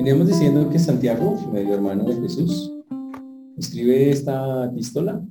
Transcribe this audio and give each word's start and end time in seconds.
Veníamos 0.00 0.28
diciendo 0.28 0.70
que 0.70 0.78
Santiago, 0.78 1.38
medio 1.52 1.74
hermano 1.74 2.04
de 2.04 2.14
Jesús, 2.22 2.72
escribe 3.58 4.08
esta 4.08 4.64
epístola 4.64 5.22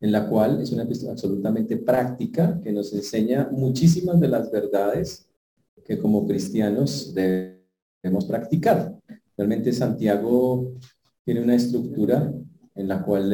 en 0.00 0.12
la 0.12 0.30
cual 0.30 0.62
es 0.62 0.72
una 0.72 0.84
epístola 0.84 1.12
absolutamente 1.12 1.76
práctica 1.76 2.58
que 2.64 2.72
nos 2.72 2.94
enseña 2.94 3.50
muchísimas 3.52 4.18
de 4.18 4.28
las 4.28 4.50
verdades 4.50 5.28
que 5.84 5.98
como 5.98 6.26
cristianos 6.26 7.12
debemos 7.12 8.24
practicar. 8.26 8.98
Realmente 9.36 9.70
Santiago 9.74 10.72
tiene 11.22 11.42
una 11.42 11.56
estructura 11.56 12.32
en 12.74 12.88
la 12.88 13.02
cual 13.02 13.30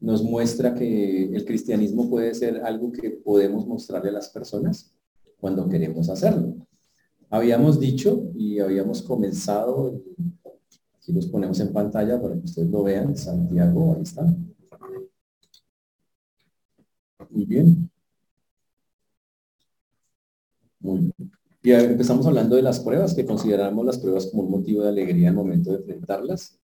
nos 0.00 0.22
muestra 0.22 0.74
que 0.74 1.34
el 1.34 1.46
cristianismo 1.46 2.10
puede 2.10 2.34
ser 2.34 2.60
algo 2.62 2.92
que 2.92 3.08
podemos 3.08 3.66
mostrarle 3.66 4.10
a 4.10 4.12
las 4.12 4.28
personas 4.28 4.92
cuando 5.40 5.66
queremos 5.66 6.10
hacerlo. 6.10 6.56
Habíamos 7.32 7.80
dicho 7.80 8.30
y 8.34 8.58
habíamos 8.58 9.00
comenzado, 9.00 10.02
aquí 10.98 11.14
los 11.14 11.26
ponemos 11.28 11.58
en 11.60 11.72
pantalla 11.72 12.20
para 12.20 12.34
que 12.34 12.44
ustedes 12.44 12.68
lo 12.68 12.82
vean, 12.82 13.16
Santiago, 13.16 13.94
ahí 13.96 14.02
está. 14.02 14.26
Muy 17.30 17.46
bien. 17.46 17.90
Muy 20.80 21.00
bien. 21.00 21.32
Y 21.62 21.70
empezamos 21.70 22.26
hablando 22.26 22.54
de 22.56 22.60
las 22.60 22.80
pruebas, 22.80 23.14
que 23.14 23.24
consideramos 23.24 23.86
las 23.86 23.96
pruebas 23.96 24.26
como 24.26 24.42
un 24.42 24.50
motivo 24.50 24.82
de 24.82 24.90
alegría 24.90 25.30
al 25.30 25.34
momento 25.34 25.70
de 25.70 25.78
enfrentarlas. 25.78 26.60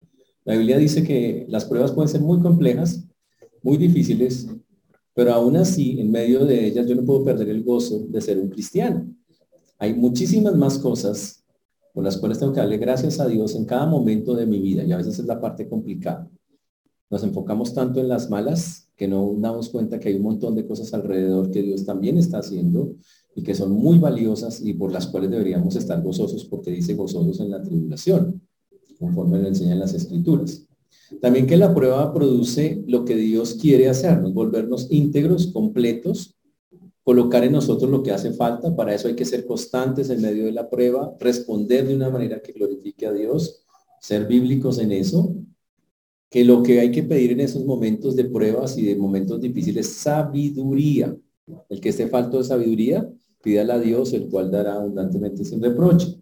La 0.44 0.56
Biblia 0.56 0.78
dice 0.78 1.04
que 1.04 1.46
las 1.48 1.64
pruebas 1.64 1.92
pueden 1.92 2.08
ser 2.08 2.22
muy 2.22 2.40
complejas, 2.40 3.04
muy 3.62 3.76
difíciles, 3.76 4.48
pero 5.14 5.32
aún 5.32 5.58
así, 5.58 6.00
en 6.00 6.10
medio 6.10 6.44
de 6.44 6.66
ellas, 6.66 6.88
yo 6.88 6.96
no 6.96 7.04
puedo 7.04 7.24
perder 7.24 7.50
el 7.50 7.62
gozo 7.62 8.00
de 8.08 8.20
ser 8.20 8.40
un 8.40 8.48
cristiano. 8.48 9.06
Hay 9.78 9.94
muchísimas 9.94 10.56
más 10.56 10.78
cosas 10.78 11.44
por 11.92 12.04
las 12.04 12.18
cuales 12.18 12.38
tengo 12.38 12.52
que 12.52 12.60
darle 12.60 12.76
gracias 12.76 13.20
a 13.20 13.26
Dios 13.26 13.54
en 13.54 13.64
cada 13.64 13.86
momento 13.86 14.34
de 14.34 14.46
mi 14.46 14.58
vida, 14.58 14.84
y 14.84 14.92
a 14.92 14.98
veces 14.98 15.18
es 15.18 15.24
la 15.24 15.40
parte 15.40 15.68
complicada. 15.68 16.28
Nos 17.08 17.22
enfocamos 17.22 17.72
tanto 17.72 18.00
en 18.00 18.08
las 18.08 18.28
malas 18.28 18.88
que 18.96 19.08
no 19.08 19.34
damos 19.38 19.68
cuenta 19.70 19.98
que 19.98 20.10
hay 20.10 20.16
un 20.16 20.22
montón 20.22 20.54
de 20.54 20.66
cosas 20.66 20.92
alrededor 20.92 21.50
que 21.50 21.62
Dios 21.62 21.84
también 21.84 22.18
está 22.18 22.38
haciendo 22.38 22.94
y 23.34 23.42
que 23.42 23.54
son 23.54 23.72
muy 23.72 23.98
valiosas 23.98 24.60
y 24.62 24.74
por 24.74 24.92
las 24.92 25.06
cuales 25.06 25.30
deberíamos 25.30 25.76
estar 25.76 26.02
gozosos 26.02 26.44
porque 26.46 26.70
dice 26.70 26.94
gozosos 26.94 27.40
en 27.40 27.50
la 27.50 27.62
tribulación, 27.62 28.42
conforme 28.98 29.40
lo 29.40 29.48
enseñan 29.48 29.78
las 29.78 29.94
escrituras. 29.94 30.66
También 31.20 31.46
que 31.46 31.56
la 31.56 31.74
prueba 31.74 32.12
produce 32.12 32.82
lo 32.86 33.04
que 33.04 33.16
Dios 33.16 33.54
quiere 33.54 33.88
hacernos, 33.88 34.34
volvernos 34.34 34.88
íntegros, 34.90 35.48
completos, 35.48 36.35
colocar 37.06 37.44
en 37.44 37.52
nosotros 37.52 37.88
lo 37.88 38.02
que 38.02 38.10
hace 38.10 38.32
falta. 38.32 38.74
Para 38.74 38.92
eso 38.92 39.06
hay 39.06 39.14
que 39.14 39.24
ser 39.24 39.46
constantes 39.46 40.10
en 40.10 40.20
medio 40.20 40.46
de 40.46 40.50
la 40.50 40.68
prueba, 40.68 41.14
responder 41.20 41.86
de 41.86 41.94
una 41.94 42.10
manera 42.10 42.42
que 42.42 42.50
glorifique 42.50 43.06
a 43.06 43.12
Dios, 43.12 43.62
ser 44.00 44.26
bíblicos 44.26 44.80
en 44.80 44.90
eso. 44.90 45.32
Que 46.28 46.44
lo 46.44 46.64
que 46.64 46.80
hay 46.80 46.90
que 46.90 47.04
pedir 47.04 47.30
en 47.30 47.38
esos 47.38 47.64
momentos 47.64 48.16
de 48.16 48.24
pruebas 48.24 48.76
y 48.76 48.84
de 48.86 48.96
momentos 48.96 49.40
difíciles, 49.40 49.86
sabiduría. 49.86 51.16
El 51.68 51.80
que 51.80 51.90
esté 51.90 52.08
falto 52.08 52.38
de 52.38 52.44
sabiduría, 52.44 53.08
pídala 53.40 53.74
a 53.74 53.78
Dios, 53.78 54.12
el 54.12 54.28
cual 54.28 54.50
dará 54.50 54.74
abundantemente 54.74 55.44
sin 55.44 55.62
reproche. 55.62 56.20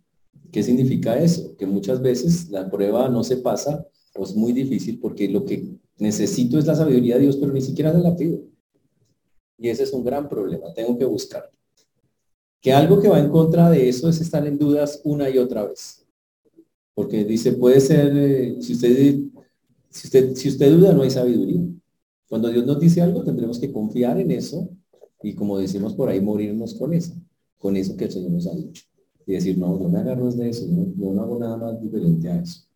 ¿Qué 0.52 0.62
significa 0.62 1.18
eso? 1.18 1.56
Que 1.56 1.64
muchas 1.64 2.02
veces 2.02 2.50
la 2.50 2.70
prueba 2.70 3.08
no 3.08 3.24
se 3.24 3.38
pasa 3.38 3.86
es 4.22 4.36
muy 4.36 4.52
difícil 4.52 4.98
porque 5.00 5.28
lo 5.28 5.44
que 5.44 5.66
necesito 5.98 6.58
es 6.58 6.66
la 6.66 6.74
sabiduría 6.74 7.16
de 7.16 7.22
Dios, 7.22 7.36
pero 7.36 7.52
ni 7.52 7.60
siquiera 7.60 7.92
se 7.92 7.98
la 7.98 8.14
pido. 8.14 8.40
Y 9.64 9.70
ese 9.70 9.84
es 9.84 9.94
un 9.94 10.04
gran 10.04 10.28
problema, 10.28 10.74
tengo 10.74 10.98
que 10.98 11.06
buscar. 11.06 11.50
Que 12.60 12.70
algo 12.70 13.00
que 13.00 13.08
va 13.08 13.18
en 13.18 13.30
contra 13.30 13.70
de 13.70 13.88
eso 13.88 14.10
es 14.10 14.20
estar 14.20 14.46
en 14.46 14.58
dudas 14.58 15.00
una 15.04 15.30
y 15.30 15.38
otra 15.38 15.64
vez. 15.64 16.06
Porque 16.92 17.24
dice, 17.24 17.52
puede 17.52 17.80
ser, 17.80 18.14
eh, 18.14 18.56
si, 18.60 18.74
usted, 18.74 19.20
si, 19.88 20.06
usted, 20.06 20.34
si 20.34 20.48
usted 20.50 20.70
duda, 20.70 20.92
no 20.92 21.00
hay 21.00 21.08
sabiduría. 21.08 21.62
Cuando 22.28 22.50
Dios 22.50 22.66
nos 22.66 22.78
dice 22.78 23.00
algo, 23.00 23.24
tendremos 23.24 23.58
que 23.58 23.72
confiar 23.72 24.20
en 24.20 24.32
eso 24.32 24.68
y 25.22 25.34
como 25.34 25.56
decimos 25.56 25.94
por 25.94 26.10
ahí, 26.10 26.20
morirnos 26.20 26.74
con 26.74 26.92
eso, 26.92 27.14
con 27.56 27.74
eso 27.78 27.96
que 27.96 28.04
el 28.04 28.12
Señor 28.12 28.32
nos 28.32 28.46
ha 28.46 28.54
dicho. 28.54 28.84
Y 29.26 29.32
decir, 29.32 29.56
no, 29.56 29.78
no 29.78 29.88
me 29.88 30.00
agarro 30.00 30.30
de 30.30 30.50
eso, 30.50 30.66
no, 30.66 30.92
no 30.94 31.22
hago 31.22 31.38
nada 31.38 31.56
más 31.56 31.80
diferente 31.80 32.28
a 32.28 32.38
eso. 32.38 32.66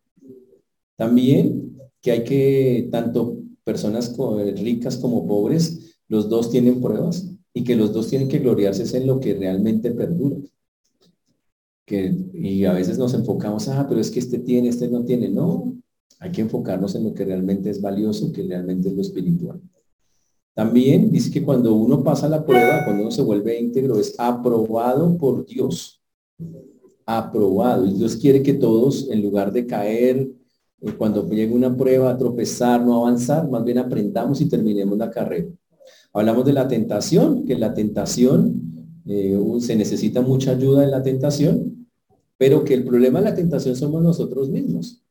También 0.95 1.79
que 2.01 2.09
hay 2.09 2.23
que, 2.23 2.89
tanto 2.91 3.37
personas 3.63 4.17
ricas 4.57 4.97
como 4.97 5.27
pobres, 5.27 5.88
los 6.09 6.27
dos 6.27 6.51
tienen 6.51 6.81
pruebas 6.81 7.27
y 7.53 7.63
que 7.63 7.75
los 7.75 7.93
dos 7.93 8.07
tienen 8.07 8.27
que 8.27 8.39
gloriarse 8.39 8.97
en 8.97 9.07
lo 9.07 9.19
que 9.19 9.33
realmente 9.35 9.91
perdura. 9.91 10.37
Que, 11.85 12.13
y 12.33 12.65
a 12.65 12.73
veces 12.73 12.97
nos 12.97 13.13
enfocamos, 13.13 13.67
ah, 13.69 13.85
pero 13.87 14.01
es 14.01 14.11
que 14.11 14.19
este 14.19 14.39
tiene, 14.39 14.69
este 14.69 14.89
no 14.89 15.05
tiene. 15.05 15.29
No, 15.29 15.75
hay 16.19 16.31
que 16.31 16.41
enfocarnos 16.41 16.93
en 16.95 17.05
lo 17.05 17.13
que 17.13 17.25
realmente 17.25 17.69
es 17.69 17.81
valioso, 17.81 18.31
que 18.31 18.43
realmente 18.43 18.89
es 18.89 18.95
lo 18.95 19.01
espiritual. 19.01 19.61
También 20.53 21.09
dice 21.09 21.31
que 21.31 21.43
cuando 21.43 21.73
uno 21.73 22.03
pasa 22.03 22.27
la 22.27 22.45
prueba, 22.45 22.83
cuando 22.83 23.03
uno 23.03 23.11
se 23.11 23.21
vuelve 23.21 23.59
íntegro, 23.59 23.97
es 23.97 24.13
aprobado 24.19 25.17
por 25.17 25.45
Dios. 25.45 26.01
Aprobado. 27.05 27.85
Y 27.85 27.93
Dios 27.93 28.17
quiere 28.17 28.43
que 28.43 28.53
todos, 28.53 29.09
en 29.09 29.21
lugar 29.23 29.51
de 29.53 29.65
caer 29.65 30.29
cuando 30.97 31.27
llegue 31.27 31.53
una 31.53 31.75
prueba, 31.75 32.09
a 32.09 32.17
tropezar, 32.17 32.81
no 32.81 32.95
avanzar, 33.05 33.49
más 33.49 33.63
bien 33.63 33.77
aprendamos 33.77 34.39
y 34.41 34.47
terminemos 34.47 34.97
la 34.97 35.11
carrera. 35.11 35.49
Hablamos 36.19 36.43
de 36.43 36.51
la 36.51 36.67
tentación, 36.67 37.45
que 37.45 37.57
la 37.57 37.73
tentación, 37.73 38.91
eh, 39.05 39.39
se 39.61 39.77
necesita 39.77 40.19
mucha 40.19 40.51
ayuda 40.51 40.83
en 40.83 40.91
la 40.91 41.01
tentación, 41.01 41.87
pero 42.37 42.65
que 42.65 42.73
el 42.73 42.83
problema 42.83 43.19
de 43.19 43.29
la 43.29 43.35
tentación 43.35 43.73
somos 43.77 44.03
nosotros 44.03 44.49
mismos. 44.49 45.01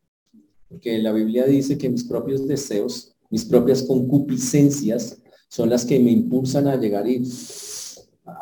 Porque 0.68 0.98
la 0.98 1.12
Biblia 1.12 1.46
dice 1.46 1.78
que 1.78 1.88
mis 1.88 2.04
propios 2.04 2.46
deseos, 2.46 3.14
mis 3.30 3.46
propias 3.46 3.84
concupiscencias 3.84 5.18
son 5.48 5.70
las 5.70 5.86
que 5.86 5.98
me 5.98 6.10
impulsan 6.10 6.68
a 6.68 6.76
llegar 6.76 7.06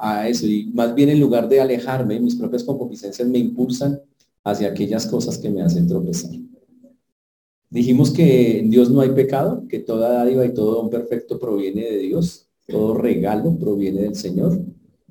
a 0.01 0.29
eso. 0.29 0.47
Y 0.49 0.67
más 0.75 0.93
bien 0.93 1.11
en 1.11 1.21
lugar 1.21 1.49
de 1.49 1.61
alejarme, 1.61 2.19
mis 2.19 2.35
propias 2.35 2.65
concupiscencias 2.65 3.29
me 3.29 3.39
impulsan 3.39 4.01
hacia 4.43 4.67
aquellas 4.67 5.07
cosas 5.07 5.39
que 5.39 5.51
me 5.51 5.63
hacen 5.63 5.87
tropezar. 5.87 6.33
Dijimos 7.71 8.11
que 8.11 8.59
en 8.59 8.71
Dios 8.71 8.91
no 8.91 9.03
hay 9.03 9.11
pecado, 9.11 9.63
que 9.69 9.79
toda 9.79 10.15
dádiva 10.15 10.45
y 10.45 10.53
todo 10.53 10.83
don 10.83 10.91
perfecto 10.91 11.39
proviene 11.39 11.83
de 11.83 11.99
Dios, 11.99 12.46
todo 12.67 12.95
regalo 12.95 13.57
proviene 13.59 14.03
del 14.03 14.17
Señor 14.17 14.61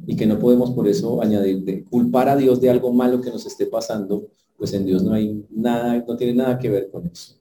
y 0.06 0.16
que 0.16 0.26
no 0.26 0.40
podemos 0.40 0.72
por 0.72 0.88
eso 0.88 1.22
añadir, 1.22 1.64
de 1.64 1.84
culpar 1.84 2.30
a 2.30 2.36
Dios 2.36 2.60
de 2.62 2.70
algo 2.70 2.92
malo 2.94 3.22
que 3.22 3.30
nos 3.30 3.46
esté 3.46 3.66
pasando, 3.66 4.28
pues 4.58 4.74
en 4.74 4.86
Dios 4.86 5.04
no 5.04 5.14
hay 5.14 5.46
nada, 5.50 6.04
no 6.08 6.16
tiene 6.18 6.34
nada 6.34 6.60
que 6.60 6.70
ver 6.70 6.90
con 6.90 7.08
eso. 7.08 7.36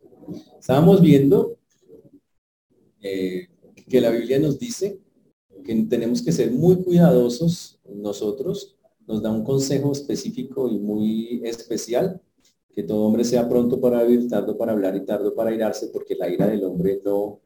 Estábamos 0.58 1.00
viendo 1.00 1.58
eh, 3.02 3.48
que 3.88 4.00
la 4.00 4.10
Biblia 4.10 4.38
nos 4.38 4.58
dice 4.58 4.98
que 5.64 5.74
tenemos 5.84 6.22
que 6.22 6.32
ser 6.32 6.50
muy 6.50 6.76
cuidadosos 6.82 7.80
nosotros, 7.88 8.76
nos 9.06 9.22
da 9.22 9.30
un 9.30 9.44
consejo 9.44 9.92
específico 9.92 10.68
y 10.68 10.78
muy 10.78 11.42
especial 11.44 12.20
que 12.74 12.82
todo 12.82 13.04
hombre 13.04 13.24
sea 13.24 13.48
pronto 13.48 13.80
para 13.80 14.02
vivir, 14.02 14.28
tardo 14.28 14.56
para 14.58 14.72
hablar 14.72 14.96
y 14.96 15.04
tardo 15.04 15.34
para 15.34 15.54
irarse, 15.54 15.88
porque 15.88 16.16
la 16.16 16.28
ira 16.28 16.46
del 16.48 16.64
hombre 16.64 17.00
no 17.04 17.40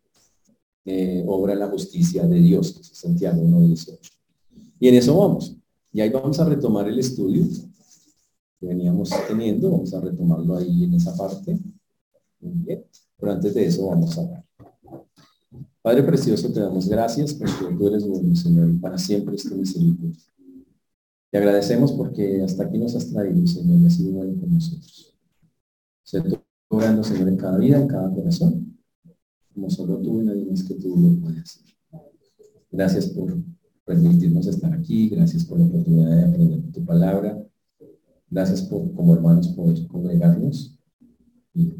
eh, 0.90 1.22
obra 1.26 1.54
la 1.54 1.68
justicia 1.68 2.26
de 2.26 2.40
Dios, 2.40 2.80
Santiago 2.94 3.42
1.18. 3.42 3.98
Y 4.80 4.88
en 4.88 4.94
eso 4.94 5.18
vamos. 5.18 5.54
Y 5.92 6.00
ahí 6.00 6.08
vamos 6.08 6.40
a 6.40 6.46
retomar 6.46 6.88
el 6.88 6.98
estudio 6.98 7.46
que 8.58 8.66
veníamos 8.66 9.10
teniendo, 9.28 9.70
vamos 9.70 9.92
a 9.92 10.00
retomarlo 10.00 10.56
ahí 10.56 10.84
en 10.84 10.94
esa 10.94 11.14
parte. 11.14 11.58
Bien. 12.40 12.82
Pero 13.18 13.32
antes 13.32 13.52
de 13.52 13.66
eso 13.66 13.86
vamos 13.86 14.16
a 14.16 14.22
hablar. 14.22 14.44
Padre 15.82 16.02
Precioso, 16.04 16.50
te 16.50 16.60
damos 16.60 16.88
gracias 16.88 17.34
porque 17.34 17.52
tú 17.76 17.86
eres 17.88 18.06
bueno, 18.06 18.34
Señor, 18.34 18.70
y 18.70 18.78
para 18.78 18.96
siempre 18.96 19.36
es 19.36 19.44
tu 19.44 19.56
misericordia. 19.56 20.16
Te 21.30 21.36
agradecemos 21.36 21.92
porque 21.92 22.42
hasta 22.42 22.64
aquí 22.64 22.78
nos 22.78 22.94
has 22.94 23.10
traído, 23.10 23.46
Señor, 23.46 23.78
y 23.78 23.86
has 23.86 23.94
sido 23.94 24.12
bueno 24.12 24.40
con 24.40 24.54
nosotros. 24.54 25.14
Se 26.02 26.22
orando, 26.68 27.04
Señor, 27.04 27.28
en 27.28 27.36
cada 27.36 27.58
vida, 27.58 27.78
en 27.78 27.88
cada 27.88 28.10
corazón, 28.10 28.67
como 29.58 29.70
solo 29.70 29.98
tú 29.98 30.22
y 30.22 30.24
nadie 30.24 30.44
más 30.44 30.62
que 30.62 30.74
tú 30.74 30.96
lo 30.96 31.20
puedes 31.20 31.42
hacer. 31.42 31.74
Gracias 32.70 33.06
por 33.08 33.36
permitirnos 33.84 34.46
estar 34.46 34.72
aquí, 34.72 35.08
gracias 35.08 35.44
por 35.44 35.58
la 35.58 35.64
oportunidad 35.64 36.16
de 36.16 36.24
aprender 36.26 36.72
tu 36.72 36.84
palabra, 36.84 37.44
gracias 38.30 38.62
por, 38.62 38.92
como 38.94 39.14
hermanos, 39.14 39.48
poder 39.48 39.84
congregarnos 39.88 40.78
y, 41.54 41.72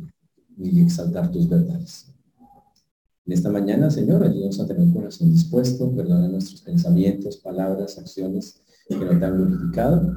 y 0.57 0.81
exaltar 0.81 1.31
tus 1.31 1.49
verdades. 1.49 2.13
En 3.27 3.33
esta 3.33 3.51
mañana, 3.51 3.91
Señor, 3.91 4.25
ayúdanos 4.25 4.59
a 4.59 4.67
tener 4.67 4.83
un 4.83 4.93
corazón 4.93 5.31
dispuesto, 5.31 5.95
perdona 5.95 6.29
nuestros 6.29 6.63
pensamientos, 6.63 7.37
palabras, 7.37 7.97
acciones 7.97 8.61
que 8.89 8.97
no 8.97 9.17
te 9.19 9.25
han 9.25 9.37
glorificado. 9.37 10.15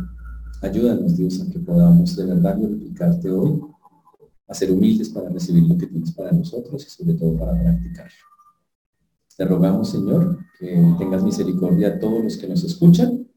Ayúdanos, 0.62 1.16
Dios, 1.16 1.42
a 1.42 1.52
que 1.52 1.60
podamos 1.60 2.16
de 2.16 2.26
verdad 2.26 2.58
glorificarte 2.58 3.30
hoy 3.30 3.62
a 4.52 4.54
ser 4.54 4.70
humildes 4.70 5.10
para 5.10 5.30
recibir 5.30 5.64
lo 5.64 5.78
que 5.78 5.88
tienes 5.88 6.12
para 6.12 6.34
nosotros 6.34 6.86
y 6.86 6.90
sobre 6.90 7.14
todo 7.14 7.38
para 7.38 7.58
practicarlo. 7.58 8.12
Te 9.38 9.46
rogamos, 9.46 9.90
Señor, 9.90 10.40
que 10.60 10.76
tengas 11.00 11.24
misericordia 11.24 11.88
a 11.88 12.00
todos 12.00 12.22
los 12.22 12.36
que 12.36 12.50
nos 12.50 12.62
escuchan 12.66 13.30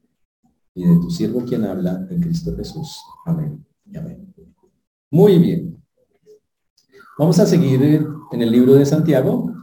y 0.73 0.85
de 0.85 0.95
tu 0.97 1.09
siervo 1.09 1.45
quien 1.45 1.63
habla 1.63 2.05
en 2.09 2.21
Cristo 2.21 2.53
Jesús. 2.57 3.01
Amén 3.25 3.65
y 3.85 3.97
amén. 3.97 4.33
Muy 5.09 5.39
bien. 5.39 5.81
Vamos 7.17 7.39
a 7.39 7.45
seguir 7.45 8.05
en 8.33 8.41
el 8.41 8.51
libro 8.51 8.73
de 8.73 8.85
Santiago. 8.85 9.53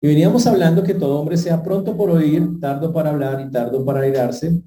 Y 0.00 0.06
veníamos 0.06 0.46
hablando 0.46 0.84
que 0.84 0.94
todo 0.94 1.18
hombre 1.18 1.36
sea 1.36 1.62
pronto 1.62 1.96
por 1.96 2.10
oír, 2.10 2.60
tardo 2.60 2.92
para 2.92 3.10
hablar 3.10 3.44
y 3.46 3.50
tardo 3.50 3.84
para 3.84 4.00
airarse, 4.00 4.62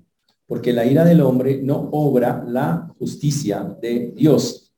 porque 0.46 0.74
la 0.74 0.86
ira 0.86 1.06
del 1.06 1.22
hombre 1.22 1.62
no 1.64 1.90
obra 1.92 2.44
la 2.46 2.94
justicia 3.00 3.78
de 3.82 4.12
Dios. 4.14 4.74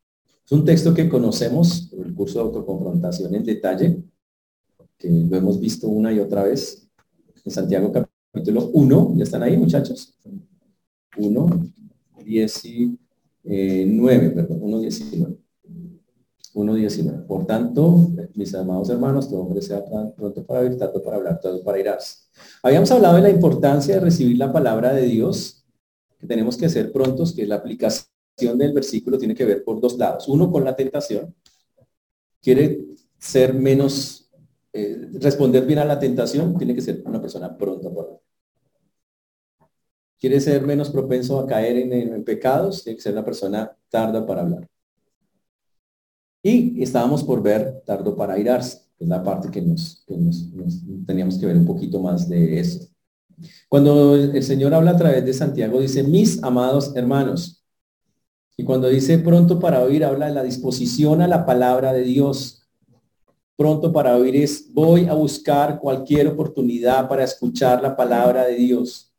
Es 0.46 0.52
un 0.52 0.64
texto 0.64 0.94
que 0.94 1.10
conocemos 1.10 1.92
el 1.94 2.14
curso 2.14 2.38
de 2.38 2.46
autoconfrontación 2.46 3.34
en 3.34 3.44
detalle, 3.44 4.04
que 4.98 5.10
lo 5.10 5.36
hemos 5.36 5.60
visto 5.60 5.88
una 5.88 6.14
y 6.14 6.20
otra 6.20 6.44
vez 6.44 6.88
en 7.44 7.52
Santiago 7.52 7.92
capítulo 7.92 8.70
1. 8.74 9.14
¿Ya 9.16 9.24
están 9.24 9.42
ahí, 9.42 9.58
muchachos? 9.58 10.16
1, 11.18 11.50
19, 12.24 14.30
perdón, 14.30 14.60
1, 14.62 14.80
19. 14.80 15.43
1.19. 16.54 17.26
Por 17.26 17.46
tanto, 17.46 18.10
mis 18.36 18.54
amados 18.54 18.90
hermanos, 18.90 19.30
todo 19.30 19.42
hombre 19.42 19.62
sea 19.62 19.84
pronto 20.16 20.46
para 20.46 20.62
oír, 20.62 20.78
tanto 20.78 21.02
para 21.02 21.18
hablar, 21.18 21.40
todo 21.40 21.64
para 21.64 21.80
irarse. 21.80 22.18
Habíamos 22.62 22.92
hablado 22.92 23.16
de 23.16 23.24
la 23.24 23.30
importancia 23.30 23.96
de 23.96 24.02
recibir 24.02 24.38
la 24.38 24.52
palabra 24.52 24.94
de 24.94 25.04
Dios, 25.04 25.66
que 26.20 26.28
tenemos 26.28 26.56
que 26.58 26.70
ser 26.70 26.92
prontos, 26.92 27.34
que 27.34 27.46
la 27.48 27.56
aplicación 27.56 28.08
del 28.58 28.74
versículo 28.74 29.18
tiene 29.18 29.36
que 29.36 29.46
ver 29.46 29.64
por 29.64 29.82
dos 29.82 29.98
lados. 29.98 30.28
Uno 30.28 30.52
con 30.52 30.64
la 30.64 30.76
tentación, 30.76 31.34
quiere 32.42 32.86
ser 33.18 33.54
menos, 33.54 34.30
eh, 34.74 35.10
responder 35.14 35.66
bien 35.66 35.80
a 35.80 35.86
la 35.86 36.00
tentación, 36.00 36.58
tiene 36.58 36.76
que 36.76 36.82
ser 36.82 37.02
una 37.06 37.22
persona 37.22 37.58
pronta 37.58 37.94
para 37.94 38.10
Quiere 40.20 40.40
ser 40.40 40.62
menos 40.62 40.90
propenso 40.90 41.38
a 41.38 41.46
caer 41.46 41.76
en, 41.78 41.92
en 41.92 42.24
pecados, 42.24 42.84
tiene 42.84 42.96
que 42.96 43.02
ser 43.02 43.12
una 43.12 43.26
persona 43.26 43.76
tarda 43.90 44.26
para 44.26 44.42
hablar. 44.42 44.70
Y 46.46 46.84
estábamos 46.84 47.24
por 47.24 47.42
ver 47.42 47.82
tardo 47.86 48.18
para 48.18 48.38
irarse, 48.38 48.82
es 49.00 49.08
la 49.08 49.24
parte 49.24 49.50
que 49.50 49.62
nos, 49.62 50.06
teníamos 51.08 51.38
que 51.38 51.46
ver 51.46 51.56
un 51.56 51.66
poquito 51.66 52.02
más 52.02 52.28
de 52.28 52.60
eso. 52.60 52.86
Cuando 53.70 54.16
el 54.16 54.44
Señor 54.44 54.74
habla 54.74 54.92
a 54.92 54.98
través 54.98 55.24
de 55.26 55.34
Santiago, 55.34 55.80
dice, 55.80 56.04
mis 56.04 56.44
amados 56.44 56.94
hermanos. 56.96 57.64
Y 58.58 58.66
cuando 58.66 58.90
dice 58.90 59.18
pronto 59.20 59.58
para 59.58 59.82
oír, 59.82 60.04
habla 60.04 60.28
de 60.28 60.34
la 60.34 60.44
disposición 60.44 61.22
a 61.22 61.30
la 61.30 61.46
palabra 61.46 61.94
de 61.94 62.04
Dios. 62.04 62.68
Pronto 63.56 63.94
para 63.94 64.18
oír 64.18 64.36
es, 64.36 64.72
voy 64.74 65.06
a 65.06 65.14
buscar 65.14 65.80
cualquier 65.80 66.28
oportunidad 66.28 67.08
para 67.08 67.24
escuchar 67.24 67.82
la 67.82 67.96
palabra 67.96 68.46
de 68.46 68.56
Dios. 68.56 69.14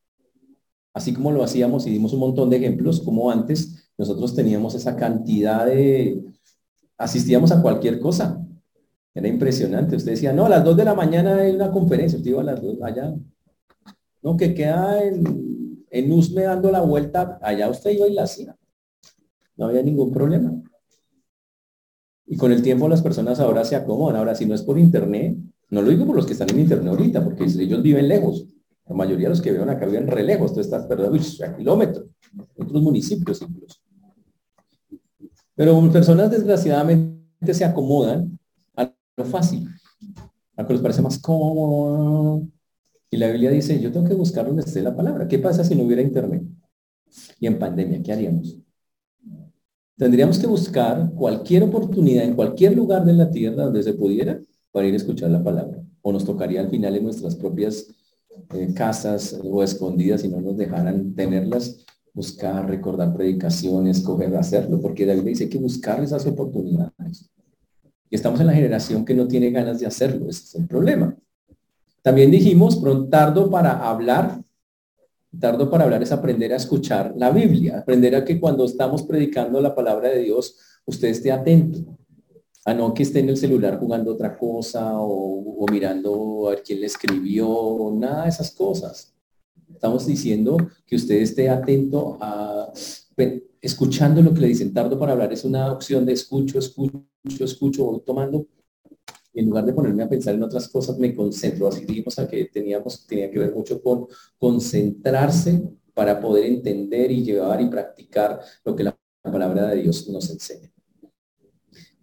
Así 0.93 1.15
como 1.15 1.33
lo 1.33 1.43
hacíamos 1.43 1.87
y 1.87 1.91
dimos 1.91 2.13
un 2.13 2.21
montón 2.21 2.51
de 2.51 2.59
ejemplos, 2.59 3.01
como 3.01 3.31
antes, 3.31 3.91
nosotros 3.97 4.35
teníamos 4.35 4.75
esa 4.75 4.95
cantidad 4.95 5.67
de, 5.67 6.23
asistíamos 6.99 7.53
a 7.53 7.61
cualquier 7.61 8.01
cosa. 8.01 8.41
Era 9.15 9.29
impresionante. 9.29 9.97
Usted 9.97 10.13
decía, 10.13 10.33
no, 10.33 10.47
a 10.47 10.49
las 10.49 10.65
2 10.65 10.77
de 10.77 10.85
la 10.85 10.95
mañana 10.95 11.37
hay 11.37 11.55
una 11.55 11.71
conferencia. 11.71 12.19
Usted 12.19 12.31
iba 12.31 12.41
a 12.41 12.45
las 12.45 12.61
2 12.61 12.83
allá. 12.83 13.15
No, 14.23 14.37
que 14.37 14.55
queda 14.55 15.03
en, 15.05 15.85
en 15.91 16.13
Usme 16.13 16.43
dando 16.43 16.71
la 16.71 16.81
vuelta. 16.81 17.39
Allá 17.41 17.69
usted 17.69 17.91
iba 17.91 18.09
y 18.09 18.15
la 18.15 18.25
hacía. 18.25 18.57
No 19.57 19.67
había 19.67 19.83
ningún 19.83 20.13
problema. 20.13 20.53
Y 22.27 22.37
con 22.37 22.51
el 22.53 22.63
tiempo 22.63 22.89
las 22.89 23.03
personas 23.03 23.39
ahora 23.39 23.65
se 23.65 23.77
acomodan. 23.77 24.17
Ahora, 24.17 24.35
si 24.35 24.47
no 24.47 24.55
es 24.55 24.63
por 24.63 24.79
internet, 24.79 25.37
no 25.71 25.83
lo 25.83 25.91
digo 25.91 26.07
por 26.07 26.17
los 26.17 26.27
que 26.27 26.33
están 26.33 26.51
en 26.51 26.61
internet 26.61 26.89
ahorita, 26.89 27.23
porque 27.23 27.45
ellos 27.45 27.83
viven 27.83 28.09
lejos. 28.09 28.49
La 28.87 28.95
mayoría 28.95 29.27
de 29.27 29.31
los 29.31 29.43
que 29.43 29.53
viven 29.53 29.69
acá 29.69 29.87
viven 29.87 30.07
re 30.07 30.23
lejos. 30.23 30.55
Tú 30.55 30.61
estás, 30.61 30.87
perdón, 30.87 31.19
a 31.45 31.57
kilómetros. 31.57 32.07
Otros 32.57 32.83
municipios 32.83 33.43
incluso. 33.43 33.84
Pero 35.55 35.91
personas 35.93 36.31
desgraciadamente 36.31 37.55
se 37.55 37.65
acomodan 37.65 38.39
a 38.77 38.93
lo 39.17 39.25
fácil, 39.25 39.69
a 40.57 40.63
lo 40.63 40.69
que 40.69 40.75
les 40.75 40.83
parece 40.83 41.03
más 41.03 41.19
cómodo. 41.19 42.43
Y 43.11 43.17
la 43.17 43.29
Biblia 43.29 43.51
dice, 43.51 43.81
yo 43.81 43.93
tengo 43.93 44.09
que 44.09 44.15
buscar 44.15 44.47
donde 44.47 44.63
esté 44.63 44.83
la 44.83 44.97
palabra. 44.97 45.29
¿Qué 45.29 45.39
pasa 45.39 45.63
si 45.63 45.77
no 45.77 45.85
hubiera 45.85 46.03
internet? 46.03 46.43
Y 47.39 47.47
en 47.47 47.59
pandemia, 47.59 48.03
¿qué 48.03 48.13
haríamos? 48.13 48.57
Tendríamos 49.97 50.41
que 50.41 50.49
buscar 50.49 51.13
cualquier 51.15 51.63
oportunidad 51.63 52.25
en 52.25 52.35
cualquier 52.35 52.75
lugar 52.75 53.05
de 53.05 53.13
la 53.13 53.31
tierra 53.31 53.65
donde 53.65 53.85
se 53.85 53.95
pudiera 53.95 54.41
para 54.73 54.89
ir 54.89 54.95
a 54.95 54.97
escuchar 54.97 55.31
la 55.31 55.45
palabra. 55.45 55.81
O 56.03 56.13
nos 56.13 56.25
tocaría 56.25 56.61
al 56.61 56.69
final 56.69 56.97
en 56.97 57.05
nuestras 57.05 57.37
propias 57.37 57.87
eh, 58.55 58.75
casas 58.75 59.39
o 59.45 59.63
escondidas 59.63 60.23
si 60.23 60.29
no 60.29 60.41
nos 60.41 60.57
dejaran 60.57 61.15
tenerlas 61.15 61.84
buscar, 62.15 62.69
recordar 62.69 63.13
predicaciones, 63.13 64.01
coger, 64.01 64.35
hacerlo, 64.37 64.81
porque 64.81 65.05
David 65.05 65.25
dice 65.25 65.49
que 65.49 65.59
buscar 65.59 66.03
esas 66.03 66.25
oportunidades. 66.27 67.29
Y 68.09 68.15
estamos 68.15 68.41
en 68.41 68.47
la 68.47 68.55
generación 68.55 69.05
que 69.05 69.15
no 69.15 69.27
tiene 69.27 69.51
ganas 69.51 69.81
de 69.81 69.87
hacerlo, 69.87 70.31
ese 70.31 70.45
es 70.45 70.55
el 70.55 70.69
problema. 70.69 71.17
También 72.03 72.31
dijimos, 72.31 72.81
tardo 73.11 73.51
para 73.51 73.89
hablar, 73.89 74.41
tardo 75.39 75.69
para 75.69 75.85
hablar 75.85 76.03
es 76.03 76.13
aprender 76.13 76.53
a 76.53 76.57
escuchar 76.57 77.13
la 77.17 77.31
Biblia, 77.31 77.79
aprender 77.81 78.15
a 78.15 78.25
que 78.25 78.39
cuando 78.39 78.65
estamos 78.65 79.03
predicando 79.03 79.61
la 79.61 79.75
palabra 79.75 80.11
de 80.11 80.21
Dios, 80.21 80.57
usted 80.85 81.09
esté 81.09 81.33
atento, 81.33 81.99
a 82.65 82.73
no 82.73 82.95
que 82.95 83.03
esté 83.03 83.21
en 83.21 83.31
el 83.31 83.37
celular 83.37 83.79
jugando 83.79 84.13
otra 84.13 84.39
cosa 84.39 84.99
o, 85.01 85.65
o 85.65 85.67
mirando 85.71 86.47
a 86.47 86.51
ver 86.51 86.63
quién 86.63 86.81
le 86.81 86.87
escribió, 86.87 87.91
nada 87.93 88.23
de 88.23 88.29
esas 88.29 88.53
cosas. 88.53 89.14
Estamos 89.75 90.07
diciendo 90.07 90.57
que 90.87 90.97
usted 90.97 91.17
esté 91.17 91.51
atento 91.51 92.17
a 92.21 92.73
escuchando 93.61 94.21
lo 94.21 94.35
que 94.35 94.41
le 94.41 94.49
dicen. 94.49 94.73
Tardo 94.73 94.99
para 94.99 95.13
hablar 95.13 95.33
es 95.33 95.45
una 95.45 95.73
opción 95.73 96.05
de 96.05 96.13
escucho, 96.13 96.59
escucho, 96.59 97.05
escucho, 97.41 97.85
voy 97.85 98.01
tomando. 98.05 98.47
En 99.33 99.47
lugar 99.47 99.65
de 99.65 99.73
ponerme 99.73 100.03
a 100.03 100.09
pensar 100.09 100.35
en 100.35 100.43
otras 100.43 100.69
cosas, 100.69 100.99
me 100.99 101.15
concentro. 101.15 101.69
Así 101.69 101.85
dijimos 101.85 102.19
a 102.19 102.29
que 102.29 102.45
teníamos, 102.45 103.07
tenía 103.07 103.31
que 103.31 103.39
ver 103.39 103.55
mucho 103.55 103.83
con 103.83 104.07
concentrarse 104.39 105.63
para 105.95 106.21
poder 106.21 106.45
entender 106.45 107.11
y 107.11 107.25
llevar 107.25 107.61
y 107.63 107.67
practicar 107.69 108.41
lo 108.65 108.77
que 108.77 108.85
la 108.85 108.99
palabra 109.23 109.69
de 109.69 109.83
Dios 109.83 110.09
nos 110.09 110.31
enseña. 110.31 110.71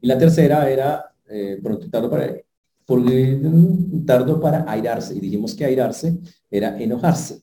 Y 0.01 0.07
la 0.07 0.17
tercera 0.17 0.69
era, 0.69 1.15
eh, 1.29 1.59
pronto 1.61 1.89
tardo 1.89 2.09
para, 2.09 2.35
por, 2.85 3.03
tardo 4.05 4.41
para 4.41 4.69
airarse. 4.69 5.15
Y 5.15 5.19
dijimos 5.19 5.53
que 5.53 5.63
airarse 5.63 6.17
era 6.49 6.77
enojarse. 6.81 7.40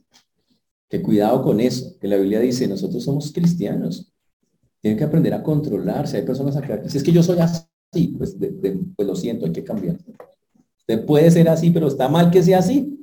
Que 0.89 1.03
cuidado 1.03 1.43
con 1.43 1.61
eso, 1.61 1.99
que 2.01 2.09
la 2.09 2.17
Biblia 2.17 2.41
dice, 2.41 2.67
nosotros 2.67 3.05
somos 3.05 3.31
cristianos. 3.33 4.11
Tienen 4.81 4.97
que 4.97 5.05
aprender 5.05 5.35
a 5.35 5.43
controlarse. 5.43 6.17
Hay 6.17 6.25
personas 6.25 6.57
acá 6.57 6.79
que 6.79 6.85
dicen, 6.85 6.99
es 6.99 7.05
que 7.05 7.13
yo 7.13 7.23
soy 7.23 7.39
así, 7.41 8.09
pues, 8.17 8.37
pues 8.97 9.09
lo 9.09 9.15
siento, 9.15 9.45
hay 9.45 9.53
que 9.53 9.65
cambiar. 9.65 9.97
Usted 10.79 11.05
puede 11.05 11.31
ser 11.31 11.49
así, 11.49 11.71
pero 11.71 11.89
está 11.89 12.09
mal 12.09 12.31
que 12.31 12.43
sea 12.43 12.61
así. 12.61 12.99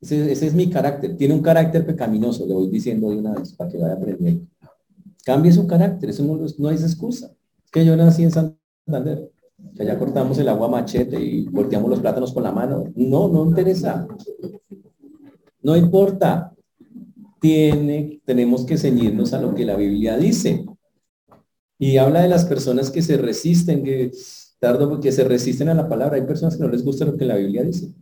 Ese, 0.00 0.32
es 0.32 0.54
mi 0.54 0.70
carácter. 0.70 1.16
Tiene 1.16 1.34
un 1.34 1.42
carácter 1.42 1.84
pecaminoso, 1.84 2.46
le 2.46 2.54
voy 2.54 2.68
diciendo 2.70 3.10
de 3.10 3.18
una 3.18 3.34
vez 3.34 3.52
para 3.52 3.70
que 3.70 3.76
vaya 3.76 3.94
aprendiendo. 3.94 4.46
Cambie 5.24 5.52
su 5.52 5.66
carácter, 5.66 6.08
eso 6.08 6.24
no, 6.24 6.38
no 6.56 6.70
es 6.70 6.82
excusa. 6.82 7.30
Es 7.62 7.70
que 7.70 7.84
yo 7.84 7.94
nací 7.94 8.22
en 8.22 8.30
Santander, 8.30 9.30
que 9.76 9.82
allá 9.82 9.98
cortamos 9.98 10.38
el 10.38 10.48
agua 10.48 10.68
machete 10.68 11.20
y 11.20 11.44
volteamos 11.48 11.90
los 11.90 12.00
plátanos 12.00 12.32
con 12.32 12.42
la 12.42 12.52
mano. 12.52 12.84
No, 12.94 13.28
no 13.28 13.44
interesa. 13.44 14.08
No 15.62 15.76
importa 15.76 16.54
tiene, 17.40 18.20
tenemos 18.24 18.64
que 18.64 18.76
ceñirnos 18.76 19.32
a 19.32 19.40
lo 19.40 19.54
que 19.54 19.64
la 19.64 19.76
Biblia 19.76 20.16
dice. 20.16 20.66
Y 21.78 21.96
habla 21.96 22.22
de 22.22 22.28
las 22.28 22.44
personas 22.44 22.90
que 22.90 23.02
se 23.02 23.16
resisten, 23.16 23.82
que 23.82 24.12
tardo, 24.58 25.00
que 25.00 25.10
se 25.10 25.24
resisten 25.24 25.68
a 25.70 25.74
la 25.74 25.88
palabra. 25.88 26.16
Hay 26.16 26.26
personas 26.26 26.56
que 26.56 26.62
no 26.62 26.68
les 26.68 26.84
gusta 26.84 27.06
lo 27.06 27.16
que 27.16 27.24
la 27.24 27.36
Biblia 27.36 27.64
dice. 27.64 27.92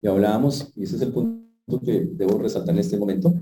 Y 0.00 0.08
hablábamos, 0.08 0.72
y 0.74 0.84
ese 0.84 0.96
es 0.96 1.02
el 1.02 1.12
punto 1.12 1.80
que 1.84 2.08
debo 2.12 2.38
resaltar 2.38 2.74
en 2.74 2.80
este 2.80 2.96
momento, 2.96 3.34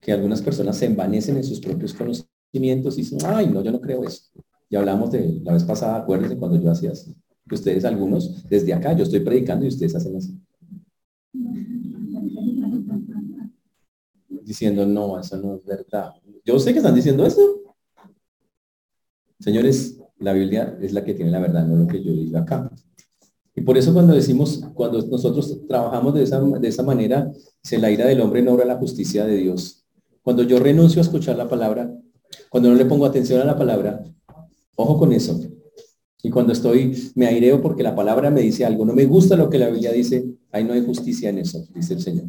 que 0.00 0.12
algunas 0.12 0.42
personas 0.42 0.76
se 0.76 0.86
envanecen 0.86 1.36
en 1.36 1.44
sus 1.44 1.60
propios 1.60 1.94
conocimientos 1.94 2.98
y 2.98 3.02
dicen, 3.02 3.20
ay, 3.24 3.46
no, 3.46 3.62
yo 3.62 3.72
no 3.72 3.80
creo 3.80 4.04
eso. 4.04 4.24
Y 4.68 4.76
hablamos 4.76 5.12
de 5.12 5.40
la 5.42 5.52
vez 5.52 5.64
pasada, 5.64 5.96
acuérdense 5.96 6.36
cuando 6.36 6.60
yo 6.60 6.70
hacía 6.70 6.92
así. 6.92 7.14
Ustedes 7.50 7.84
algunos, 7.84 8.46
desde 8.48 8.72
acá, 8.72 8.92
yo 8.94 9.04
estoy 9.04 9.20
predicando 9.20 9.64
y 9.64 9.68
ustedes 9.68 9.94
hacen 9.94 10.16
así. 10.16 10.38
Diciendo, 14.44 14.86
no, 14.86 15.18
eso 15.18 15.36
no 15.36 15.56
es 15.56 15.64
verdad. 15.64 16.12
Yo 16.44 16.58
sé 16.58 16.72
que 16.72 16.78
están 16.78 16.94
diciendo 16.94 17.24
eso. 17.24 17.62
Señores, 19.38 19.98
la 20.18 20.32
Biblia 20.32 20.78
es 20.80 20.92
la 20.92 21.04
que 21.04 21.14
tiene 21.14 21.30
la 21.30 21.40
verdad, 21.40 21.66
no 21.66 21.76
lo 21.76 21.86
que 21.86 22.02
yo 22.02 22.12
digo 22.12 22.38
acá. 22.38 22.70
Y 23.54 23.60
por 23.62 23.76
eso 23.76 23.92
cuando 23.92 24.14
decimos, 24.14 24.62
cuando 24.74 25.02
nosotros 25.06 25.60
trabajamos 25.68 26.14
de 26.14 26.22
esa, 26.22 26.40
de 26.40 26.68
esa 26.68 26.82
manera, 26.82 27.30
se 27.62 27.78
la 27.78 27.90
ira 27.90 28.06
del 28.06 28.20
hombre 28.20 28.42
no 28.42 28.52
obra 28.52 28.64
la 28.64 28.76
justicia 28.76 29.26
de 29.26 29.36
Dios. 29.36 29.84
Cuando 30.22 30.42
yo 30.44 30.58
renuncio 30.58 31.00
a 31.00 31.04
escuchar 31.04 31.36
la 31.36 31.48
palabra, 31.48 31.92
cuando 32.48 32.70
no 32.70 32.76
le 32.76 32.86
pongo 32.86 33.04
atención 33.04 33.40
a 33.40 33.44
la 33.44 33.56
palabra, 33.56 34.02
ojo 34.76 34.98
con 34.98 35.12
eso. 35.12 35.38
Y 36.22 36.30
cuando 36.30 36.52
estoy, 36.52 37.12
me 37.14 37.26
aireo 37.26 37.60
porque 37.60 37.82
la 37.82 37.94
palabra 37.94 38.30
me 38.30 38.40
dice 38.40 38.64
algo, 38.64 38.84
no 38.84 38.94
me 38.94 39.06
gusta 39.06 39.36
lo 39.36 39.50
que 39.50 39.58
la 39.58 39.68
Biblia 39.68 39.92
dice, 39.92 40.24
ahí 40.52 40.64
no 40.64 40.72
hay 40.72 40.84
justicia 40.84 41.28
en 41.30 41.38
eso, 41.38 41.66
dice 41.74 41.94
el 41.94 42.00
Señor. 42.00 42.26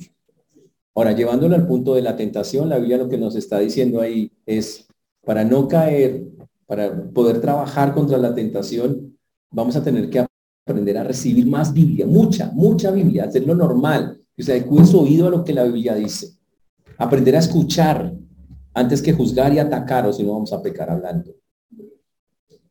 Ahora, 0.95 1.13
llevándolo 1.13 1.55
al 1.55 1.65
punto 1.65 1.95
de 1.95 2.01
la 2.01 2.15
tentación, 2.15 2.69
la 2.69 2.77
Biblia 2.77 2.97
lo 2.97 3.09
que 3.09 3.17
nos 3.17 3.35
está 3.35 3.59
diciendo 3.59 4.01
ahí 4.01 4.31
es, 4.45 4.88
para 5.25 5.43
no 5.43 5.67
caer, 5.67 6.27
para 6.67 7.03
poder 7.12 7.41
trabajar 7.41 7.93
contra 7.93 8.17
la 8.17 8.35
tentación, 8.35 9.17
vamos 9.51 9.75
a 9.75 9.83
tener 9.83 10.09
que 10.09 10.25
aprender 10.65 10.97
a 10.97 11.03
recibir 11.03 11.47
más 11.47 11.73
Biblia, 11.73 12.05
mucha, 12.05 12.51
mucha 12.53 12.91
Biblia, 12.91 13.25
hacerlo 13.25 13.55
normal, 13.55 14.19
o 14.38 14.41
sea, 14.41 14.63
cuide 14.65 14.85
su 14.85 15.00
oído 15.00 15.27
a 15.27 15.31
lo 15.31 15.43
que 15.43 15.53
la 15.53 15.63
Biblia 15.63 15.95
dice. 15.95 16.38
Aprender 16.97 17.35
a 17.35 17.39
escuchar 17.39 18.13
antes 18.73 19.01
que 19.01 19.13
juzgar 19.13 19.53
y 19.53 19.59
atacar, 19.59 20.07
o 20.07 20.13
si 20.13 20.23
no 20.23 20.33
vamos 20.33 20.53
a 20.53 20.62
pecar 20.62 20.89
hablando. 20.89 21.31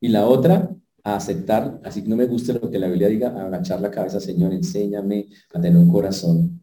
Y 0.00 0.08
la 0.08 0.26
otra, 0.26 0.74
a 1.04 1.16
aceptar, 1.16 1.80
así 1.84 2.02
que 2.02 2.08
no 2.08 2.16
me 2.16 2.26
gusta 2.26 2.52
lo 2.52 2.70
que 2.70 2.78
la 2.78 2.88
Biblia 2.88 3.08
diga, 3.08 3.28
agachar 3.28 3.80
la 3.80 3.90
cabeza, 3.90 4.20
Señor, 4.20 4.52
enséñame 4.52 5.28
a 5.52 5.60
tener 5.60 5.76
un 5.76 5.90
corazón. 5.90 6.62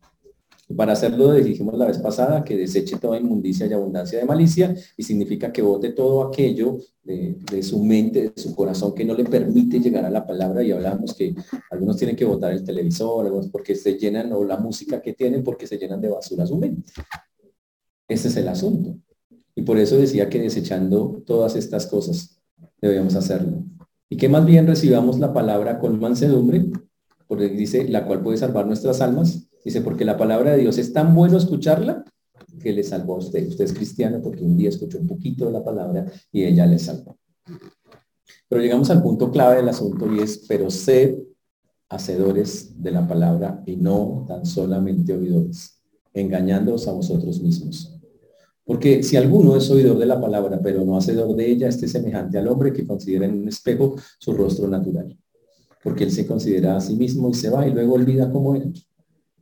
Para 0.76 0.94
hacerlo, 0.94 1.34
dijimos 1.34 1.76
la 1.78 1.88
vez 1.88 1.98
pasada 1.98 2.44
que 2.44 2.56
deseche 2.56 2.98
toda 2.98 3.18
inmundicia 3.18 3.66
y 3.66 3.74
abundancia 3.74 4.20
de 4.20 4.26
malicia, 4.26 4.76
y 4.96 5.04
significa 5.04 5.52
que 5.52 5.64
vote 5.64 5.90
todo 5.94 6.24
aquello 6.24 6.78
de, 7.04 7.38
de, 7.52 7.64
su 7.64 7.84
mente, 7.84 8.30
de 8.30 8.42
su 8.42 8.56
corazón, 8.56 8.94
que 8.94 9.04
no 9.04 9.16
le 9.16 9.26
permite 9.26 9.80
llegar 9.80 10.06
a 10.06 10.12
la 10.12 10.28
palabra. 10.28 10.62
Y 10.62 10.72
hablamos 10.72 11.16
que 11.16 11.36
algunos 11.72 11.98
tienen 11.98 12.16
que 12.16 12.26
votar 12.26 12.54
el 12.54 12.64
televisor, 12.64 13.26
algunos 13.26 13.50
porque 13.50 13.74
se 13.76 13.98
llenan, 13.98 14.32
o 14.32 14.44
la 14.46 14.58
música 14.58 15.02
que 15.02 15.14
tienen, 15.14 15.44
porque 15.44 15.66
se 15.66 15.78
llenan 15.78 16.02
de 16.02 16.10
basura 16.10 16.46
su 16.46 16.56
mente. 16.56 16.92
Ese 18.08 18.28
es 18.28 18.38
el 18.38 18.48
asunto. 18.48 18.96
Y 19.56 19.64
por 19.64 19.78
eso 19.78 19.98
decía 19.98 20.30
que 20.30 20.40
desechando 20.40 21.24
todas 21.26 21.56
estas 21.56 21.88
cosas, 21.88 22.40
debemos 22.80 23.16
hacerlo. 23.16 23.64
Y 24.08 24.18
que 24.18 24.30
más 24.30 24.46
bien 24.46 24.68
recibamos 24.68 25.20
la 25.20 25.34
palabra 25.34 25.80
con 25.80 26.00
mansedumbre, 26.00 26.66
porque 27.28 27.50
dice, 27.50 27.88
la 27.88 28.06
cual 28.06 28.22
puede 28.22 28.38
salvar 28.38 28.66
nuestras 28.66 29.02
almas. 29.02 29.49
Dice, 29.64 29.82
porque 29.82 30.06
la 30.06 30.18
palabra 30.18 30.52
de 30.52 30.60
Dios 30.60 30.78
es 30.78 30.94
tan 30.94 31.14
bueno 31.14 31.38
escucharla 31.38 32.04
que 32.62 32.74
le 32.74 32.84
salvó 32.84 33.16
a 33.16 33.20
usted. 33.20 33.48
Usted 33.48 33.66
es 33.66 33.74
cristiano 33.74 34.22
porque 34.22 34.44
un 34.44 34.58
día 34.58 34.70
escuchó 34.70 35.00
un 35.00 35.08
poquito 35.08 35.46
de 35.46 35.52
la 35.52 35.64
palabra 35.64 36.06
y 36.32 36.44
ella 36.44 36.66
le 36.66 36.80
salvó. 36.80 37.18
Pero 38.48 38.62
llegamos 38.62 38.90
al 38.90 39.02
punto 39.02 39.32
clave 39.32 39.58
del 39.58 39.70
asunto 39.70 40.12
y 40.14 40.20
es, 40.20 40.46
pero 40.48 40.70
sed 40.70 41.16
hacedores 41.90 42.82
de 42.82 42.92
la 42.92 43.08
palabra 43.08 43.64
y 43.66 43.76
no 43.76 44.26
tan 44.28 44.46
solamente 44.46 45.14
oidores, 45.14 45.82
engañándoos 46.14 46.88
a 46.88 46.94
vosotros 46.94 47.42
mismos. 47.42 47.96
Porque 48.64 49.02
si 49.02 49.18
alguno 49.18 49.56
es 49.56 49.70
oidor 49.72 49.98
de 49.98 50.06
la 50.06 50.22
palabra, 50.22 50.60
pero 50.62 50.86
no 50.86 50.96
hacedor 50.96 51.36
de 51.36 51.50
ella, 51.50 51.68
esté 51.68 51.88
semejante 51.88 52.38
al 52.38 52.48
hombre 52.48 52.72
que 52.72 52.86
considera 52.86 53.26
en 53.26 53.40
un 53.40 53.48
espejo 53.48 53.96
su 54.20 54.34
rostro 54.34 54.68
natural. 54.68 55.18
Porque 55.84 56.04
él 56.04 56.12
se 56.12 56.28
considera 56.28 56.78
a 56.78 56.82
sí 56.82 56.96
mismo 56.96 57.30
y 57.30 57.34
se 57.34 57.50
va 57.50 57.68
y 57.68 57.72
luego 57.72 57.94
olvida 57.94 58.32
cómo 58.32 58.56
era. 58.56 58.70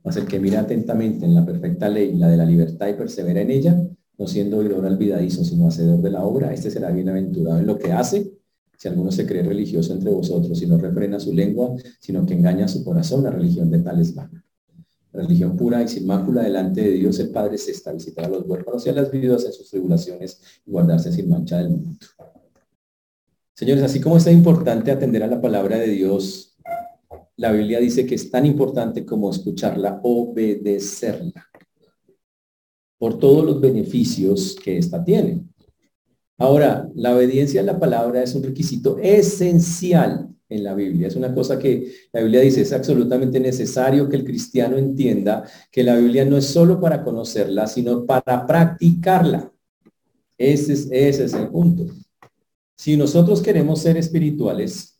Mas 0.04 0.16
el 0.16 0.26
que 0.26 0.40
mira 0.40 0.60
atentamente 0.60 1.26
en 1.26 1.34
la 1.34 1.44
perfecta 1.44 1.88
ley, 1.88 2.14
la 2.14 2.28
de 2.28 2.36
la 2.36 2.44
libertad 2.44 2.88
y 2.88 2.94
persevera 2.94 3.40
en 3.40 3.50
ella, 3.50 3.82
no 4.16 4.26
siendo 4.26 4.58
oidor 4.58 4.84
olvidadizo, 4.84 5.44
sino 5.44 5.68
hacedor 5.68 6.00
de 6.00 6.10
la 6.10 6.24
obra, 6.24 6.52
este 6.52 6.70
será 6.70 6.90
bienaventurado 6.90 7.58
en 7.58 7.66
lo 7.66 7.78
que 7.78 7.92
hace. 7.92 8.32
Si 8.76 8.88
alguno 8.88 9.10
se 9.10 9.26
cree 9.26 9.42
religioso 9.42 9.92
entre 9.92 10.10
vosotros 10.10 10.60
y 10.62 10.66
no 10.66 10.78
refrena 10.78 11.18
su 11.18 11.32
lengua, 11.32 11.74
sino 12.00 12.24
que 12.24 12.34
engaña 12.34 12.68
su 12.68 12.84
corazón, 12.84 13.24
la 13.24 13.30
religión 13.30 13.70
de 13.70 13.80
tales 13.80 14.14
vana 14.14 14.44
religión 15.12 15.56
pura 15.56 15.82
y 15.82 15.88
sin 15.88 16.06
mácula 16.06 16.42
delante 16.42 16.82
de 16.82 16.90
Dios 16.92 17.18
el 17.18 17.30
Padre 17.30 17.58
se 17.58 17.72
está 17.72 17.92
visitar 17.92 18.26
a 18.26 18.28
los 18.28 18.46
huérfanos 18.46 18.86
y 18.86 18.90
a 18.90 18.92
las 18.92 19.10
viudas 19.10 19.44
en 19.44 19.52
sus 19.52 19.70
tribulaciones 19.70 20.40
y 20.64 20.70
guardarse 20.70 21.12
sin 21.12 21.28
mancha 21.28 21.58
del 21.58 21.70
mundo. 21.70 21.98
Señores, 23.54 23.82
así 23.82 24.00
como 24.00 24.16
es 24.16 24.26
importante 24.28 24.90
atender 24.90 25.22
a 25.22 25.26
la 25.26 25.40
palabra 25.40 25.78
de 25.78 25.88
Dios, 25.88 26.47
la 27.38 27.52
Biblia 27.52 27.78
dice 27.78 28.04
que 28.04 28.16
es 28.16 28.30
tan 28.30 28.44
importante 28.44 29.06
como 29.06 29.30
escucharla, 29.30 30.00
obedecerla, 30.02 31.46
por 32.98 33.18
todos 33.18 33.44
los 33.44 33.60
beneficios 33.60 34.56
que 34.62 34.76
ésta 34.76 35.04
tiene. 35.04 35.44
Ahora, 36.36 36.90
la 36.96 37.14
obediencia 37.14 37.60
a 37.60 37.64
la 37.64 37.78
palabra 37.78 38.24
es 38.24 38.34
un 38.34 38.42
requisito 38.42 38.98
esencial 38.98 40.28
en 40.48 40.64
la 40.64 40.74
Biblia. 40.74 41.06
Es 41.06 41.14
una 41.14 41.32
cosa 41.32 41.60
que 41.60 41.92
la 42.12 42.22
Biblia 42.22 42.40
dice, 42.40 42.62
es 42.62 42.72
absolutamente 42.72 43.38
necesario 43.38 44.08
que 44.08 44.16
el 44.16 44.24
cristiano 44.24 44.76
entienda 44.76 45.44
que 45.70 45.84
la 45.84 45.96
Biblia 45.96 46.24
no 46.24 46.36
es 46.36 46.46
solo 46.46 46.80
para 46.80 47.04
conocerla, 47.04 47.68
sino 47.68 48.04
para 48.04 48.46
practicarla. 48.48 49.52
Ese 50.36 50.72
es, 50.72 50.88
ese 50.90 51.24
es 51.24 51.34
el 51.34 51.48
punto. 51.48 51.86
Si 52.76 52.96
nosotros 52.96 53.40
queremos 53.42 53.80
ser 53.80 53.96
espirituales, 53.96 54.97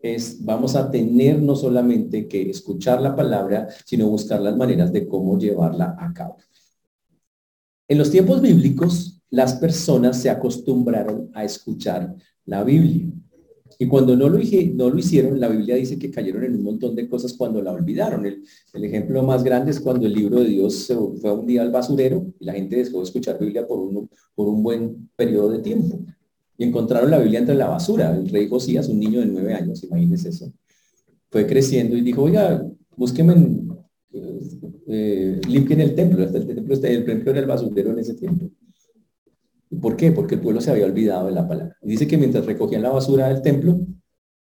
es, 0.00 0.44
vamos 0.44 0.76
a 0.76 0.90
tener 0.90 1.42
no 1.42 1.56
solamente 1.56 2.28
que 2.28 2.50
escuchar 2.50 3.00
la 3.00 3.16
palabra, 3.16 3.68
sino 3.84 4.08
buscar 4.08 4.40
las 4.40 4.56
maneras 4.56 4.92
de 4.92 5.06
cómo 5.06 5.38
llevarla 5.38 5.96
a 5.98 6.12
cabo. 6.12 6.36
En 7.88 7.98
los 7.98 8.10
tiempos 8.10 8.40
bíblicos, 8.40 9.20
las 9.30 9.54
personas 9.54 10.20
se 10.20 10.30
acostumbraron 10.30 11.30
a 11.34 11.44
escuchar 11.44 12.14
la 12.44 12.62
Biblia. 12.64 13.10
Y 13.80 13.86
cuando 13.86 14.16
no 14.16 14.28
lo, 14.28 14.40
hicieron, 14.40 15.38
la 15.38 15.48
Biblia 15.48 15.76
dice 15.76 15.98
que 15.98 16.10
cayeron 16.10 16.42
en 16.42 16.56
un 16.56 16.64
montón 16.64 16.96
de 16.96 17.08
cosas 17.08 17.34
cuando 17.34 17.62
la 17.62 17.72
olvidaron. 17.72 18.26
El, 18.26 18.42
ejemplo 18.84 19.22
más 19.22 19.44
grande 19.44 19.70
es 19.70 19.78
cuando 19.78 20.06
el 20.06 20.14
libro 20.14 20.40
de 20.40 20.46
Dios 20.46 20.74
se 20.74 20.96
fue 20.96 21.32
un 21.32 21.46
día 21.46 21.62
al 21.62 21.70
basurero 21.70 22.26
y 22.40 22.44
la 22.44 22.54
gente 22.54 22.76
dejó 22.76 22.98
de 22.98 23.04
escuchar 23.04 23.38
Biblia 23.38 23.66
por 23.66 23.78
un, 23.78 24.10
por 24.34 24.48
un 24.48 24.62
buen 24.62 25.10
periodo 25.14 25.50
de 25.52 25.60
tiempo. 25.60 26.00
Y 26.58 26.64
encontraron 26.64 27.10
la 27.10 27.18
Biblia 27.18 27.38
entre 27.38 27.54
la 27.54 27.68
basura. 27.68 28.14
El 28.14 28.28
rey 28.28 28.48
Josías, 28.48 28.88
un 28.88 28.98
niño 28.98 29.20
de 29.20 29.26
nueve 29.26 29.54
años, 29.54 29.82
imagínense 29.84 30.28
eso, 30.28 30.52
fue 31.30 31.46
creciendo 31.46 31.96
y 31.96 32.02
dijo, 32.02 32.22
oiga, 32.22 32.66
búsqueme, 32.96 33.34
eh, 34.86 35.40
limpien 35.48 35.80
el 35.80 35.94
templo. 35.94 36.24
El 36.24 36.32
templo, 36.32 36.74
el 36.74 37.04
templo 37.04 37.30
era 37.30 37.40
el 37.40 37.46
basurero 37.46 37.92
en 37.92 37.98
ese 38.00 38.14
tiempo. 38.14 38.50
¿Por 39.80 39.96
qué? 39.96 40.12
Porque 40.12 40.34
el 40.34 40.40
pueblo 40.40 40.60
se 40.60 40.70
había 40.70 40.86
olvidado 40.86 41.26
de 41.26 41.32
la 41.32 41.46
palabra. 41.46 41.76
Y 41.82 41.90
dice 41.90 42.06
que 42.06 42.16
mientras 42.16 42.46
recogían 42.46 42.82
la 42.82 42.90
basura 42.90 43.28
del 43.28 43.42
templo, 43.42 43.78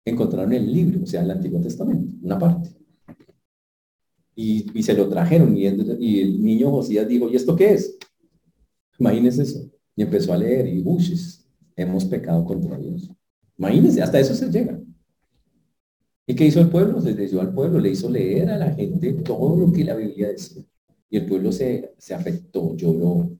encontraron 0.04 0.52
el 0.52 0.72
libro, 0.72 1.02
o 1.02 1.06
sea, 1.06 1.22
el 1.22 1.30
Antiguo 1.30 1.60
Testamento, 1.60 2.12
una 2.22 2.38
parte. 2.38 2.70
Y, 4.34 4.82
se 4.82 4.94
lo 4.94 5.06
trajeron 5.08 5.54
y 5.54 5.66
el, 5.66 6.42
niño 6.42 6.70
Josías 6.70 7.06
dijo, 7.06 7.28
¿y 7.28 7.36
esto 7.36 7.54
qué 7.54 7.74
es? 7.74 7.98
Imagínense 8.98 9.42
eso. 9.42 9.70
Y 9.94 10.02
empezó 10.02 10.32
a 10.32 10.38
leer 10.38 10.66
y, 10.66 10.80
buches, 10.80 11.39
hemos 11.82 12.04
pecado 12.04 12.44
contra 12.44 12.78
Dios. 12.78 13.10
Imagínense, 13.56 14.02
hasta 14.02 14.18
eso 14.18 14.34
se 14.34 14.50
llega. 14.50 14.80
¿Y 16.26 16.34
qué 16.34 16.46
hizo 16.46 16.60
el 16.60 16.68
pueblo? 16.68 17.00
Se 17.00 17.14
dio 17.14 17.40
al 17.40 17.52
pueblo, 17.52 17.80
le 17.80 17.90
hizo 17.90 18.08
leer 18.08 18.50
a 18.50 18.56
la 18.56 18.72
gente 18.72 19.12
todo 19.14 19.56
lo 19.56 19.72
que 19.72 19.84
la 19.84 19.96
Biblia 19.96 20.28
decía. 20.28 20.62
Y 21.10 21.16
el 21.16 21.26
pueblo 21.26 21.50
se, 21.50 21.94
se 21.98 22.14
afectó, 22.14 22.76
lloró, 22.76 23.36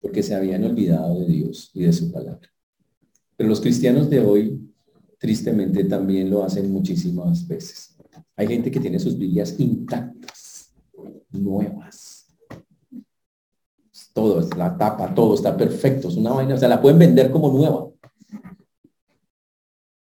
porque 0.00 0.22
se 0.22 0.34
habían 0.34 0.64
olvidado 0.64 1.20
de 1.20 1.26
Dios 1.26 1.70
y 1.72 1.84
de 1.84 1.92
su 1.92 2.10
palabra. 2.10 2.50
Pero 3.36 3.48
los 3.48 3.60
cristianos 3.60 4.10
de 4.10 4.20
hoy, 4.20 4.60
tristemente, 5.18 5.84
también 5.84 6.30
lo 6.30 6.44
hacen 6.44 6.70
muchísimas 6.70 7.46
veces. 7.46 7.96
Hay 8.36 8.48
gente 8.48 8.70
que 8.70 8.80
tiene 8.80 8.98
sus 8.98 9.16
Biblias 9.16 9.58
intactas, 9.58 10.74
nuevas. 11.30 12.13
Todo, 14.14 14.48
la 14.56 14.78
tapa, 14.78 15.14
todo 15.14 15.34
está 15.34 15.54
perfecto, 15.54 16.08
es 16.08 16.16
una 16.16 16.30
vaina, 16.30 16.54
o 16.54 16.56
sea, 16.56 16.68
la 16.68 16.80
pueden 16.80 16.98
vender 16.98 17.30
como 17.30 17.52
nueva. 17.52 17.90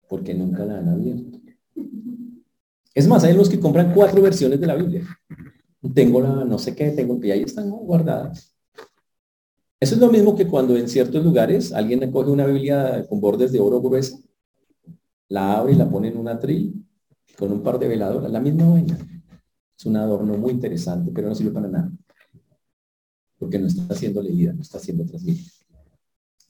Porque 0.09 0.35
nunca 0.35 0.65
la 0.67 0.79
han 0.79 0.89
abierto. 0.89 1.39
Es 2.95 3.07
más, 3.07 3.25
hay 3.25 3.35
los 3.35 3.49
que 3.49 3.61
compran 3.61 3.95
cuatro 3.95 4.21
versiones 4.21 4.61
de 4.61 4.67
la 4.67 4.75
Biblia. 4.75 5.07
Tengo 5.95 6.21
la 6.21 6.45
no 6.45 6.59
sé 6.59 6.75
qué, 6.75 6.91
tengo 6.91 7.19
que 7.19 7.33
ahí 7.33 7.43
están 7.43 7.71
guardadas. 7.71 8.55
Eso 9.79 9.95
es 9.95 10.01
lo 10.01 10.11
mismo 10.11 10.37
que 10.37 10.47
cuando 10.47 10.77
en 10.77 10.89
ciertos 10.89 11.25
lugares 11.25 11.73
alguien 11.73 12.11
coge 12.13 12.31
una 12.31 12.45
Biblia 12.45 13.07
con 13.09 13.21
bordes 13.21 13.53
de 13.53 13.61
oro 13.61 13.81
grueso, 13.81 14.21
la 15.29 15.59
abre 15.59 15.73
y 15.73 15.77
la 15.77 15.89
pone 15.89 16.09
en 16.09 16.19
una 16.19 16.39
tril 16.39 16.85
con 17.39 17.51
un 17.51 17.63
par 17.63 17.79
de 17.79 17.89
veladoras, 17.89 18.31
la 18.31 18.41
misma 18.41 18.69
vaina. 18.69 18.99
Es 19.79 19.87
un 19.87 19.97
adorno 19.97 20.37
muy 20.37 20.51
interesante, 20.51 21.11
pero 21.15 21.29
no 21.29 21.35
sirve 21.35 21.53
para 21.53 21.69
nada. 21.69 21.91
Porque 23.41 23.59
no 23.59 23.67
está 23.67 23.95
siendo 23.95 24.23
leída, 24.23 24.53
no 24.53 24.61
está 24.61 24.79
siendo 24.79 25.05
transmitida. 25.07 25.51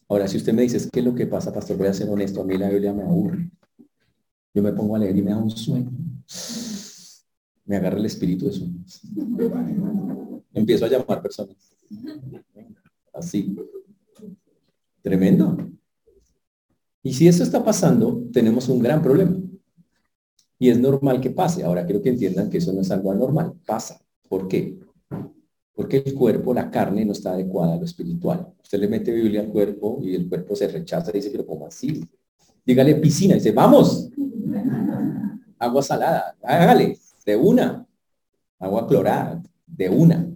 Ahora, 0.08 0.26
si 0.26 0.36
usted 0.36 0.52
me 0.52 0.62
dice, 0.62 0.90
¿qué 0.90 0.98
es 0.98 1.06
lo 1.06 1.14
que 1.14 1.28
pasa, 1.28 1.52
pastor? 1.52 1.76
Voy 1.76 1.86
a 1.86 1.94
ser 1.94 2.10
honesto, 2.10 2.42
a 2.42 2.44
mí 2.44 2.58
la 2.58 2.68
Biblia 2.68 2.92
me 2.92 3.04
aburre. 3.04 3.48
Yo 4.52 4.60
me 4.60 4.72
pongo 4.72 4.96
a 4.96 4.98
leer 4.98 5.16
y 5.16 5.22
me 5.22 5.30
da 5.30 5.38
un 5.38 5.50
sueño. 5.50 5.92
Me 7.64 7.76
agarra 7.76 7.96
el 7.96 8.06
espíritu 8.06 8.46
de 8.46 8.52
sueños. 8.52 9.02
Empiezo 10.52 10.84
a 10.84 10.88
llamar 10.88 11.22
personas. 11.22 11.56
Así. 13.12 13.56
Tremendo. 15.00 15.56
Y 17.04 17.12
si 17.12 17.28
eso 17.28 17.44
está 17.44 17.64
pasando, 17.64 18.24
tenemos 18.32 18.68
un 18.68 18.80
gran 18.80 19.00
problema. 19.00 19.36
Y 20.58 20.70
es 20.70 20.80
normal 20.80 21.20
que 21.20 21.30
pase. 21.30 21.62
Ahora 21.62 21.86
quiero 21.86 22.02
que 22.02 22.08
entiendan 22.08 22.50
que 22.50 22.58
eso 22.58 22.72
no 22.72 22.80
es 22.80 22.90
algo 22.90 23.12
anormal. 23.12 23.54
Pasa. 23.64 24.04
¿Por 24.28 24.48
qué? 24.48 24.80
Porque 25.80 26.02
el 26.04 26.12
cuerpo, 26.12 26.52
la 26.52 26.70
carne, 26.70 27.06
no 27.06 27.12
está 27.12 27.32
adecuada 27.32 27.72
a 27.72 27.76
lo 27.78 27.86
espiritual. 27.86 28.52
Usted 28.62 28.78
le 28.80 28.86
mete 28.86 29.12
Biblia 29.12 29.40
al 29.40 29.48
cuerpo 29.48 29.98
y 30.02 30.14
el 30.14 30.28
cuerpo 30.28 30.54
se 30.54 30.68
rechaza 30.68 31.08
y 31.10 31.14
dice, 31.14 31.30
pero 31.30 31.46
¿cómo 31.46 31.66
así? 31.66 32.06
Dígale 32.66 32.96
piscina. 32.96 33.36
Dice, 33.36 33.50
vamos. 33.52 34.10
Agua 35.58 35.82
salada. 35.82 36.36
Hágale. 36.42 36.98
De 37.24 37.34
una. 37.34 37.86
Agua 38.58 38.86
clorada. 38.86 39.42
De 39.66 39.88
una. 39.88 40.30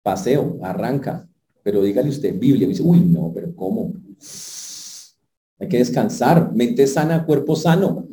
Paseo. 0.00 0.60
Arranca. 0.62 1.28
Pero 1.64 1.82
dígale 1.82 2.10
usted 2.10 2.38
Biblia. 2.38 2.68
Dice, 2.68 2.84
uy, 2.84 3.00
no, 3.00 3.32
pero 3.34 3.52
¿cómo? 3.56 3.94
Hay 5.58 5.66
que 5.66 5.78
descansar. 5.78 6.52
Mente 6.54 6.86
sana, 6.86 7.26
cuerpo 7.26 7.56
sano. 7.56 8.06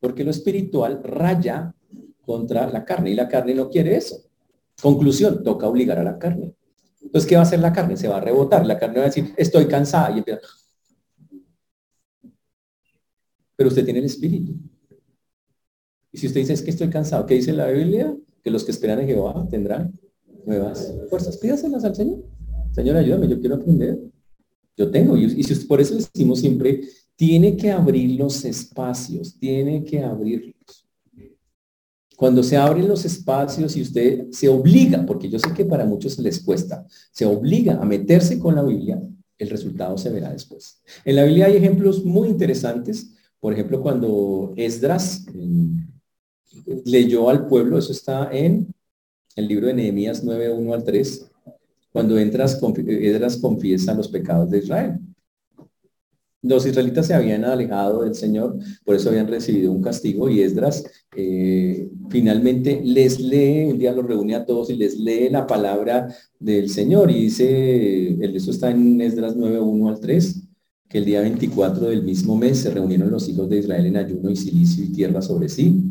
Porque 0.00 0.24
lo 0.24 0.30
espiritual 0.30 1.02
raya 1.02 1.74
contra 2.28 2.70
la 2.70 2.84
carne 2.84 3.10
y 3.10 3.14
la 3.14 3.26
carne 3.26 3.54
no 3.54 3.70
quiere 3.70 3.96
eso. 3.96 4.22
Conclusión, 4.82 5.42
toca 5.42 5.66
obligar 5.66 5.98
a 5.98 6.04
la 6.04 6.18
carne. 6.18 6.52
Entonces, 7.00 7.26
¿qué 7.26 7.36
va 7.36 7.40
a 7.40 7.44
hacer 7.44 7.58
la 7.58 7.72
carne? 7.72 7.96
Se 7.96 8.06
va 8.06 8.18
a 8.18 8.20
rebotar. 8.20 8.66
La 8.66 8.78
carne 8.78 8.98
va 8.98 9.04
a 9.04 9.06
decir, 9.06 9.32
estoy 9.38 9.66
cansada 9.66 10.10
y 10.14 10.18
empieza. 10.18 10.46
Pero 13.56 13.68
usted 13.70 13.82
tiene 13.82 14.00
el 14.00 14.04
espíritu. 14.04 14.52
Y 16.12 16.18
si 16.18 16.26
usted 16.26 16.40
dice, 16.40 16.52
es 16.52 16.60
que 16.60 16.70
estoy 16.70 16.90
cansado, 16.90 17.24
¿qué 17.24 17.32
dice 17.32 17.54
la 17.54 17.66
Biblia? 17.68 18.14
Que 18.44 18.50
los 18.50 18.62
que 18.62 18.72
esperan 18.72 19.00
en 19.00 19.06
Jehová 19.06 19.48
tendrán 19.48 19.98
nuevas 20.44 20.94
fuerzas. 21.08 21.38
Pídaselas 21.38 21.82
al 21.84 21.96
Señor. 21.96 22.22
Señor, 22.72 22.96
ayúdame, 22.96 23.26
yo 23.26 23.40
quiero 23.40 23.54
aprender. 23.54 23.98
Yo 24.76 24.90
tengo. 24.90 25.16
Y, 25.16 25.40
y 25.40 25.54
por 25.64 25.80
eso 25.80 25.94
decimos 25.94 26.40
siempre, 26.40 26.82
tiene 27.16 27.56
que 27.56 27.72
abrir 27.72 28.20
los 28.20 28.44
espacios, 28.44 29.38
tiene 29.38 29.82
que 29.82 30.04
abrirlos. 30.04 30.57
Cuando 32.18 32.42
se 32.42 32.56
abren 32.56 32.88
los 32.88 33.04
espacios 33.04 33.76
y 33.76 33.82
usted 33.82 34.26
se 34.32 34.48
obliga, 34.48 35.06
porque 35.06 35.30
yo 35.30 35.38
sé 35.38 35.54
que 35.54 35.64
para 35.64 35.84
muchos 35.84 36.18
les 36.18 36.40
cuesta, 36.40 36.84
se 37.12 37.24
obliga 37.24 37.74
a 37.80 37.84
meterse 37.84 38.40
con 38.40 38.56
la 38.56 38.64
Biblia, 38.64 39.00
el 39.38 39.48
resultado 39.48 39.96
se 39.96 40.10
verá 40.10 40.32
después. 40.32 40.82
En 41.04 41.14
la 41.14 41.22
Biblia 41.22 41.46
hay 41.46 41.56
ejemplos 41.58 42.04
muy 42.04 42.26
interesantes. 42.26 43.14
Por 43.38 43.52
ejemplo, 43.52 43.80
cuando 43.80 44.52
Esdras 44.56 45.26
leyó 46.84 47.30
al 47.30 47.46
pueblo, 47.46 47.78
eso 47.78 47.92
está 47.92 48.28
en 48.32 48.74
el 49.36 49.46
libro 49.46 49.68
de 49.68 49.74
Nehemías 49.74 50.24
9, 50.24 50.54
1 50.54 50.74
al 50.74 50.82
3, 50.82 51.30
cuando 51.92 52.18
entras, 52.18 52.60
Esdras 52.84 53.36
confiesa 53.36 53.94
los 53.94 54.08
pecados 54.08 54.50
de 54.50 54.58
Israel. 54.58 54.98
Los 56.48 56.64
israelitas 56.64 57.06
se 57.06 57.14
habían 57.14 57.44
alejado 57.44 58.02
del 58.02 58.14
Señor, 58.14 58.58
por 58.84 58.96
eso 58.96 59.10
habían 59.10 59.28
recibido 59.28 59.70
un 59.70 59.82
castigo 59.82 60.30
y 60.30 60.40
Esdras 60.40 60.84
eh, 61.14 61.90
finalmente 62.10 62.80
les 62.84 63.20
lee, 63.20 63.64
un 63.64 63.78
día 63.78 63.92
los 63.92 64.06
reúne 64.06 64.34
a 64.34 64.46
todos 64.46 64.70
y 64.70 64.76
les 64.76 64.98
lee 64.98 65.28
la 65.30 65.46
palabra 65.46 66.08
del 66.38 66.70
Señor 66.70 67.10
y 67.10 67.24
dice, 67.24 68.16
eso 68.34 68.50
está 68.50 68.70
en 68.70 69.00
Esdras 69.00 69.34
9, 69.36 69.60
1 69.60 69.88
al 69.88 70.00
3, 70.00 70.42
que 70.88 70.98
el 70.98 71.04
día 71.04 71.20
24 71.20 71.88
del 71.88 72.02
mismo 72.02 72.36
mes 72.36 72.58
se 72.58 72.70
reunieron 72.70 73.10
los 73.10 73.28
hijos 73.28 73.48
de 73.48 73.58
Israel 73.58 73.86
en 73.86 73.96
ayuno 73.96 74.30
y 74.30 74.36
silicio 74.36 74.84
y 74.84 74.92
tierra 74.92 75.20
sobre 75.20 75.48
sí, 75.48 75.82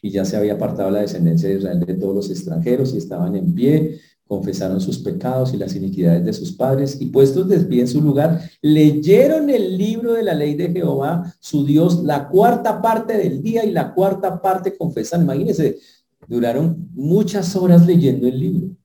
y 0.00 0.10
ya 0.10 0.24
se 0.24 0.36
había 0.36 0.54
apartado 0.54 0.90
la 0.90 1.00
descendencia 1.00 1.48
de 1.48 1.56
Israel 1.56 1.80
de 1.80 1.94
todos 1.94 2.14
los 2.14 2.30
extranjeros 2.30 2.94
y 2.94 2.98
estaban 2.98 3.34
en 3.36 3.54
pie 3.54 4.00
confesaron 4.26 4.80
sus 4.80 4.98
pecados 4.98 5.52
y 5.52 5.56
las 5.56 5.74
iniquidades 5.74 6.24
de 6.24 6.32
sus 6.32 6.52
padres 6.52 7.00
y 7.00 7.06
puestos 7.06 7.48
de 7.48 7.60
pie 7.60 7.82
en 7.82 7.88
su 7.88 8.00
lugar, 8.00 8.40
leyeron 8.62 9.50
el 9.50 9.76
libro 9.76 10.14
de 10.14 10.22
la 10.22 10.34
ley 10.34 10.54
de 10.54 10.70
Jehová, 10.70 11.34
su 11.40 11.64
Dios, 11.64 12.02
la 12.02 12.28
cuarta 12.28 12.80
parte 12.80 13.16
del 13.16 13.42
día 13.42 13.64
y 13.64 13.70
la 13.70 13.92
cuarta 13.92 14.40
parte 14.40 14.76
confesan. 14.76 15.22
Imagínense, 15.22 15.78
duraron 16.26 16.88
muchas 16.92 17.54
horas 17.54 17.86
leyendo 17.86 18.26
el 18.26 18.40
libro. 18.40 18.76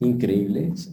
Increíble 0.00 0.72
eso. 0.74 0.90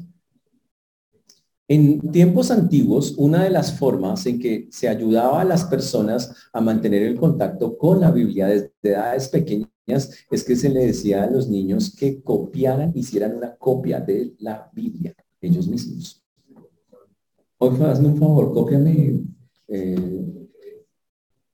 En 1.67 2.11
tiempos 2.11 2.49
antiguos, 2.49 3.13
una 3.17 3.43
de 3.43 3.51
las 3.51 3.77
formas 3.77 4.25
en 4.25 4.39
que 4.39 4.67
se 4.71 4.87
ayudaba 4.87 5.41
a 5.41 5.45
las 5.45 5.65
personas 5.65 6.33
a 6.51 6.61
mantener 6.61 7.03
el 7.03 7.15
contacto 7.15 7.77
con 7.77 7.99
la 7.99 8.09
Biblia 8.09 8.47
desde 8.47 8.71
edades 8.81 9.27
pequeñas 9.27 9.69
es 9.95 10.43
que 10.43 10.55
se 10.55 10.69
le 10.69 10.87
decía 10.87 11.23
a 11.23 11.29
los 11.29 11.49
niños 11.49 11.95
que 11.95 12.21
copiaran, 12.21 12.91
hicieran 12.95 13.35
una 13.35 13.55
copia 13.55 13.99
de 13.99 14.35
la 14.39 14.69
Biblia, 14.73 15.15
ellos 15.41 15.67
mismos. 15.67 16.23
Hoy 17.57 17.77
hazme 17.81 18.07
un 18.07 18.17
favor, 18.17 18.53
cópiame 18.53 19.21
eh, 19.67 20.47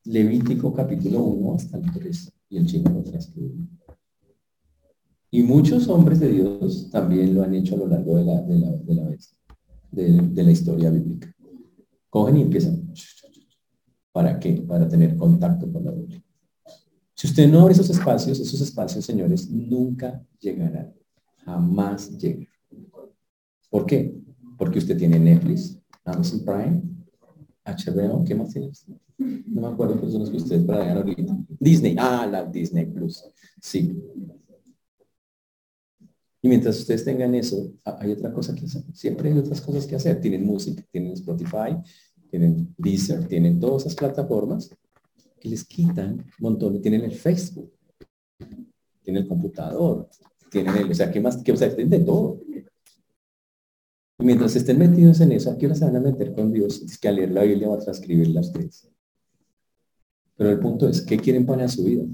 Levítico 0.06 0.72
capítulo 0.72 1.24
1 1.24 1.56
hasta 1.56 1.78
el 1.78 1.92
3 1.92 2.32
y 2.50 2.58
el 2.58 2.66
chino 2.68 2.92
lo 2.92 3.04
transcribe. 3.04 3.56
Y 5.32 5.42
muchos 5.42 5.88
hombres 5.90 6.20
de 6.20 6.32
Dios 6.32 6.90
también 6.92 7.34
lo 7.34 7.44
han 7.44 7.56
hecho 7.56 7.76
a 7.76 7.80
lo 7.80 7.88
largo 7.88 8.18
de 8.18 8.24
la, 8.24 8.42
de 8.42 8.60
la, 8.60 8.72
de 8.72 9.10
vez, 9.10 9.36
de 9.92 10.44
la 10.44 10.52
historia 10.52 10.92
bíblica. 10.92 11.34
Cogen 12.10 12.38
y 12.38 12.42
empiezan. 12.44 12.94
¿Para 14.12 14.40
qué? 14.40 14.64
Para 14.66 14.88
tener 14.88 15.18
contacto 15.18 15.70
con 15.72 15.84
la 15.84 15.92
Biblia. 15.92 16.25
Si 17.26 17.32
usted 17.32 17.52
no 17.52 17.62
abre 17.62 17.74
esos 17.74 17.90
espacios, 17.90 18.40
esos 18.40 18.62
espacios, 18.62 19.04
señores, 19.04 19.50
nunca 19.50 20.24
llegarán. 20.40 20.94
Jamás 21.38 22.16
llegan. 22.20 22.48
¿Por 23.68 23.88
qué? 23.88 24.16
Porque 24.60 24.78
usted 24.78 24.96
tiene 24.96 25.18
Netflix, 25.18 25.76
Amazon 26.04 26.46
Prime, 26.46 26.84
HBO, 27.66 28.24
¿qué 28.24 28.36
más 28.36 28.54
tiene 28.54 28.70
No 29.18 29.62
me 29.62 29.68
acuerdo 29.70 29.96
cuáles 29.96 30.12
son 30.12 30.22
los 30.22 30.30
que 30.30 30.38
ustedes 30.38 30.66
para 30.66 30.94
ahorita. 30.94 31.36
Disney, 31.60 31.96
ah, 31.98 32.28
la 32.32 32.46
Disney 32.46 32.86
Plus. 32.86 33.24
Sí. 33.60 34.00
Y 36.44 36.48
mientras 36.48 36.78
ustedes 36.78 37.04
tengan 37.04 37.34
eso, 37.34 37.72
hay 37.86 38.12
otra 38.12 38.32
cosa 38.32 38.54
que 38.54 38.66
hacer. 38.66 38.84
Siempre 38.94 39.32
hay 39.32 39.40
otras 39.40 39.62
cosas 39.62 39.88
que 39.88 39.96
hacer. 39.96 40.22
Tienen 40.22 40.46
música, 40.46 40.84
tienen 40.92 41.14
Spotify, 41.14 41.76
tienen 42.30 42.72
Deezer, 42.78 43.28
tienen 43.28 43.60
todas 43.60 43.82
esas 43.82 43.96
plataformas 43.96 44.70
les 45.50 45.66
quitan 45.66 46.26
montones, 46.40 46.82
tienen 46.82 47.04
el 47.04 47.14
Facebook, 47.14 47.72
tienen 49.02 49.24
el 49.24 49.28
computador, 49.28 50.10
tienen 50.50 50.76
el, 50.78 50.92
o 50.92 50.96
sea, 50.96 51.12
¿qué 51.12 51.20
más? 51.20 51.38
Que, 51.38 51.52
o 51.52 51.58
sea, 51.58 51.70
de 51.70 52.00
todo. 52.00 52.42
Y 54.18 54.24
mientras 54.24 54.56
estén 54.56 54.80
metidos 54.80 55.20
en 55.22 55.34
eso, 55.34 55.52
¿a 55.52 55.58
qué 55.58 55.66
hora 55.66 55.76
se 55.76 55.86
van 55.86 55.98
a 55.98 56.00
meter 56.00 56.34
con 56.34 56.52
Dios? 56.52 56.82
Es 56.82 56.98
que 56.98 57.08
a 57.08 57.12
leer 57.12 57.32
la 57.32 57.44
Biblia 57.44 57.70
o 57.70 57.74
a 57.74 57.80
transcribirla 57.80 58.42
ustedes. 58.42 58.90
Pero 60.38 60.50
el 60.50 60.60
punto 60.60 60.88
es, 60.88 61.02
¿qué 61.02 61.18
quieren 61.18 61.46
para 61.46 61.68
su 61.68 61.84
vida? 61.84 62.06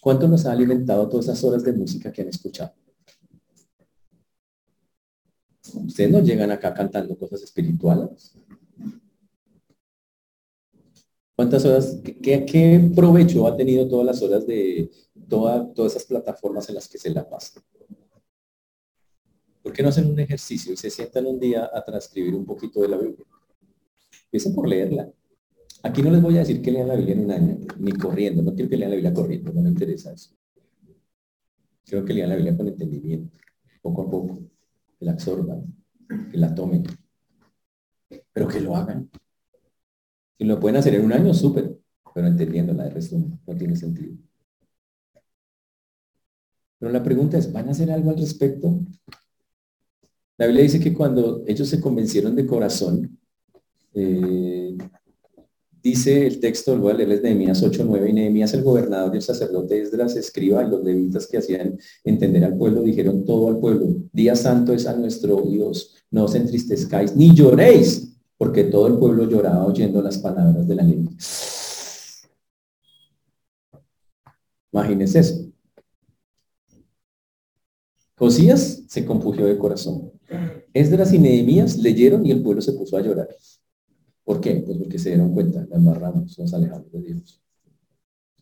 ¿Cuánto 0.00 0.28
nos 0.28 0.46
ha 0.46 0.52
alimentado 0.52 1.08
todas 1.08 1.26
esas 1.26 1.42
horas 1.44 1.64
de 1.64 1.72
música 1.72 2.12
que 2.12 2.22
han 2.22 2.28
escuchado? 2.28 2.72
Ustedes 5.74 6.10
no 6.10 6.20
llegan 6.20 6.50
acá 6.50 6.72
cantando 6.72 7.16
cosas 7.18 7.42
espirituales. 7.42 8.36
¿Cuántas 11.36 11.66
horas, 11.66 12.00
qué, 12.22 12.90
provecho 12.96 13.46
ha 13.46 13.54
tenido 13.54 13.86
todas 13.86 14.06
las 14.06 14.22
horas 14.22 14.46
de 14.46 14.90
todas 15.28 15.92
esas 15.92 16.06
plataformas 16.06 16.66
en 16.70 16.76
las 16.76 16.88
que 16.88 16.96
se 16.96 17.10
la 17.10 17.28
pasa? 17.28 17.62
¿Por 19.62 19.74
qué 19.74 19.82
no 19.82 19.90
hacen 19.90 20.10
un 20.10 20.18
ejercicio 20.18 20.72
y 20.72 20.78
se 20.78 20.88
sientan 20.88 21.26
un 21.26 21.38
día 21.38 21.68
a 21.70 21.84
transcribir 21.84 22.34
un 22.34 22.46
poquito 22.46 22.80
de 22.80 22.88
la 22.88 22.96
Biblia? 22.96 23.26
Empiecen 24.24 24.54
por 24.54 24.66
leerla. 24.66 25.12
Aquí 25.82 26.02
no 26.02 26.10
les 26.10 26.22
voy 26.22 26.36
a 26.36 26.40
decir 26.40 26.62
que 26.62 26.72
lean 26.72 26.88
la 26.88 26.96
Biblia 26.96 27.14
en 27.14 27.24
un 27.26 27.30
año, 27.30 27.58
ni 27.78 27.92
corriendo. 27.92 28.42
No 28.42 28.54
quiero 28.54 28.70
que 28.70 28.76
lean 28.78 28.90
la 28.90 28.96
Biblia 28.96 29.12
corriendo, 29.12 29.52
no 29.52 29.60
me 29.60 29.68
interesa 29.68 30.12
eso. 30.12 30.34
Quiero 31.84 32.02
que 32.06 32.14
lean 32.14 32.30
la 32.30 32.36
Biblia 32.36 32.56
con 32.56 32.66
entendimiento, 32.66 33.36
poco 33.82 34.02
a 34.02 34.10
poco, 34.10 34.38
que 34.98 35.04
la 35.04 35.12
absorban, 35.12 35.66
que 36.30 36.38
la 36.38 36.54
tomen, 36.54 36.84
pero 38.32 38.48
que 38.48 38.60
lo 38.60 38.74
hagan. 38.74 39.10
Si 40.38 40.44
lo 40.44 40.60
pueden 40.60 40.76
hacer 40.76 40.94
en 40.94 41.04
un 41.04 41.12
año, 41.12 41.32
súper, 41.32 41.78
pero 42.14 42.26
entendiéndola, 42.26 42.84
de 42.84 42.90
resto 42.90 43.16
no 43.18 43.56
tiene 43.56 43.76
sentido. 43.76 44.16
Pero 46.78 46.92
la 46.92 47.02
pregunta 47.02 47.38
es, 47.38 47.50
¿van 47.52 47.68
a 47.68 47.70
hacer 47.70 47.90
algo 47.90 48.10
al 48.10 48.18
respecto? 48.18 48.80
La 50.38 50.46
Biblia 50.46 50.64
dice 50.64 50.80
que 50.80 50.92
cuando 50.92 51.42
ellos 51.46 51.68
se 51.68 51.80
convencieron 51.80 52.36
de 52.36 52.46
corazón, 52.46 53.18
eh, 53.94 54.76
dice 55.82 56.26
el 56.26 56.40
texto, 56.40 56.72
a 56.88 56.92
leerles 56.92 57.22
Nehemías 57.22 57.62
8.9, 57.62 58.10
y 58.10 58.12
Nehemías 58.12 58.52
el 58.52 58.62
gobernador 58.62 59.14
y 59.14 59.16
el 59.16 59.22
sacerdote 59.22 59.80
Esdras 59.80 60.16
escriba 60.16 60.62
y 60.62 60.68
los 60.68 60.84
levitas 60.84 61.26
que 61.26 61.38
hacían 61.38 61.78
entender 62.04 62.44
al 62.44 62.58
pueblo 62.58 62.82
dijeron 62.82 63.24
todo 63.24 63.48
al 63.48 63.58
pueblo, 63.58 63.96
día 64.12 64.36
santo 64.36 64.74
es 64.74 64.86
a 64.86 64.94
nuestro 64.94 65.40
Dios, 65.42 65.94
no 66.10 66.24
os 66.24 66.34
entristezcáis 66.34 67.16
ni 67.16 67.34
lloréis, 67.34 68.05
porque 68.38 68.64
todo 68.64 68.86
el 68.86 68.98
pueblo 68.98 69.24
lloraba 69.24 69.64
oyendo 69.64 70.02
las 70.02 70.18
palabras 70.18 70.66
de 70.66 70.74
la 70.74 70.82
ley. 70.82 71.08
Imagínense 74.72 75.18
eso. 75.20 75.46
Josías 78.18 78.84
se 78.88 79.04
confugió 79.04 79.46
de 79.46 79.58
corazón. 79.58 80.12
Esdras 80.72 81.12
y 81.12 81.18
Nehemías 81.18 81.78
leyeron 81.78 82.24
y 82.26 82.30
el 82.30 82.42
pueblo 82.42 82.60
se 82.60 82.72
puso 82.72 82.96
a 82.96 83.00
llorar. 83.00 83.28
¿Por 84.24 84.40
qué? 84.40 84.56
Pues 84.56 84.78
porque 84.78 84.98
se 84.98 85.10
dieron 85.10 85.32
cuenta, 85.32 85.66
la 85.68 85.76
embarramos, 85.76 86.38
nos 86.38 86.52
alejamos 86.52 86.90
de 86.92 87.00
Dios. 87.02 87.40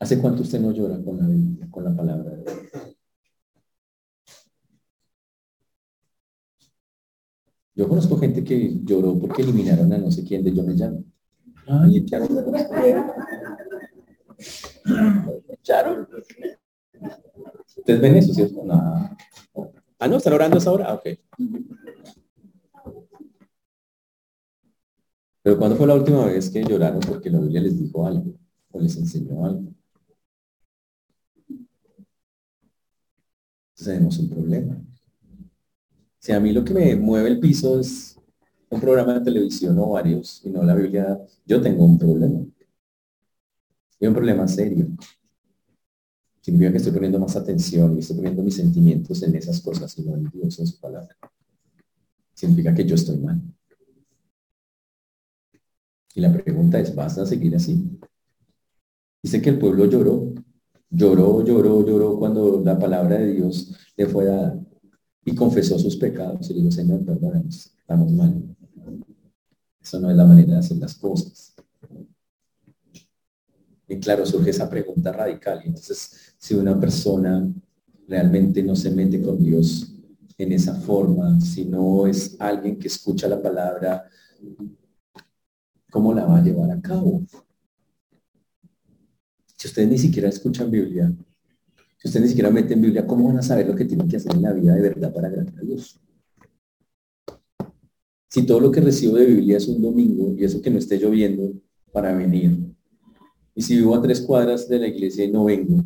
¿Hace 0.01 0.19
cuánto 0.19 0.43
usted 0.43 0.61
no 0.61 0.73
llora 0.73 1.01
con 1.03 1.19
la, 1.19 1.71
con 1.71 1.85
la 1.85 1.95
palabra 1.95 2.31
de 2.31 2.43
Dios? 2.43 2.94
Yo 7.75 7.89
conozco 7.89 8.17
gente 8.19 8.45
que 8.45 8.79
lloró 8.85 9.19
porque 9.19 9.43
eliminaron 9.43 9.93
a 9.93 9.99
no 9.99 10.11
sé 10.11 10.25
quién 10.25 10.45
de 10.45 10.55
Yo 10.55 10.63
Me 10.63 10.75
Llamo. 10.75 11.05
Ay, 11.67 11.99
echaron 11.99 12.29
echaron. 15.49 16.07
¿Ustedes 17.77 18.01
ven 18.01 18.17
eso, 18.17 18.33
cierto? 18.33 18.63
No. 18.65 19.17
Ah, 19.99 20.09
no, 20.09 20.17
¿están 20.17 20.35
orando 20.35 20.59
esa 20.59 20.71
hora? 20.71 20.87
Ah, 20.89 20.95
ok. 20.95 21.09
Pero 25.43 25.59
¿cuándo 25.59 25.77
fue 25.77 25.87
la 25.87 25.95
última 25.95 26.27
vez 26.27 26.51
que 26.51 26.65
lloraron 26.65 27.01
porque 27.01 27.31
la 27.31 27.41
Biblia 27.41 27.61
les 27.61 27.79
dijo 27.79 28.07
algo 28.07 28.35
o 28.71 28.81
les 28.81 28.97
enseñó 28.97 29.45
algo? 29.45 29.73
Entonces 33.73 33.95
tenemos 33.95 34.19
un 34.19 34.31
problema. 34.31 34.77
Si 36.25 36.33
a 36.33 36.41
mí 36.41 36.53
lo 36.55 36.65
que 36.65 36.73
me 36.73 36.97
mueve 36.97 37.29
el 37.29 37.39
piso 37.39 37.79
es 37.79 38.19
un 38.71 38.81
programa 38.81 39.13
de 39.13 39.21
televisión 39.21 39.79
o 39.79 39.91
varios 39.91 40.41
y 40.43 40.49
no 40.49 40.63
la 40.63 40.75
Biblia, 40.75 41.21
yo 41.45 41.61
tengo 41.61 41.85
un 41.85 41.99
problema. 41.99 42.41
Y 44.01 44.07
un 44.07 44.15
problema 44.15 44.49
serio. 44.49 44.87
Significa 46.41 46.71
que 46.71 46.79
estoy 46.79 46.95
poniendo 46.95 47.19
más 47.19 47.37
atención 47.37 47.95
y 47.95 47.99
estoy 47.99 48.17
poniendo 48.17 48.43
mis 48.43 48.57
sentimientos 48.57 49.23
en 49.23 49.37
esas 49.37 49.61
cosas 49.61 49.99
y 49.99 50.03
no 50.03 50.15
en 50.15 50.31
Dios, 50.31 50.59
en 50.61 50.67
su 50.67 50.81
palabra. 50.81 51.15
Significa 52.33 52.75
que 52.75 52.87
yo 52.87 52.95
estoy 52.95 53.19
mal. 53.19 53.43
Y 56.15 56.23
la 56.23 56.33
pregunta 56.33 56.81
es, 56.81 56.95
¿vas 56.95 57.19
a 57.19 57.27
seguir 57.27 57.55
así? 57.55 58.01
Dice 59.23 59.43
que 59.43 59.51
el 59.51 59.59
pueblo 59.59 59.85
lloró, 59.85 60.33
lloró, 60.89 61.45
lloró, 61.45 61.87
lloró 61.87 62.19
cuando 62.19 62.63
la 62.65 62.79
palabra 62.79 63.19
de 63.19 63.31
Dios 63.31 63.77
le 63.95 64.07
fue 64.07 64.25
dada 64.25 64.59
y 65.25 65.35
confesó 65.35 65.79
sus 65.79 65.97
pecados 65.97 66.51
y 66.51 66.55
dijo, 66.55 66.71
Señor, 66.71 67.05
perdónanos, 67.05 67.73
estamos 67.79 68.13
mal. 68.13 68.43
Eso 69.81 70.01
no 70.01 70.11
es 70.11 70.17
la 70.17 70.25
manera 70.25 70.55
de 70.55 70.59
hacer 70.59 70.77
las 70.79 70.95
cosas. 70.95 71.55
Y 73.87 73.99
claro, 73.99 74.25
surge 74.25 74.51
esa 74.51 74.69
pregunta 74.69 75.13
radical. 75.13 75.61
Entonces, 75.65 76.35
si 76.39 76.55
una 76.55 76.79
persona 76.79 77.47
realmente 78.09 78.63
no 78.63 78.75
se 78.75 78.91
mete 78.91 79.21
con 79.21 79.43
Dios 79.43 79.93
en 80.37 80.53
esa 80.53 80.75
forma, 80.75 81.41
si 81.41 81.65
no 81.65 82.07
es 82.07 82.37
alguien 82.39 82.79
que 82.79 82.89
escucha 82.89 83.29
la 83.29 83.41
palabra 83.41 84.09
¿cómo 85.95 86.13
la 86.13 86.25
va 86.27 86.39
a 86.39 86.43
llevar 86.43 86.73
a 86.73 86.81
cabo? 86.81 87.23
Si 89.57 89.69
ustedes 89.69 89.89
ni 89.89 89.97
siquiera 89.97 90.29
escuchan 90.29 90.69
Biblia, 90.69 91.15
si 92.05 92.09
ustedes 92.09 92.25
ni 92.25 92.29
siquiera 92.29 92.51
meten 92.51 92.83
Biblia, 92.83 93.07
¿cómo 93.07 93.29
van 93.29 93.39
a 93.39 93.43
saber 93.43 93.67
lo 93.67 93.75
que 93.75 93.87
tienen 93.87 94.07
que 94.07 94.19
hacer 94.19 94.35
en 94.35 94.43
la 94.43 94.53
vida 94.53 94.75
de 94.75 94.81
verdad 94.83 95.11
para 95.11 95.29
agradar 95.29 95.55
a 95.59 95.63
Dios? 95.63 95.99
Si 98.29 98.45
todo 98.45 98.61
lo 98.61 98.71
que 98.71 98.83
recibo 98.83 99.17
de 99.17 99.25
Biblia 99.25 99.57
es 99.57 99.67
un 99.69 99.81
domingo 99.81 100.35
y 100.37 100.45
eso 100.45 100.61
que 100.61 100.69
no 100.69 100.79
esté 100.79 100.99
lloviendo 100.99 101.51
para 101.93 102.15
venir, 102.15 102.59
y 103.55 103.63
si 103.63 103.77
vivo 103.77 103.95
a 103.95 104.03
tres 104.03 104.21
cuadras 104.21 104.69
de 104.69 104.81
la 104.81 104.87
iglesia 104.87 105.25
y 105.25 105.31
no 105.31 105.45
vengo, 105.45 105.83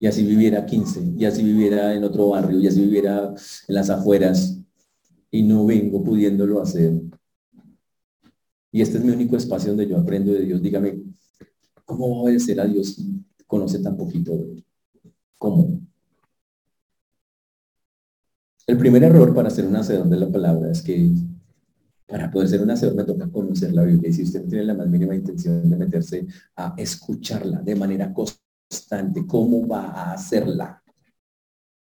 y 0.00 0.06
así 0.08 0.24
viviera 0.24 0.66
15, 0.66 1.12
y 1.16 1.26
así 1.26 1.44
viviera 1.44 1.94
en 1.94 2.02
otro 2.02 2.30
barrio, 2.30 2.58
y 2.58 2.66
así 2.66 2.80
viviera 2.80 3.32
en 3.68 3.74
las 3.76 3.88
afueras, 3.88 4.58
y 5.30 5.44
no 5.44 5.64
vengo 5.64 6.02
pudiéndolo 6.02 6.60
hacer, 6.60 7.00
y 8.72 8.82
este 8.82 8.98
es 8.98 9.04
mi 9.04 9.12
único 9.12 9.36
espacio 9.36 9.68
donde 9.68 9.86
yo 9.86 9.96
aprendo 9.96 10.32
de 10.32 10.44
Dios. 10.44 10.60
Dígame, 10.60 11.00
¿cómo 11.84 12.08
va 12.08 12.16
a 12.16 12.22
obedecer 12.22 12.58
a 12.58 12.66
Dios 12.66 12.94
si 12.94 13.22
conoce 13.46 13.78
tan 13.78 13.96
poquito 13.96 14.36
de 14.36 14.64
El 18.66 18.78
primer 18.78 19.02
error 19.02 19.34
para 19.34 19.50
ser 19.50 19.66
un 19.66 19.76
hacedor 19.76 20.08
de 20.08 20.16
la 20.16 20.30
palabra 20.30 20.70
es 20.70 20.82
que 20.82 21.10
para 22.06 22.30
poder 22.30 22.48
ser 22.48 22.62
un 22.62 22.70
hacedor 22.70 22.94
me 22.94 23.04
toca 23.04 23.30
conocer 23.30 23.72
la 23.72 23.84
Biblia. 23.84 24.10
Y 24.10 24.12
si 24.12 24.22
usted 24.22 24.46
tiene 24.46 24.64
la 24.64 24.74
más 24.74 24.88
mínima 24.88 25.14
intención 25.14 25.68
de 25.68 25.76
meterse 25.76 26.26
a 26.56 26.74
escucharla 26.76 27.60
de 27.62 27.74
manera 27.74 28.12
constante, 28.12 29.26
¿cómo 29.26 29.66
va 29.66 29.86
a 29.86 30.12
hacerla? 30.12 30.82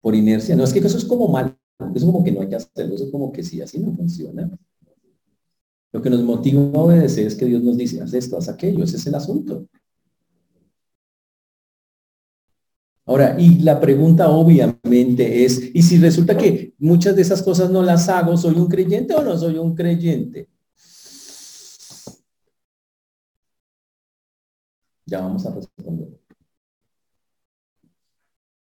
Por 0.01 0.15
inercia. 0.15 0.57
No, 0.57 0.65
es 0.65 0.73
que 0.73 0.79
eso 0.79 0.97
es 0.97 1.05
como 1.05 1.29
mal. 1.29 1.57
Eso 1.79 1.93
es 1.95 2.05
como 2.05 2.23
que 2.25 2.33
no 2.33 2.41
hay 2.41 2.49
que 2.49 2.57
hacerlo. 2.57 2.95
Eso 2.95 3.05
es 3.05 3.11
como 3.11 3.33
que 3.33 3.43
sí, 3.43 3.61
así 3.61 3.79
no 3.79 3.93
funciona. 3.93 4.51
Lo 5.93 6.01
que 6.01 6.09
nos 6.09 6.23
motiva 6.23 6.63
a 6.63 6.85
obedecer 6.85 7.27
es 7.27 7.35
que 7.35 7.45
Dios 7.45 7.63
nos 7.63 7.77
dice, 7.77 8.01
haz 8.01 8.15
esto, 8.15 8.39
haz 8.39 8.49
aquello, 8.49 8.85
ese 8.85 8.97
es 8.97 9.07
el 9.07 9.15
asunto. 9.15 9.67
Ahora, 13.13 13.37
y 13.39 13.59
la 13.59 13.79
pregunta 13.79 14.31
obviamente 14.31 15.45
es, 15.45 15.61
¿y 15.75 15.83
si 15.83 15.99
resulta 15.99 16.35
que 16.35 16.75
muchas 16.79 17.15
de 17.15 17.21
esas 17.21 17.43
cosas 17.43 17.71
no 17.71 17.83
las 17.83 18.09
hago, 18.09 18.39
soy 18.39 18.55
un 18.55 18.69
creyente 18.69 19.15
o 19.15 19.23
no 19.23 19.37
soy 19.37 19.59
un 19.59 19.75
creyente? 19.75 20.49
Ya 25.05 25.21
vamos 25.21 25.45
a 25.45 25.55
responder. 25.55 26.09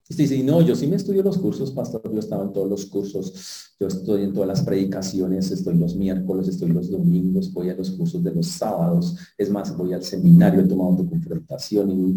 Usted 0.09 0.22
dice, 0.22 0.44
no, 0.44 0.62
yo 0.62 0.77
sí 0.77 0.87
me 0.87 0.94
estudio 0.94 1.24
los 1.24 1.37
cursos, 1.37 1.72
pastor, 1.72 2.01
yo 2.05 2.20
estaba 2.20 2.44
en 2.44 2.53
todos 2.53 2.70
los 2.70 2.87
cursos, 2.87 3.74
yo 3.81 3.88
estoy 3.88 4.22
en 4.22 4.33
todas 4.33 4.46
las 4.46 4.62
predicaciones, 4.62 5.51
estoy 5.51 5.77
los 5.77 5.96
miércoles, 5.96 6.46
estoy 6.46 6.70
los 6.70 6.88
domingos, 6.88 7.53
voy 7.53 7.70
a 7.70 7.74
los 7.74 7.90
cursos 7.90 8.22
de 8.22 8.33
los 8.33 8.46
sábados, 8.46 9.16
es 9.37 9.51
más, 9.51 9.77
voy 9.77 9.94
al 9.94 10.05
seminario, 10.05 10.61
he 10.61 10.68
tomado 10.68 11.05
confrontación 11.09 11.90
y 11.90 12.14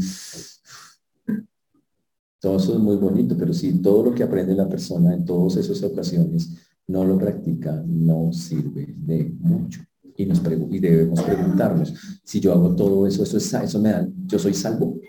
todo 2.41 2.57
eso 2.57 2.73
es 2.73 2.79
muy 2.79 2.95
bonito, 2.95 3.37
pero 3.37 3.53
si 3.53 3.81
todo 3.81 4.03
lo 4.03 4.15
que 4.15 4.23
aprende 4.23 4.55
la 4.55 4.67
persona 4.67 5.13
en 5.13 5.23
todas 5.23 5.57
esas 5.57 5.81
ocasiones 5.83 6.49
no 6.87 7.05
lo 7.05 7.17
practica, 7.17 7.83
no 7.85 8.33
sirve 8.33 8.95
de 8.97 9.31
mucho. 9.39 9.81
Y, 10.17 10.25
nos 10.25 10.41
y 10.71 10.79
debemos 10.79 11.21
preguntarnos, 11.21 11.93
si 12.23 12.39
yo 12.39 12.51
hago 12.51 12.75
todo 12.75 13.05
eso, 13.05 13.23
eso, 13.23 13.37
es, 13.37 13.53
eso 13.53 13.79
me 13.79 13.91
da, 13.91 14.07
yo 14.25 14.39
soy 14.39 14.55
salvo. 14.55 14.99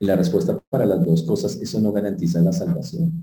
Y 0.00 0.06
la 0.06 0.16
respuesta 0.16 0.58
para 0.70 0.86
las 0.86 1.04
dos 1.04 1.22
cosas, 1.24 1.60
eso 1.60 1.78
no 1.80 1.92
garantiza 1.92 2.40
la 2.40 2.52
salvación. 2.52 3.22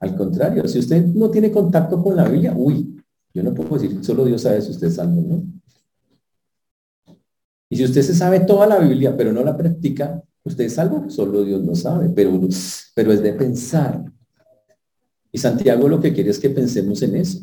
Al 0.00 0.14
contrario, 0.16 0.68
si 0.68 0.78
usted 0.78 1.06
no 1.06 1.30
tiene 1.30 1.50
contacto 1.50 2.02
con 2.02 2.14
la 2.14 2.28
Biblia, 2.28 2.54
uy, 2.54 3.02
yo 3.32 3.42
no 3.42 3.54
puedo 3.54 3.78
decir, 3.78 4.04
solo 4.04 4.26
Dios 4.26 4.42
sabe 4.42 4.60
si 4.60 4.72
usted 4.72 4.88
es 4.88 4.94
salvo, 4.96 5.22
¿no? 5.22 5.42
Y 7.70 7.76
si 7.76 7.84
usted 7.84 8.02
se 8.02 8.14
sabe 8.14 8.40
toda 8.40 8.66
la 8.66 8.78
Biblia, 8.78 9.16
pero 9.16 9.32
no 9.32 9.42
la 9.42 9.56
practica, 9.56 10.22
usted 10.44 10.64
es 10.64 10.74
salvo, 10.74 11.08
solo 11.10 11.44
Dios 11.44 11.64
lo 11.64 11.74
sabe, 11.74 12.10
pero, 12.10 12.38
pero 12.94 13.12
es 13.12 13.22
de 13.22 13.32
pensar. 13.32 14.04
Y 15.32 15.38
Santiago 15.38 15.88
lo 15.88 16.00
que 16.00 16.12
quiere 16.12 16.30
es 16.30 16.38
que 16.38 16.50
pensemos 16.50 17.02
en 17.02 17.16
eso. 17.16 17.40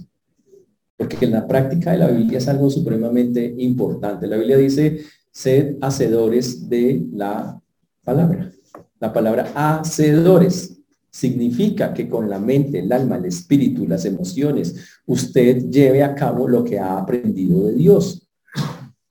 Porque 0.95 1.25
en 1.25 1.31
la 1.31 1.47
práctica 1.47 1.91
de 1.91 1.97
la 1.97 2.07
Biblia 2.07 2.37
es 2.37 2.47
algo 2.47 2.69
supremamente 2.69 3.53
importante. 3.57 4.27
La 4.27 4.37
Biblia 4.37 4.57
dice, 4.57 5.01
sed 5.31 5.77
hacedores 5.81 6.69
de 6.69 7.05
la 7.11 7.59
palabra. 8.03 8.51
La 8.99 9.11
palabra 9.11 9.51
hacedores 9.55 10.77
significa 11.09 11.93
que 11.93 12.07
con 12.07 12.29
la 12.29 12.39
mente, 12.39 12.79
el 12.79 12.91
alma, 12.91 13.17
el 13.17 13.25
espíritu, 13.25 13.85
las 13.87 14.05
emociones, 14.05 14.75
usted 15.05 15.69
lleve 15.69 16.03
a 16.03 16.15
cabo 16.15 16.47
lo 16.47 16.63
que 16.63 16.79
ha 16.79 16.97
aprendido 16.97 17.65
de 17.65 17.73
Dios. 17.73 18.30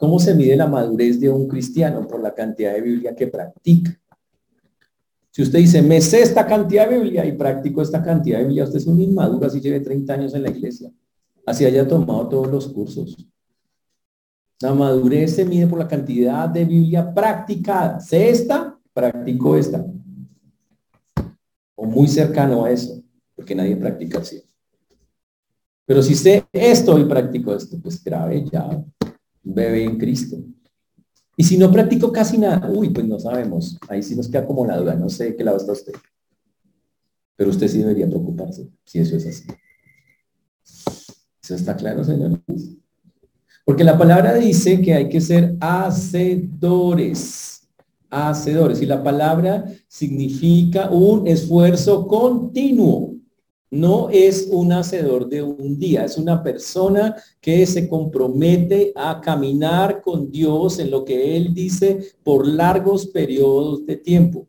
¿Cómo 0.00 0.18
se 0.18 0.34
mide 0.34 0.56
la 0.56 0.66
madurez 0.66 1.20
de 1.20 1.28
un 1.28 1.46
cristiano? 1.46 2.06
Por 2.08 2.22
la 2.22 2.34
cantidad 2.34 2.72
de 2.72 2.80
Biblia 2.80 3.14
que 3.14 3.26
practica. 3.26 4.00
Si 5.30 5.42
usted 5.42 5.58
dice, 5.58 5.82
me 5.82 6.00
sé 6.00 6.22
esta 6.22 6.46
cantidad 6.46 6.88
de 6.88 6.96
Biblia 6.96 7.26
y 7.26 7.32
practico 7.32 7.82
esta 7.82 8.02
cantidad 8.02 8.38
de 8.38 8.44
Biblia, 8.44 8.64
usted 8.64 8.78
es 8.78 8.86
un 8.86 8.98
inmaduro, 8.98 9.46
así 9.46 9.60
lleve 9.60 9.80
30 9.80 10.14
años 10.14 10.34
en 10.34 10.42
la 10.42 10.48
iglesia. 10.48 10.90
Así 11.44 11.66
haya 11.66 11.86
tomado 11.86 12.26
todos 12.30 12.50
los 12.50 12.68
cursos. 12.68 13.14
La 14.62 14.72
madurez 14.72 15.34
se 15.34 15.44
mide 15.44 15.66
por 15.66 15.78
la 15.78 15.86
cantidad 15.86 16.48
de 16.48 16.64
Biblia 16.64 17.12
practicada. 17.12 18.00
Sé 18.00 18.30
esta, 18.30 18.78
practico 18.94 19.54
esta. 19.54 19.84
O 21.74 21.84
muy 21.84 22.08
cercano 22.08 22.64
a 22.64 22.70
eso, 22.70 23.02
porque 23.36 23.54
nadie 23.54 23.76
practica 23.76 24.20
así. 24.20 24.42
Pero 25.84 26.02
si 26.02 26.14
sé 26.14 26.46
esto 26.54 26.98
y 26.98 27.04
practico 27.04 27.54
esto, 27.54 27.78
pues 27.82 28.02
grave 28.02 28.46
ya, 28.50 28.82
bebé 29.42 29.84
en 29.84 29.98
Cristo. 29.98 30.38
Y 31.36 31.44
si 31.44 31.56
no 31.56 31.70
practico 31.72 32.12
casi 32.12 32.38
nada, 32.38 32.70
uy, 32.70 32.90
pues 32.90 33.06
no 33.06 33.18
sabemos. 33.18 33.78
Ahí 33.88 34.02
sí 34.02 34.14
nos 34.14 34.28
queda 34.28 34.46
como 34.46 34.66
la 34.66 34.76
duda, 34.76 34.94
no 34.94 35.08
sé 35.08 35.34
qué 35.36 35.44
lado 35.44 35.56
está 35.56 35.72
usted. 35.72 35.94
Pero 37.36 37.50
usted 37.50 37.68
sí 37.68 37.78
debería 37.78 38.06
preocuparse, 38.06 38.68
si 38.84 38.98
eso 38.98 39.16
es 39.16 39.26
así. 39.26 39.44
¿Eso 41.42 41.54
está 41.54 41.74
claro, 41.76 42.04
señores? 42.04 42.38
Porque 43.64 43.84
la 43.84 43.96
palabra 43.96 44.34
dice 44.34 44.82
que 44.82 44.92
hay 44.94 45.08
que 45.08 45.20
ser 45.20 45.56
hacedores 45.60 47.50
hacedores. 48.10 48.82
Y 48.82 48.86
la 48.86 49.02
palabra 49.02 49.64
significa 49.88 50.90
un 50.90 51.26
esfuerzo 51.26 52.06
continuo. 52.06 53.09
No 53.70 54.10
es 54.10 54.48
un 54.50 54.72
hacedor 54.72 55.28
de 55.28 55.42
un 55.42 55.78
día, 55.78 56.04
es 56.04 56.18
una 56.18 56.42
persona 56.42 57.14
que 57.40 57.64
se 57.66 57.88
compromete 57.88 58.92
a 58.96 59.20
caminar 59.20 60.02
con 60.02 60.28
Dios 60.28 60.80
en 60.80 60.90
lo 60.90 61.04
que 61.04 61.36
Él 61.36 61.54
dice 61.54 62.14
por 62.24 62.48
largos 62.48 63.06
periodos 63.06 63.86
de 63.86 63.96
tiempo. 63.96 64.48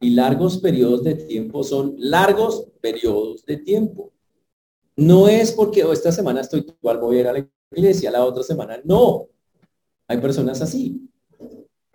Y 0.00 0.10
largos 0.10 0.58
periodos 0.58 1.04
de 1.04 1.14
tiempo 1.14 1.62
son 1.62 1.94
largos 1.98 2.68
periodos 2.80 3.44
de 3.44 3.58
tiempo. 3.58 4.12
No 4.96 5.28
es 5.28 5.52
porque 5.52 5.84
oh, 5.84 5.92
esta 5.92 6.10
semana 6.10 6.40
estoy 6.40 6.66
igual, 6.80 6.98
voy 6.98 7.18
a 7.18 7.20
ir 7.20 7.26
a 7.28 7.32
la 7.32 7.48
iglesia, 7.70 8.10
la 8.10 8.24
otra 8.24 8.42
semana 8.42 8.80
no. 8.84 9.26
Hay 10.06 10.18
personas 10.18 10.62
así. 10.62 11.08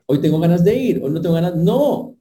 Hoy 0.05 0.21
tengo 0.21 0.39
ganas 0.39 0.63
de 0.63 0.75
ir, 0.75 1.03
hoy 1.03 1.09
no 1.09 1.19
tengo 1.19 1.35
ganas. 1.35 1.55
No. 1.55 2.12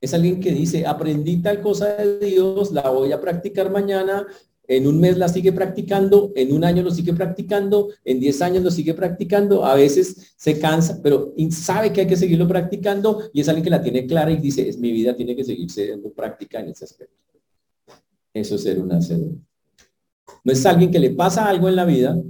Es 0.00 0.14
alguien 0.14 0.40
que 0.40 0.52
dice, 0.52 0.86
aprendí 0.86 1.42
tal 1.42 1.60
cosa 1.60 1.96
de 1.96 2.18
Dios, 2.26 2.72
la 2.72 2.88
voy 2.88 3.12
a 3.12 3.20
practicar 3.20 3.70
mañana, 3.70 4.26
en 4.68 4.86
un 4.86 5.00
mes 5.00 5.16
la 5.16 5.28
sigue 5.28 5.52
practicando, 5.52 6.30
en 6.36 6.52
un 6.52 6.62
año 6.62 6.82
lo 6.82 6.90
sigue 6.90 7.14
practicando, 7.14 7.88
en 8.04 8.20
10 8.20 8.42
años 8.42 8.62
lo 8.62 8.70
sigue 8.70 8.92
practicando, 8.92 9.64
a 9.64 9.74
veces 9.74 10.34
se 10.36 10.60
cansa, 10.60 11.00
pero 11.02 11.32
sabe 11.50 11.90
que 11.90 12.02
hay 12.02 12.06
que 12.06 12.16
seguirlo 12.16 12.46
practicando 12.46 13.30
y 13.32 13.40
es 13.40 13.48
alguien 13.48 13.64
que 13.64 13.70
la 13.70 13.82
tiene 13.82 14.06
clara 14.06 14.30
y 14.30 14.36
dice, 14.36 14.68
es 14.68 14.78
mi 14.78 14.92
vida 14.92 15.16
tiene 15.16 15.34
que 15.34 15.42
seguir 15.42 15.70
siendo 15.70 16.12
práctica 16.12 16.60
en 16.60 16.68
ese 16.68 16.84
aspecto. 16.84 17.16
Eso 18.34 18.56
es 18.56 18.62
ser 18.62 18.78
un 18.78 18.92
hacedor. 18.92 19.32
No 20.44 20.52
es 20.52 20.64
alguien 20.66 20.90
que 20.90 20.98
le 20.98 21.10
pasa 21.10 21.48
algo 21.48 21.68
en 21.68 21.76
la 21.76 21.86
vida 21.86 22.22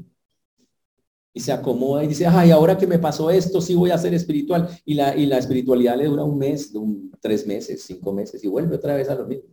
y 1.38 1.40
se 1.40 1.52
acomoda 1.52 2.02
y 2.02 2.08
dice, 2.08 2.26
ay, 2.26 2.50
ahora 2.50 2.76
que 2.76 2.84
me 2.84 2.98
pasó 2.98 3.30
esto, 3.30 3.60
sí 3.60 3.76
voy 3.76 3.92
a 3.92 3.98
ser 3.98 4.12
espiritual. 4.12 4.68
Y 4.84 4.94
la, 4.94 5.16
y 5.16 5.24
la 5.24 5.38
espiritualidad 5.38 5.96
le 5.96 6.06
dura 6.06 6.24
un 6.24 6.36
mes, 6.36 6.74
un, 6.74 7.12
tres 7.20 7.46
meses, 7.46 7.84
cinco 7.86 8.12
meses 8.12 8.42
y 8.42 8.48
vuelve 8.48 8.74
otra 8.74 8.96
vez 8.96 9.08
a 9.08 9.14
lo 9.14 9.24
mismo. 9.24 9.44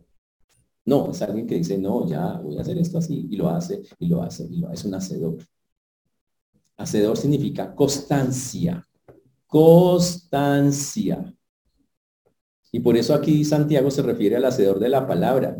No, 0.84 1.12
es 1.12 1.22
alguien 1.22 1.46
que 1.46 1.54
dice, 1.54 1.78
no, 1.78 2.04
ya 2.08 2.40
voy 2.40 2.58
a 2.58 2.62
hacer 2.62 2.76
esto 2.76 2.98
así 2.98 3.28
y 3.30 3.36
lo 3.36 3.48
hace 3.48 3.82
y 4.00 4.08
lo 4.08 4.20
hace 4.20 4.48
y 4.50 4.56
lo 4.56 4.66
hace. 4.66 4.74
Es 4.74 4.84
un 4.84 4.94
hacedor. 4.94 5.36
Hacedor 6.76 7.16
significa 7.16 7.72
constancia. 7.72 8.84
Constancia. 9.46 11.32
Y 12.72 12.80
por 12.80 12.96
eso 12.96 13.14
aquí 13.14 13.44
Santiago 13.44 13.92
se 13.92 14.02
refiere 14.02 14.34
al 14.34 14.44
hacedor 14.44 14.80
de 14.80 14.88
la 14.88 15.06
palabra. 15.06 15.56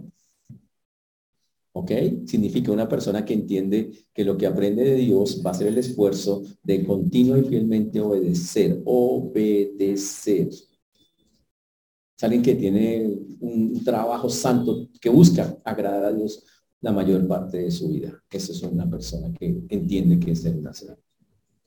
¿Ok? 1.79 1.93
Significa 2.25 2.73
una 2.73 2.89
persona 2.89 3.23
que 3.23 3.35
entiende 3.35 3.91
que 4.15 4.25
lo 4.25 4.35
que 4.39 4.47
aprende 4.47 4.83
de 4.83 4.95
Dios 4.95 5.43
va 5.45 5.51
a 5.51 5.55
ser 5.55 5.67
el 5.67 5.77
esfuerzo 5.77 6.43
de 6.63 6.83
continuo 6.87 7.37
y 7.37 7.45
fielmente 7.45 8.01
obedecer, 8.01 8.81
obedecer. 8.87 10.49
Es 10.49 12.25
alguien 12.25 12.41
que 12.43 12.55
tiene 12.55 13.19
un 13.41 13.85
trabajo 13.85 14.31
santo, 14.31 14.89
que 14.99 15.11
busca 15.11 15.59
agradar 15.67 16.07
a 16.07 16.13
Dios 16.15 16.47
la 16.81 16.93
mayor 16.93 17.29
parte 17.29 17.59
de 17.59 17.71
su 17.71 17.89
vida. 17.89 18.25
Esa 18.31 18.53
es 18.53 18.63
una 18.63 18.89
persona 18.89 19.31
que 19.39 19.63
entiende 19.69 20.19
que 20.19 20.31
es 20.31 20.41
ser 20.41 20.57
una 20.57 20.73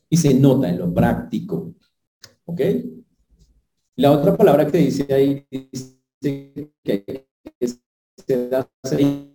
Y 0.10 0.18
se 0.18 0.34
nota 0.34 0.72
en 0.72 0.80
lo 0.80 0.92
práctico. 0.92 1.76
¿Ok? 2.46 2.62
La 3.98 4.12
otra 4.12 4.36
palabra 4.36 4.66
que 4.66 4.80
dice 4.80 5.14
ahí 5.14 5.46
dice 5.52 6.74
que 6.84 7.28
ser 8.26 9.29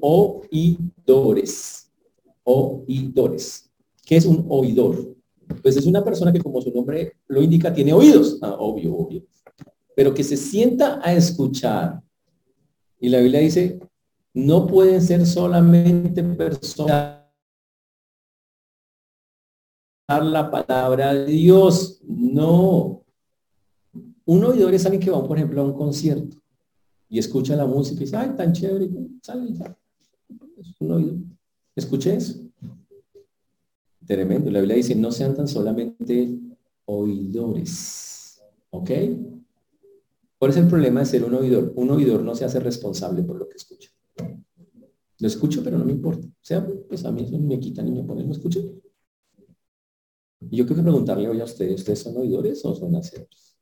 oidores. 0.00 1.90
Oidores. 2.44 3.70
¿Qué 4.04 4.16
es 4.16 4.26
un 4.26 4.46
oidor? 4.48 5.16
Pues 5.62 5.76
es 5.76 5.86
una 5.86 6.04
persona 6.04 6.32
que 6.32 6.40
como 6.40 6.60
su 6.60 6.70
nombre 6.70 7.16
lo 7.28 7.42
indica, 7.42 7.72
tiene 7.72 7.92
oídos. 7.92 8.38
Ah, 8.42 8.56
obvio, 8.58 8.94
obvio. 8.94 9.24
Pero 9.94 10.12
que 10.14 10.24
se 10.24 10.36
sienta 10.36 11.00
a 11.02 11.12
escuchar. 11.14 12.02
Y 13.00 13.08
la 13.08 13.20
Biblia 13.20 13.40
dice, 13.40 13.78
no 14.34 14.66
pueden 14.66 15.00
ser 15.02 15.26
solamente 15.26 16.22
personas 16.22 17.22
la 20.08 20.50
palabra 20.50 21.14
de 21.14 21.26
Dios. 21.26 22.00
No. 22.06 23.02
Un 24.24 24.44
oidor 24.44 24.74
es 24.74 24.84
alguien 24.84 25.02
que 25.02 25.10
va, 25.10 25.26
por 25.26 25.36
ejemplo, 25.36 25.62
a 25.62 25.64
un 25.64 25.74
concierto 25.74 26.36
y 27.08 27.18
escucha 27.18 27.56
la 27.56 27.66
música 27.66 28.02
y 28.02 28.04
dice, 28.04 28.16
ay, 28.16 28.30
tan 28.36 28.52
chévere, 28.52 28.90
sale 29.22 29.52
ya. 29.52 29.76
Oído. 30.80 31.16
Escuché 31.74 32.16
eso. 32.16 32.40
Tremendo. 34.06 34.50
La 34.50 34.60
Biblia 34.60 34.76
dice, 34.76 34.94
no 34.94 35.12
sean 35.12 35.34
tan 35.36 35.46
solamente 35.46 36.38
oidores. 36.86 38.40
¿Ok? 38.70 38.90
¿Cuál 40.38 40.50
es 40.50 40.56
el 40.56 40.68
problema 40.68 41.00
de 41.00 41.06
ser 41.06 41.24
un 41.24 41.34
oidor? 41.34 41.72
Un 41.76 41.90
oidor 41.90 42.22
no 42.22 42.34
se 42.34 42.44
hace 42.44 42.60
responsable 42.60 43.22
por 43.22 43.36
lo 43.36 43.48
que 43.48 43.56
escucha. 43.56 43.90
Lo 45.18 45.26
escucho, 45.26 45.62
pero 45.64 45.78
no 45.78 45.84
me 45.84 45.92
importa. 45.92 46.26
O 46.26 46.44
sea, 46.44 46.66
pues 46.88 47.04
a 47.04 47.12
mí 47.12 47.24
eso 47.24 47.38
me 47.38 47.58
quita 47.58 47.82
ni 47.82 47.90
me 47.90 48.04
pone, 48.04 48.24
¿lo 48.24 48.32
escucho? 48.32 48.60
Y 50.40 50.56
yo 50.56 50.66
quiero 50.66 50.82
preguntarle 50.82 51.28
hoy 51.28 51.40
a 51.40 51.44
ustedes, 51.44 51.80
¿ustedes 51.80 52.00
son 52.00 52.16
oidores 52.18 52.64
o 52.64 52.74
son 52.74 52.94
hacedores? 52.94 53.56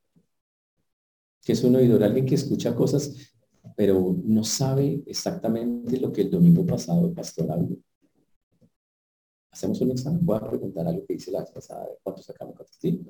¿Qué 1.44 1.52
es 1.52 1.62
un 1.62 1.76
oidor? 1.76 2.02
Alguien 2.02 2.26
que 2.26 2.34
escucha 2.34 2.74
cosas 2.74 3.33
pero 3.76 4.16
no 4.24 4.44
sabe 4.44 5.02
exactamente 5.06 5.98
lo 5.98 6.12
que 6.12 6.22
el 6.22 6.30
domingo 6.30 6.66
pasado 6.66 7.06
el 7.06 7.12
pastor 7.14 7.50
habló. 7.50 7.76
Hacemos 9.50 9.80
un 9.80 9.92
examen. 9.92 10.24
Voy 10.24 10.36
a 10.36 10.48
preguntar 10.50 10.86
algo 10.86 11.06
que 11.06 11.14
dice 11.14 11.30
la 11.30 11.40
vez 11.40 11.50
pasada. 11.50 11.86
¿Cuánto 12.02 12.22
sacamos? 12.22 12.54
¿Sí? 12.78 13.00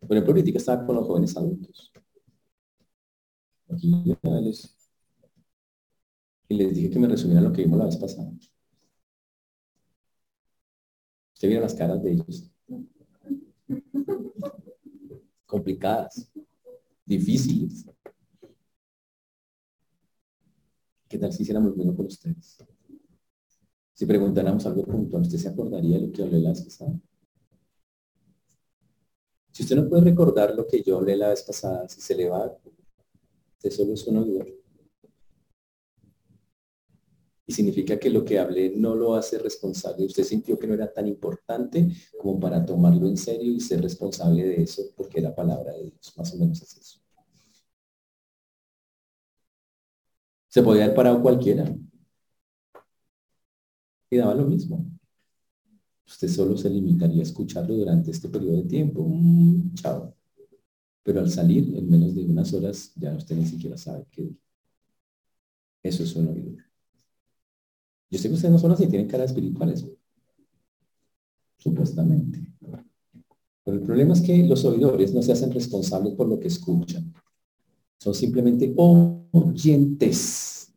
Por 0.00 0.16
ejemplo, 0.16 0.32
ahorita 0.34 0.58
estaba 0.58 0.86
con 0.86 0.96
los 0.96 1.06
jóvenes 1.06 1.36
adultos. 1.36 1.92
Y 6.48 6.54
les 6.56 6.74
dije 6.74 6.90
que 6.90 6.98
me 6.98 7.08
resumieran 7.08 7.44
lo 7.44 7.52
que 7.52 7.62
vimos 7.62 7.78
la 7.78 7.84
vez 7.84 7.96
pasada. 7.98 8.30
Usted 11.38 11.50
vio 11.50 11.60
las 11.60 11.74
caras 11.76 12.02
de 12.02 12.10
ellos. 12.10 12.50
Complicadas, 15.46 16.32
difíciles. 17.04 17.86
¿Qué 21.08 21.16
tal 21.16 21.32
si 21.32 21.44
hiciéramos 21.44 21.70
lo 21.70 21.76
mismo 21.76 21.94
con 21.94 22.06
ustedes? 22.06 22.58
Si 23.92 24.04
preguntáramos 24.04 24.66
algo 24.66 24.82
puntual, 24.82 25.22
¿usted 25.22 25.38
se 25.38 25.48
acordaría 25.48 26.00
de 26.00 26.08
lo 26.08 26.12
que 26.12 26.24
hablé 26.24 26.40
la 26.40 26.50
vez 26.50 26.62
pasada? 26.62 27.00
Si 29.52 29.62
usted 29.62 29.76
no 29.76 29.88
puede 29.88 30.02
recordar 30.02 30.56
lo 30.56 30.66
que 30.66 30.82
yo 30.82 30.96
hablé 30.96 31.16
la 31.16 31.28
vez 31.28 31.44
pasada, 31.44 31.88
si 31.88 32.00
se 32.00 32.16
le 32.16 32.28
va, 32.28 32.52
usted 33.58 33.70
solo 33.70 33.94
es 33.94 34.04
un 34.08 34.16
oidor. 34.16 34.57
Y 37.48 37.52
significa 37.54 37.98
que 37.98 38.10
lo 38.10 38.26
que 38.26 38.38
hablé 38.38 38.74
no 38.76 38.94
lo 38.94 39.14
hace 39.14 39.38
responsable. 39.38 40.04
Usted 40.04 40.22
sintió 40.22 40.58
que 40.58 40.66
no 40.66 40.74
era 40.74 40.92
tan 40.92 41.08
importante 41.08 41.88
como 42.20 42.38
para 42.38 42.64
tomarlo 42.64 43.08
en 43.08 43.16
serio 43.16 43.50
y 43.50 43.58
ser 43.58 43.80
responsable 43.80 44.44
de 44.44 44.62
eso 44.62 44.82
porque 44.94 45.20
era 45.20 45.34
palabra 45.34 45.72
de 45.72 45.84
Dios. 45.84 46.12
Más 46.18 46.34
o 46.34 46.36
menos 46.36 46.60
es 46.60 46.76
eso. 46.76 47.00
Se 50.48 50.62
podía 50.62 50.84
haber 50.84 50.94
parado 50.94 51.22
cualquiera. 51.22 51.74
Y 54.10 54.16
daba 54.18 54.34
lo 54.34 54.44
mismo. 54.46 54.84
Usted 56.06 56.28
solo 56.28 56.54
se 56.58 56.68
limitaría 56.68 57.20
a 57.20 57.22
escucharlo 57.22 57.74
durante 57.74 58.10
este 58.10 58.28
periodo 58.28 58.56
de 58.58 58.64
tiempo. 58.64 59.06
Mm, 59.08 59.72
chao. 59.74 60.14
Pero 61.02 61.20
al 61.20 61.30
salir, 61.30 61.74
en 61.74 61.88
menos 61.88 62.14
de 62.14 62.26
unas 62.26 62.52
horas, 62.52 62.92
ya 62.96 63.14
usted 63.14 63.36
ni 63.36 63.46
siquiera 63.46 63.78
sabe 63.78 64.06
qué. 64.10 64.28
Eso 65.82 66.02
es 66.02 66.14
un 66.14 66.28
oído. 66.28 66.67
Yo 68.10 68.18
sé 68.18 68.28
que 68.28 68.34
ustedes 68.34 68.52
no 68.52 68.58
son 68.58 68.72
así, 68.72 68.86
tienen 68.86 69.08
cara 69.08 69.24
espirituales. 69.24 69.84
Supuestamente. 71.58 72.40
Pero 73.64 73.76
el 73.76 73.82
problema 73.82 74.14
es 74.14 74.22
que 74.22 74.46
los 74.46 74.64
oidores 74.64 75.12
no 75.12 75.20
se 75.20 75.32
hacen 75.32 75.52
responsables 75.52 76.14
por 76.14 76.26
lo 76.26 76.40
que 76.40 76.48
escuchan. 76.48 77.12
Son 77.98 78.14
simplemente 78.14 78.72
oyentes. 78.76 80.72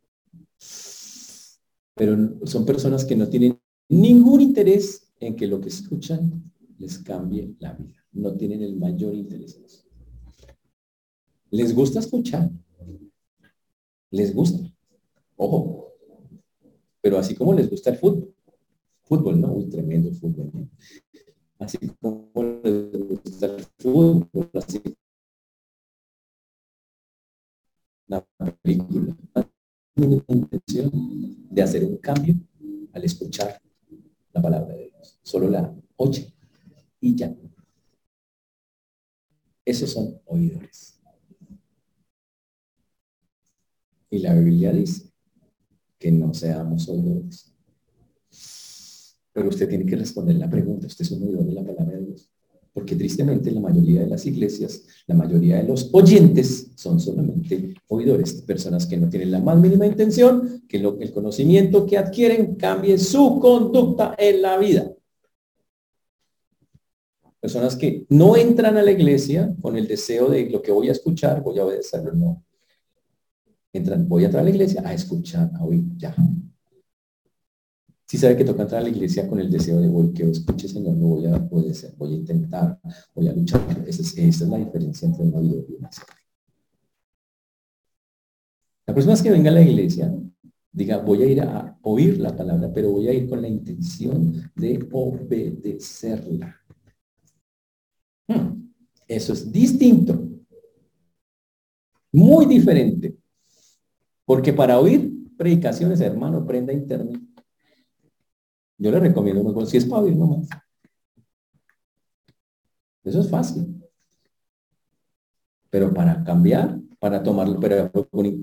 Pero 1.96 2.46
son 2.46 2.66
personas 2.66 3.06
que 3.06 3.16
no 3.16 3.30
tienen 3.30 3.58
ningún 3.88 4.42
interés 4.42 5.08
en 5.20 5.36
que 5.36 5.48
lo 5.48 5.62
que 5.62 5.70
escuchan 5.70 6.52
les 6.80 6.98
cambie 6.98 7.56
la 7.60 7.74
vida. 7.74 8.04
No 8.12 8.34
tienen 8.34 8.62
el 8.62 8.76
mayor 8.76 9.16
interés 9.16 9.56
en 9.56 9.66
eso. 9.66 9.84
Les 11.52 11.74
gusta 11.74 12.00
escuchar. 12.00 12.50
Les 14.10 14.34
gusta. 14.34 14.60
Ojo, 15.38 15.91
pero 17.02 17.18
así 17.18 17.36
como 17.36 17.54
les 17.54 17.70
gusta 17.70 17.90
el 17.90 17.98
fútbol, 17.98 18.34
fútbol, 19.04 19.42
¿no? 19.42 19.52
Un 19.54 19.70
tremendo 19.70 20.12
fútbol. 20.14 20.70
Así 21.60 21.78
como 22.00 22.32
les 22.64 23.08
gusta 23.08 23.46
el 23.48 23.66
fútbol, 23.78 24.50
así 24.54 24.82
la 28.08 28.26
película 28.62 29.16
la 29.96 30.36
intención 30.36 30.92
de 31.50 31.62
hacer 31.62 31.84
un 31.84 31.98
cambio 31.98 32.36
al 32.94 33.04
escuchar 33.04 33.62
la 34.34 34.42
palabra 34.42 34.76
de 34.76 34.90
Dios. 34.90 35.20
Solo 35.22 35.50
la 35.50 35.74
oye 35.98 36.34
y 37.00 37.16
ya. 37.16 37.34
Esos 39.66 39.92
son 39.92 40.20
oidores. 40.26 41.00
Y 44.10 44.20
la 44.20 44.34
Biblia 44.34 44.74
dice 44.74 45.11
que 46.02 46.12
no 46.12 46.34
seamos 46.34 46.90
oidores. 46.90 47.54
Pero 49.32 49.48
usted 49.48 49.70
tiene 49.70 49.86
que 49.86 49.96
responder 49.96 50.36
la 50.36 50.50
pregunta. 50.50 50.88
¿Usted 50.88 51.06
es 51.06 51.12
un 51.12 51.24
oidor 51.24 51.46
de 51.46 51.54
la 51.54 51.64
palabra 51.64 51.98
de 51.98 52.06
Dios? 52.08 52.32
porque 52.74 52.96
tristemente 52.96 53.52
la 53.52 53.60
mayoría 53.60 54.02
de 54.02 54.08
las 54.08 54.26
iglesias, 54.26 54.84
la 55.08 55.16
mayoría 55.16 55.58
de 55.58 55.64
los 55.64 55.90
oyentes 55.92 56.72
son 56.76 57.00
solamente 57.00 57.74
oidores, 57.88 58.42
personas 58.44 58.86
que 58.86 58.98
no 58.98 59.10
tienen 59.10 59.32
la 59.32 59.42
más 59.42 59.60
mínima 59.60 59.86
intención 59.86 60.64
que 60.70 60.78
el 60.78 61.12
conocimiento 61.12 61.86
que 61.86 61.98
adquieren 61.98 62.56
cambie 62.56 62.98
su 62.98 63.40
conducta 63.40 64.16
en 64.18 64.42
la 64.42 64.58
vida. 64.58 64.90
Personas 67.42 67.76
que 67.76 68.06
no 68.10 68.38
entran 68.38 68.78
a 68.78 68.84
la 68.84 68.92
iglesia 68.92 69.54
con 69.62 69.76
el 69.76 69.88
deseo 69.88 70.30
de 70.30 70.50
lo 70.50 70.62
que 70.62 70.72
voy 70.72 70.90
a 70.90 70.94
escuchar, 70.94 71.42
voy 71.44 71.60
a 71.60 71.66
obedecerlo, 71.66 72.14
no. 72.14 72.44
Entran, 73.74 74.08
voy 74.08 74.24
a 74.24 74.26
entrar 74.26 74.42
a 74.42 74.44
la 74.44 74.50
iglesia 74.50 74.82
a 74.86 74.94
escuchar, 74.94 75.52
a 75.56 75.64
oír, 75.64 75.84
ya. 75.98 76.14
Si 78.06 78.18
sabe 78.18 78.36
que 78.36 78.44
toca 78.44 78.64
entrar 78.64 78.82
a 78.82 78.84
la 78.84 78.90
iglesia 78.90 79.26
con 79.26 79.40
el 79.40 79.50
deseo 79.50 79.80
de 79.80 79.88
voy, 79.88 80.12
que 80.12 80.30
escuche, 80.30 80.68
Señor, 80.68 80.98
no 80.98 81.08
voy 81.08 81.28
a 81.28 81.36
obedecer, 81.50 81.94
voy 81.98 82.14
a 82.14 82.18
intentar, 82.18 82.78
voy 83.16 83.30
a 83.30 83.34
luchar. 83.34 83.62
Esa 83.88 84.02
es, 84.02 84.18
es 84.18 84.42
la 84.42 84.58
diferencia 84.58 85.08
entre 85.08 85.24
una 85.24 85.40
vida 85.40 85.62
y 85.70 85.76
una 85.76 85.90
La 88.86 88.94
próxima 88.94 89.14
vez 89.14 89.22
que 89.22 89.32
venga 89.32 89.50
a 89.50 89.54
la 89.54 89.62
iglesia, 89.62 90.14
diga, 90.74 90.98
voy 90.98 91.24
a 91.24 91.26
ir 91.26 91.42
a 91.42 91.80
oír 91.84 92.20
la 92.20 92.36
palabra, 92.36 92.70
pero 92.74 92.92
voy 92.92 93.08
a 93.08 93.14
ir 93.14 93.30
con 93.30 93.42
la 93.42 93.48
intención 93.48 94.52
de 94.56 94.90
obedecerla. 94.92 96.58
Hmm, 98.28 98.72
eso 99.08 99.32
es 99.32 99.50
distinto. 99.50 100.28
Muy 102.12 102.46
diferente. 102.46 103.16
Porque 104.26 104.54
para 104.54 104.80
oír 104.80 105.12
predicaciones, 105.38 106.00
hermano, 106.02 106.46
prenda 106.46 106.74
internet. 106.74 107.20
Yo 108.78 108.92
le 108.92 109.00
recomiendo, 109.00 109.66
si 109.66 109.78
es 109.78 109.86
para 109.86 110.04
oír 110.04 110.16
nomás. 110.16 110.48
Eso 113.04 113.22
es 113.22 113.30
fácil. 113.30 113.82
Pero 115.70 115.94
para 115.94 116.24
cambiar, 116.24 116.80
para 117.00 117.24
tomarlo, 117.24 117.60
pero, 117.60 117.92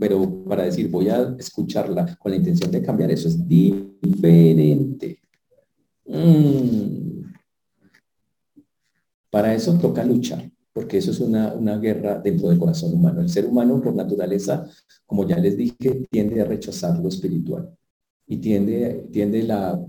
pero 0.00 0.44
para 0.44 0.64
decir 0.64 0.90
voy 0.90 1.08
a 1.08 1.34
escucharla 1.38 2.16
con 2.16 2.32
la 2.32 2.38
intención 2.38 2.70
de 2.70 2.82
cambiar, 2.82 3.10
eso 3.10 3.28
es 3.28 3.46
diferente. 3.46 5.20
Mm. 6.04 7.22
Para 9.30 9.54
eso 9.54 9.78
toca 9.78 10.02
luchar, 10.04 10.50
porque 10.78 10.98
eso 10.98 11.10
es 11.10 11.18
una, 11.18 11.54
una, 11.54 11.76
guerra 11.76 12.20
dentro 12.20 12.48
del 12.48 12.56
corazón 12.56 12.94
humano. 12.94 13.20
El 13.20 13.28
ser 13.28 13.44
humano, 13.44 13.82
por 13.82 13.96
naturaleza, 13.96 14.64
como 15.06 15.26
ya 15.26 15.36
les 15.36 15.56
dije, 15.56 16.06
tiende 16.08 16.40
a 16.40 16.44
rechazar 16.44 17.00
lo 17.00 17.08
espiritual 17.08 17.76
y 18.28 18.36
tiende, 18.36 19.08
tiende 19.10 19.42
la 19.42 19.84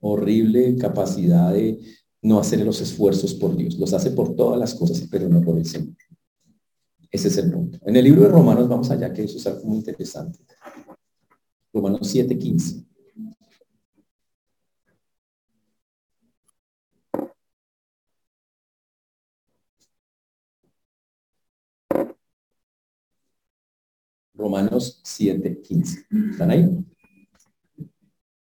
horrible 0.00 0.76
capacidad 0.76 1.52
de 1.52 1.78
no 2.22 2.40
hacer 2.40 2.66
los 2.66 2.80
esfuerzos 2.80 3.32
por 3.34 3.54
Dios. 3.54 3.78
Los 3.78 3.92
hace 3.92 4.10
por 4.10 4.34
todas 4.34 4.58
las 4.58 4.74
cosas, 4.74 5.06
pero 5.08 5.28
no 5.28 5.40
por 5.40 5.56
el 5.56 5.66
Señor. 5.66 5.94
Ese 7.12 7.28
es 7.28 7.36
el 7.36 7.52
punto. 7.52 7.78
En 7.86 7.94
el 7.94 8.02
libro 8.02 8.22
de 8.22 8.28
Romanos 8.30 8.68
vamos 8.68 8.90
allá, 8.90 9.12
que 9.12 9.22
eso 9.22 9.36
es 9.36 9.46
algo 9.46 9.62
muy 9.66 9.76
interesante. 9.76 10.40
Romanos 11.72 12.12
7:15. 12.12 12.84
Romanos 24.44 25.00
7:15. 25.02 26.06
¿Están 26.30 26.50
ahí? 26.50 26.68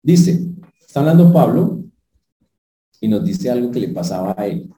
Dice, 0.01 0.53
Está 0.93 0.99
hablando 0.99 1.33
Pablo 1.33 1.85
y 3.01 3.07
nos 3.07 3.25
dice 3.25 3.49
algo 3.49 3.71
que 3.71 3.79
le 3.79 3.87
pasaba 3.87 4.35
a 4.37 4.45
él. 4.45 4.71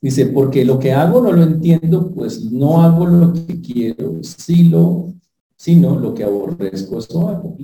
Dice, 0.00 0.26
porque 0.26 0.64
lo 0.64 0.80
que 0.80 0.92
hago 0.92 1.20
no 1.20 1.30
lo 1.30 1.44
entiendo, 1.44 2.12
pues 2.12 2.50
no 2.50 2.82
hago 2.82 3.06
lo 3.06 3.32
que 3.32 3.60
quiero, 3.60 4.20
sino, 4.24 5.14
sino 5.54 5.96
lo 5.96 6.12
que 6.12 6.24
aborrezco, 6.24 6.98
eso 6.98 7.28
hago. 7.28 7.56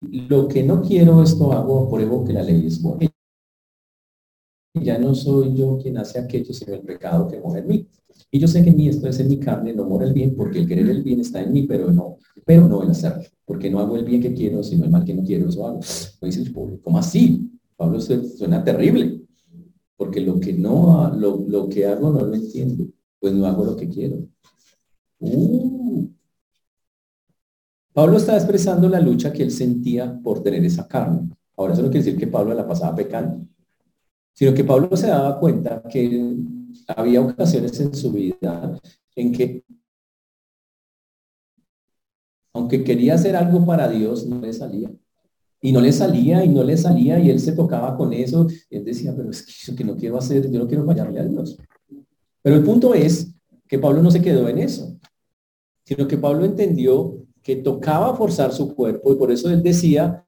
Lo 0.00 0.48
que 0.48 0.62
no 0.62 0.80
quiero, 0.80 1.22
esto 1.22 1.52
hago, 1.52 1.90
pruebo 1.90 2.24
que 2.24 2.32
la 2.32 2.42
ley 2.42 2.66
es 2.66 2.80
buena. 2.80 3.11
Ya 4.74 4.98
no 4.98 5.14
soy 5.14 5.54
yo 5.54 5.78
quien 5.78 5.98
hace 5.98 6.18
aquello, 6.18 6.52
sino 6.54 6.74
el 6.74 6.80
pecado 6.80 7.28
que 7.28 7.38
mora 7.38 7.60
en 7.60 7.68
mí. 7.68 7.88
Y 8.30 8.38
yo 8.38 8.48
sé 8.48 8.64
que 8.64 8.72
mí 8.72 8.88
esto 8.88 9.06
es 9.08 9.20
en 9.20 9.28
mi 9.28 9.38
carne, 9.38 9.74
no 9.74 9.84
mora 9.84 10.06
el 10.06 10.12
bien, 10.12 10.34
porque 10.34 10.60
el 10.60 10.66
querer 10.66 10.88
el 10.88 11.02
bien 11.02 11.20
está 11.20 11.42
en 11.42 11.52
mí, 11.52 11.64
pero 11.64 11.92
no, 11.92 12.16
pero 12.46 12.66
no 12.66 12.82
el 12.82 12.90
hacerlo 12.90 13.24
porque 13.52 13.70
no 13.70 13.80
hago 13.80 13.96
el 13.96 14.04
bien 14.06 14.22
que 14.22 14.32
quiero, 14.32 14.62
sino 14.62 14.84
el 14.84 14.90
mal 14.90 15.04
que 15.04 15.12
no 15.12 15.22
quiero, 15.22 15.48
eso 15.48 15.66
hago. 15.66 15.80
¿cómo 16.82 16.98
así? 16.98 17.50
Pablo 17.76 18.00
suena 18.00 18.64
terrible, 18.64 19.20
porque 19.96 20.20
lo 20.20 20.40
que 20.40 20.54
no, 20.54 21.12
lo, 21.14 21.44
lo, 21.46 21.68
que 21.68 21.86
hago 21.86 22.10
no 22.10 22.24
lo 22.24 22.34
entiendo, 22.34 22.86
pues 23.20 23.34
no 23.34 23.46
hago 23.46 23.64
lo 23.64 23.76
que 23.76 23.90
quiero. 23.90 24.26
Uh. 25.20 26.08
Pablo 27.92 28.16
está 28.16 28.36
expresando 28.36 28.88
la 28.88 29.00
lucha 29.00 29.32
que 29.32 29.42
él 29.42 29.50
sentía 29.50 30.18
por 30.22 30.42
tener 30.42 30.64
esa 30.64 30.88
carne. 30.88 31.28
Ahora 31.56 31.74
eso 31.74 31.82
no 31.82 31.90
quiere 31.90 32.06
decir 32.06 32.18
que 32.18 32.26
Pablo 32.26 32.54
la 32.54 32.66
pasaba 32.66 32.96
pecando, 32.96 33.46
sino 34.32 34.54
que 34.54 34.64
Pablo 34.64 34.96
se 34.96 35.08
daba 35.08 35.38
cuenta 35.38 35.82
que 35.90 36.36
había 36.88 37.20
ocasiones 37.20 37.78
en 37.80 37.94
su 37.94 38.12
vida 38.12 38.78
en 39.14 39.32
que 39.32 39.64
aunque 42.54 42.84
quería 42.84 43.14
hacer 43.14 43.34
algo 43.34 43.64
para 43.64 43.88
Dios, 43.88 44.26
no 44.26 44.40
le 44.40 44.52
salía. 44.52 44.90
Y 45.60 45.72
no 45.72 45.80
le 45.80 45.92
salía 45.92 46.44
y 46.44 46.48
no 46.48 46.64
le 46.64 46.76
salía 46.76 47.18
y 47.18 47.30
él 47.30 47.40
se 47.40 47.52
tocaba 47.52 47.96
con 47.96 48.12
eso. 48.12 48.46
Y 48.68 48.76
él 48.76 48.84
decía, 48.84 49.14
pero 49.16 49.30
es 49.30 49.72
que 49.76 49.84
no 49.84 49.96
quiero 49.96 50.18
hacer, 50.18 50.50
yo 50.50 50.58
no 50.58 50.66
quiero 50.66 50.84
fallarle 50.84 51.20
a 51.20 51.24
Dios. 51.24 51.56
Pero 52.42 52.56
el 52.56 52.64
punto 52.64 52.94
es 52.94 53.32
que 53.68 53.78
Pablo 53.78 54.02
no 54.02 54.10
se 54.10 54.20
quedó 54.20 54.48
en 54.48 54.58
eso, 54.58 54.98
sino 55.84 56.06
que 56.06 56.18
Pablo 56.18 56.44
entendió 56.44 57.24
que 57.42 57.56
tocaba 57.56 58.14
forzar 58.14 58.52
su 58.52 58.74
cuerpo 58.74 59.12
y 59.12 59.16
por 59.16 59.30
eso 59.32 59.50
él 59.50 59.62
decía 59.62 60.24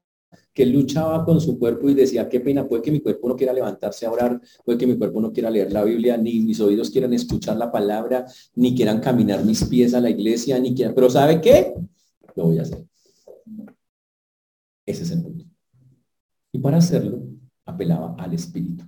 que 0.53 0.65
luchaba 0.65 1.25
con 1.25 1.39
su 1.41 1.59
cuerpo 1.59 1.89
y 1.89 1.93
decía, 1.93 2.29
qué 2.29 2.39
pena, 2.39 2.67
puede 2.67 2.81
que 2.81 2.91
mi 2.91 3.01
cuerpo 3.01 3.29
no 3.29 3.35
quiera 3.35 3.53
levantarse 3.53 4.05
a 4.05 4.11
orar, 4.11 4.41
puede 4.63 4.77
que 4.77 4.87
mi 4.87 4.97
cuerpo 4.97 5.21
no 5.21 5.31
quiera 5.31 5.49
leer 5.49 5.71
la 5.71 5.83
Biblia, 5.83 6.17
ni 6.17 6.39
mis 6.39 6.59
oídos 6.59 6.89
quieran 6.89 7.13
escuchar 7.13 7.57
la 7.57 7.71
palabra, 7.71 8.25
ni 8.55 8.75
quieran 8.75 8.99
caminar 8.99 9.43
mis 9.43 9.63
pies 9.65 9.93
a 9.93 10.01
la 10.01 10.09
iglesia, 10.09 10.57
ni 10.59 10.73
quieran, 10.73 10.95
pero 10.95 11.09
¿sabe 11.09 11.41
qué? 11.41 11.73
lo 12.35 12.45
voy 12.45 12.59
a 12.59 12.63
hacer. 12.63 12.85
Ese 14.85 15.03
es 15.03 15.11
el 15.11 15.23
punto. 15.23 15.45
Y 16.51 16.59
para 16.59 16.77
hacerlo, 16.77 17.23
apelaba 17.65 18.15
al 18.17 18.33
espíritu. 18.33 18.83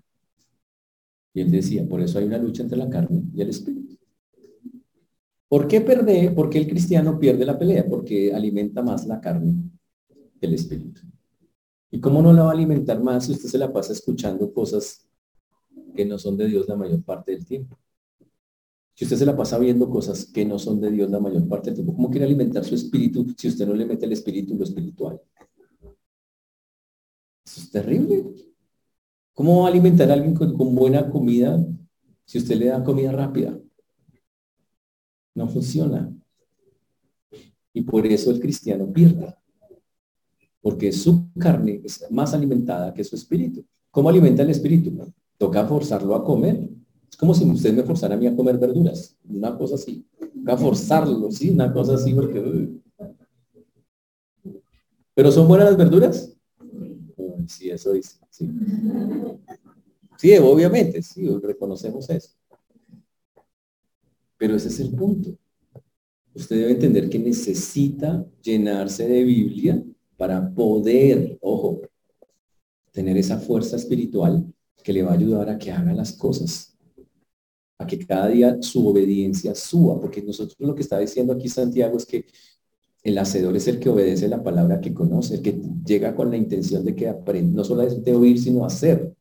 Y 1.34 1.42
él 1.42 1.52
decía, 1.52 1.88
por 1.88 2.02
eso 2.02 2.20
hay 2.20 2.26
una 2.26 2.38
lucha 2.38 2.64
entre 2.64 2.78
la 2.78 2.90
carne 2.90 3.24
y 3.34 3.42
el 3.42 3.50
espíritu. 3.50 3.98
¿Por 5.48 5.68
qué 5.68 5.82
perder? 5.82 6.36
Porque 6.36 6.58
el 6.58 6.68
cristiano 6.68 7.18
pierde 7.20 7.46
la 7.46 7.58
pelea, 7.58 7.86
porque 7.88 8.34
alimenta 8.34 8.82
más 8.82 9.06
la 9.06 9.22
carne 9.22 9.56
que 10.40 10.46
el 10.46 10.54
espíritu. 10.54 11.02
¿Y 11.90 12.00
cómo 12.00 12.22
no 12.22 12.34
la 12.34 12.44
va 12.44 12.50
a 12.50 12.54
alimentar 12.54 13.02
más 13.02 13.26
si 13.26 13.32
usted 13.32 13.50
se 13.50 13.58
la 13.58 13.72
pasa 13.72 13.94
escuchando 13.94 14.52
cosas 14.52 15.08
que 15.96 16.06
no 16.06 16.18
son 16.18 16.38
de 16.38 16.48
Dios 16.48 16.68
la 16.68 16.76
mayor 16.76 17.04
parte 17.04 17.32
del 17.32 17.46
tiempo? 17.46 17.78
Si 18.94 19.06
usted 19.06 19.18
se 19.18 19.26
la 19.26 19.38
pasa 19.38 19.60
viendo 19.60 19.90
cosas 19.90 20.26
que 20.26 20.44
no 20.44 20.58
son 20.58 20.82
de 20.82 20.92
Dios 20.92 21.10
la 21.10 21.20
mayor 21.20 21.48
parte 21.48 21.70
del 21.70 21.76
tiempo, 21.76 21.96
¿cómo 21.96 22.10
quiere 22.10 22.26
alimentar 22.26 22.66
su 22.66 22.76
espíritu 22.76 23.28
si 23.38 23.48
usted 23.48 23.68
no 23.68 23.74
le 23.74 23.86
mete 23.86 24.06
el 24.06 24.12
espíritu 24.12 24.54
en 24.54 24.60
lo 24.60 24.64
espiritual? 24.66 25.22
Eso 27.46 27.62
es 27.62 27.72
terrible. 27.72 28.26
¿Cómo 29.34 29.62
va 29.62 29.68
a 29.68 29.72
alimentar 29.72 30.10
a 30.10 30.14
alguien 30.14 30.34
con, 30.34 30.58
con 30.58 30.76
buena 30.76 31.10
comida 31.10 31.64
si 32.26 32.40
usted 32.40 32.58
le 32.58 32.66
da 32.66 32.84
comida 32.84 33.12
rápida? 33.12 33.58
No 35.36 35.48
funciona. 35.48 36.12
Y 37.72 37.84
por 37.84 38.06
eso 38.08 38.32
el 38.32 38.40
cristiano 38.40 38.92
pierde. 38.92 39.36
Porque 40.62 40.92
su 40.92 41.30
carne 41.38 41.82
es 41.84 42.06
más 42.10 42.34
alimentada 42.34 42.94
que 42.94 43.04
su 43.04 43.16
espíritu. 43.16 43.66
¿Cómo 43.92 44.10
alimenta 44.10 44.44
el 44.44 44.50
espíritu? 44.50 44.92
Toca 45.38 45.66
forzarlo 45.66 46.16
a 46.16 46.24
comer. 46.24 46.70
Es 47.10 47.16
como 47.16 47.34
si 47.34 47.50
usted 47.50 47.74
me 47.74 47.84
forzara 47.84 48.16
a 48.16 48.18
mí 48.18 48.28
a 48.28 48.36
comer 48.36 48.58
verduras, 48.58 49.16
una 49.28 49.58
cosa 49.58 49.76
así. 49.76 50.06
A 50.46 50.58
forzarlo, 50.58 51.32
sí, 51.32 51.50
una 51.50 51.72
cosa 51.72 51.96
así, 51.96 52.14
porque... 52.14 52.70
¿Pero 55.14 55.32
son 55.32 55.48
buenas 55.48 55.68
las 55.68 55.78
verduras? 55.78 56.38
Sí, 57.48 57.70
eso 57.70 57.94
dice. 57.94 58.20
Sí, 60.18 60.38
obviamente, 60.38 61.02
sí, 61.02 61.28
reconocemos 61.42 62.10
eso. 62.10 62.32
Pero 64.38 64.56
ese 64.56 64.68
es 64.68 64.80
el 64.80 64.92
punto. 64.92 65.36
Usted 66.36 66.58
debe 66.58 66.72
entender 66.74 67.10
que 67.10 67.18
necesita 67.18 68.26
llenarse 68.44 69.08
de 69.08 69.24
Biblia 69.24 69.84
para 70.18 70.54
poder, 70.54 71.38
ojo, 71.42 71.82
tener 72.92 73.18
esa 73.18 73.40
fuerza 73.40 73.76
espiritual 73.76 74.46
que 74.84 74.94
le 74.94 75.04
va 75.04 75.12
a 75.12 75.16
ayudar 75.16 75.50
a 75.50 75.58
que 75.58 75.72
haga 75.72 75.94
las 75.94 76.14
cosas 76.14 76.78
a 77.80 77.86
que 77.86 78.00
cada 78.00 78.28
día 78.28 78.58
su 78.62 78.88
obediencia 78.88 79.54
suba, 79.54 80.00
porque 80.00 80.22
nosotros 80.22 80.56
lo 80.60 80.74
que 80.74 80.82
está 80.82 80.98
diciendo 81.00 81.34
aquí 81.34 81.48
Santiago 81.48 81.98
es 81.98 82.06
que 82.06 82.26
el 83.04 83.18
hacedor 83.18 83.56
es 83.56 83.68
el 83.68 83.80
que 83.80 83.90
obedece 83.90 84.28
la 84.28 84.44
palabra 84.44 84.82
que 84.82 84.94
conoce, 84.94 85.36
el 85.36 85.42
que 85.42 85.62
llega 85.86 86.16
con 86.16 86.32
la 86.32 86.38
intención 86.38 86.84
de 86.84 86.96
que 86.96 87.08
aprenda, 87.08 87.56
no 87.56 87.64
solo 87.64 87.88
de 87.88 88.16
oír, 88.16 88.40
sino 88.40 88.66
hacer. 88.66 89.14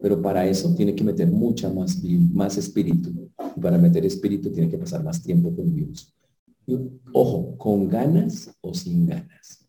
Pero 0.00 0.20
para 0.20 0.46
eso 0.46 0.74
tiene 0.74 0.94
que 0.94 1.04
meter 1.04 1.30
mucha 1.30 1.70
más, 1.70 2.02
más 2.32 2.56
espíritu. 2.56 3.10
Y 3.56 3.60
para 3.60 3.78
meter 3.78 4.04
espíritu 4.04 4.50
tiene 4.50 4.68
que 4.68 4.78
pasar 4.78 5.04
más 5.04 5.22
tiempo 5.22 5.54
con 5.54 5.74
Dios. 5.74 6.12
ojo, 7.12 7.56
con 7.56 7.88
ganas 7.88 8.50
o 8.60 8.74
sin 8.74 9.06
ganas. 9.06 9.59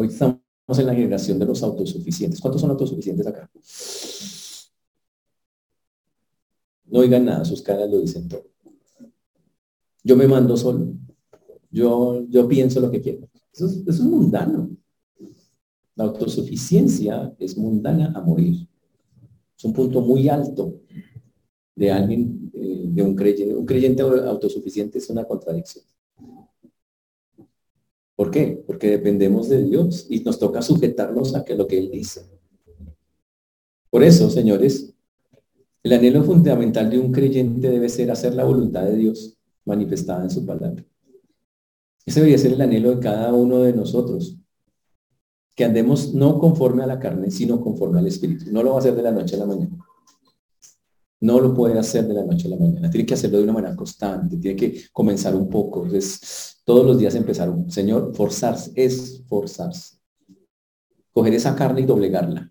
Hoy 0.00 0.06
estamos 0.06 0.40
en 0.78 0.86
la 0.86 0.94
generación 0.94 1.38
de 1.38 1.44
los 1.44 1.62
autosuficientes. 1.62 2.40
¿Cuántos 2.40 2.62
son 2.62 2.70
autosuficientes 2.70 3.26
acá? 3.26 3.50
No 6.86 7.00
oigan 7.00 7.26
nada, 7.26 7.44
sus 7.44 7.60
caras 7.60 7.90
lo 7.90 8.00
dicen 8.00 8.26
todo. 8.26 8.46
Yo 10.02 10.16
me 10.16 10.26
mando 10.26 10.56
solo. 10.56 10.94
Yo, 11.70 12.24
yo 12.30 12.48
pienso 12.48 12.80
lo 12.80 12.90
que 12.90 13.02
quiero. 13.02 13.28
Es, 13.52 13.60
eso 13.60 13.84
es 13.86 14.00
mundano. 14.00 14.70
La 15.96 16.04
autosuficiencia 16.04 17.36
es 17.38 17.58
mundana 17.58 18.10
a 18.16 18.22
morir. 18.22 18.66
Es 19.54 19.64
un 19.66 19.74
punto 19.74 20.00
muy 20.00 20.30
alto 20.30 20.80
de 21.74 21.92
alguien, 21.92 22.50
eh, 22.54 22.84
de 22.86 23.02
un 23.02 23.14
creyente. 23.14 23.54
Un 23.54 23.66
creyente 23.66 24.00
autosuficiente 24.00 24.96
es 24.96 25.10
una 25.10 25.24
contradicción. 25.24 25.84
¿Por 28.20 28.30
qué? 28.30 28.62
Porque 28.66 28.90
dependemos 28.90 29.48
de 29.48 29.62
Dios 29.62 30.06
y 30.10 30.20
nos 30.20 30.38
toca 30.38 30.60
sujetarnos 30.60 31.34
a 31.34 31.42
que 31.42 31.54
lo 31.54 31.66
que 31.66 31.78
Él 31.78 31.90
dice. 31.90 32.20
Por 33.88 34.04
eso, 34.04 34.28
señores, 34.28 34.92
el 35.82 35.94
anhelo 35.94 36.22
fundamental 36.22 36.90
de 36.90 36.98
un 36.98 37.12
creyente 37.12 37.70
debe 37.70 37.88
ser 37.88 38.10
hacer 38.10 38.34
la 38.34 38.44
voluntad 38.44 38.82
de 38.82 38.96
Dios 38.96 39.38
manifestada 39.64 40.24
en 40.24 40.28
su 40.28 40.44
palabra. 40.44 40.84
Ese 42.04 42.20
debería 42.20 42.36
ser 42.36 42.52
el 42.52 42.60
anhelo 42.60 42.94
de 42.94 43.00
cada 43.00 43.32
uno 43.32 43.60
de 43.60 43.72
nosotros. 43.72 44.36
Que 45.56 45.64
andemos 45.64 46.12
no 46.12 46.38
conforme 46.38 46.82
a 46.82 46.86
la 46.86 46.98
carne, 46.98 47.30
sino 47.30 47.58
conforme 47.58 48.00
al 48.00 48.06
Espíritu. 48.06 48.52
No 48.52 48.62
lo 48.62 48.72
va 48.72 48.76
a 48.76 48.78
hacer 48.80 48.94
de 48.94 49.02
la 49.02 49.12
noche 49.12 49.36
a 49.36 49.38
la 49.38 49.46
mañana. 49.46 49.78
No 51.20 51.38
lo 51.38 51.52
puede 51.52 51.78
hacer 51.78 52.06
de 52.08 52.14
la 52.14 52.24
noche 52.24 52.46
a 52.46 52.50
la 52.50 52.56
mañana. 52.56 52.90
Tiene 52.90 53.06
que 53.06 53.14
hacerlo 53.14 53.38
de 53.38 53.44
una 53.44 53.52
manera 53.52 53.76
constante. 53.76 54.38
Tiene 54.38 54.56
que 54.56 54.84
comenzar 54.92 55.34
un 55.34 55.50
poco. 55.50 55.86
Es 55.86 56.62
todos 56.64 56.84
los 56.86 56.98
días 56.98 57.14
empezar. 57.14 57.50
Un, 57.50 57.70
Señor, 57.70 58.14
forzarse. 58.14 58.72
Es 58.74 59.22
forzarse. 59.28 59.96
Coger 61.12 61.34
esa 61.34 61.54
carne 61.54 61.82
y 61.82 61.86
doblegarla. 61.86 62.50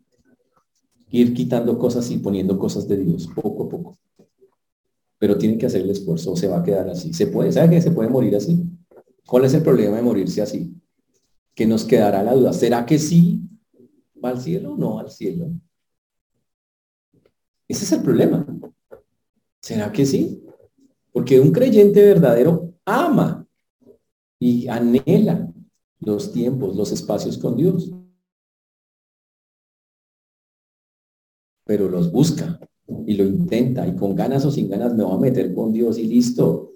Ir 1.09 1.33
quitando 1.33 1.79
cosas 1.79 2.11
y 2.11 2.17
poniendo 2.17 2.59
cosas 2.59 2.87
de 2.87 2.97
Dios, 2.97 3.27
poco 3.33 3.63
a 3.63 3.69
poco. 3.69 3.97
Pero 5.17 5.37
tiene 5.37 5.57
que 5.57 5.65
hacer 5.65 5.81
el 5.81 5.89
esfuerzo 5.89 6.35
se 6.35 6.47
va 6.47 6.59
a 6.59 6.63
quedar 6.63 6.89
así. 6.89 7.11
¿Se 7.13 7.27
puede? 7.27 7.51
¿Sabe 7.51 7.71
que 7.71 7.81
se 7.81 7.91
puede 7.91 8.09
morir 8.09 8.35
así? 8.35 8.63
¿Cuál 9.25 9.45
es 9.45 9.53
el 9.55 9.63
problema 9.63 9.97
de 9.97 10.03
morirse 10.03 10.41
así? 10.41 10.75
Que 11.55 11.65
nos 11.65 11.85
quedará 11.85 12.21
la 12.21 12.35
duda. 12.35 12.53
¿Será 12.53 12.85
que 12.85 12.99
sí 12.99 13.41
va 14.23 14.29
al 14.29 14.39
cielo 14.39 14.73
o 14.73 14.77
no 14.77 14.99
al 14.99 15.09
cielo? 15.09 15.51
Ese 17.67 17.85
es 17.85 17.91
el 17.91 18.01
problema. 18.01 18.45
¿Será 19.61 19.91
que 19.91 20.05
sí? 20.05 20.43
Porque 21.11 21.39
un 21.39 21.51
creyente 21.51 22.03
verdadero 22.03 22.73
ama 22.85 23.47
y 24.39 24.67
anhela 24.67 25.51
los 25.99 26.31
tiempos, 26.31 26.75
los 26.75 26.91
espacios 26.91 27.37
con 27.37 27.57
Dios. 27.57 27.91
Pero 31.65 31.89
los 31.89 32.11
busca 32.11 32.59
y 33.05 33.15
lo 33.15 33.25
intenta 33.25 33.85
y 33.87 33.95
con 33.95 34.15
ganas 34.15 34.45
o 34.45 34.51
sin 34.51 34.69
ganas 34.69 34.95
me 34.95 35.03
va 35.03 35.13
a 35.13 35.19
meter 35.19 35.53
con 35.53 35.71
Dios 35.71 35.97
y 35.97 36.07
listo. 36.07 36.73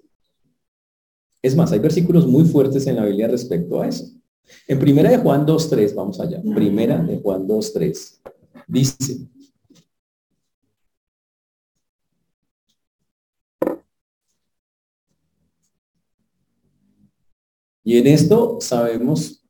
Es 1.41 1.55
más, 1.55 1.71
hay 1.71 1.79
versículos 1.79 2.27
muy 2.27 2.45
fuertes 2.45 2.85
en 2.87 2.95
la 2.97 3.05
Biblia 3.05 3.27
respecto 3.27 3.81
a 3.81 3.87
eso. 3.87 4.05
En 4.67 4.79
primera 4.79 5.09
de 5.09 5.17
Juan 5.17 5.45
2.3, 5.45 5.95
vamos 5.95 6.19
allá. 6.19 6.41
Primera 6.41 7.01
de 7.01 7.19
Juan 7.19 7.47
2.3. 7.47 8.21
Dice, 8.67 9.27
Y 17.83 17.97
en 17.97 18.07
esto 18.07 18.57
sabemos 18.61 19.43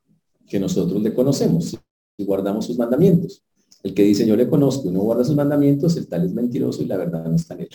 que 0.47 0.59
nosotros 0.59 1.01
le 1.01 1.13
conocemos 1.13 1.77
y 2.17 2.25
guardamos 2.25 2.65
sus 2.65 2.77
mandamientos. 2.77 3.43
El 3.83 3.93
que 3.93 4.03
dice 4.03 4.25
yo 4.25 4.35
le 4.35 4.47
conozco 4.47 4.87
y 4.87 4.91
no 4.91 5.01
guarda 5.01 5.23
sus 5.23 5.35
mandamientos, 5.35 5.97
el 5.97 6.07
tal 6.07 6.25
es 6.25 6.33
mentiroso 6.33 6.81
y 6.81 6.85
la 6.85 6.97
verdad 6.97 7.25
no 7.25 7.35
está 7.35 7.53
en 7.55 7.61
él. 7.61 7.69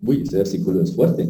Uy, 0.00 0.22
este 0.22 0.36
versículo 0.36 0.82
es 0.82 0.94
fuerte. 0.94 1.28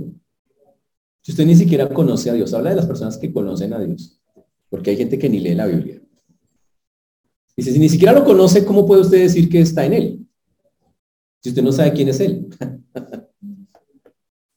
Si 1.22 1.32
usted 1.32 1.46
ni 1.46 1.56
siquiera 1.56 1.88
conoce 1.88 2.30
a 2.30 2.34
Dios, 2.34 2.52
habla 2.54 2.70
de 2.70 2.76
las 2.76 2.86
personas 2.86 3.16
que 3.16 3.32
conocen 3.32 3.72
a 3.72 3.80
Dios, 3.80 4.20
porque 4.68 4.90
hay 4.90 4.96
gente 4.96 5.18
que 5.18 5.28
ni 5.28 5.40
lee 5.40 5.54
la 5.54 5.66
Biblia. 5.66 6.00
Dice, 7.56 7.72
si 7.72 7.78
ni 7.78 7.88
siquiera 7.88 8.12
lo 8.12 8.24
conoce, 8.24 8.64
¿cómo 8.64 8.86
puede 8.86 9.00
usted 9.00 9.18
decir 9.18 9.48
que 9.48 9.60
está 9.60 9.84
en 9.84 9.92
él? 9.94 10.26
Si 11.42 11.48
usted 11.48 11.62
no 11.62 11.72
sabe 11.72 11.92
quién 11.92 12.08
es 12.08 12.20
él. 12.20 12.48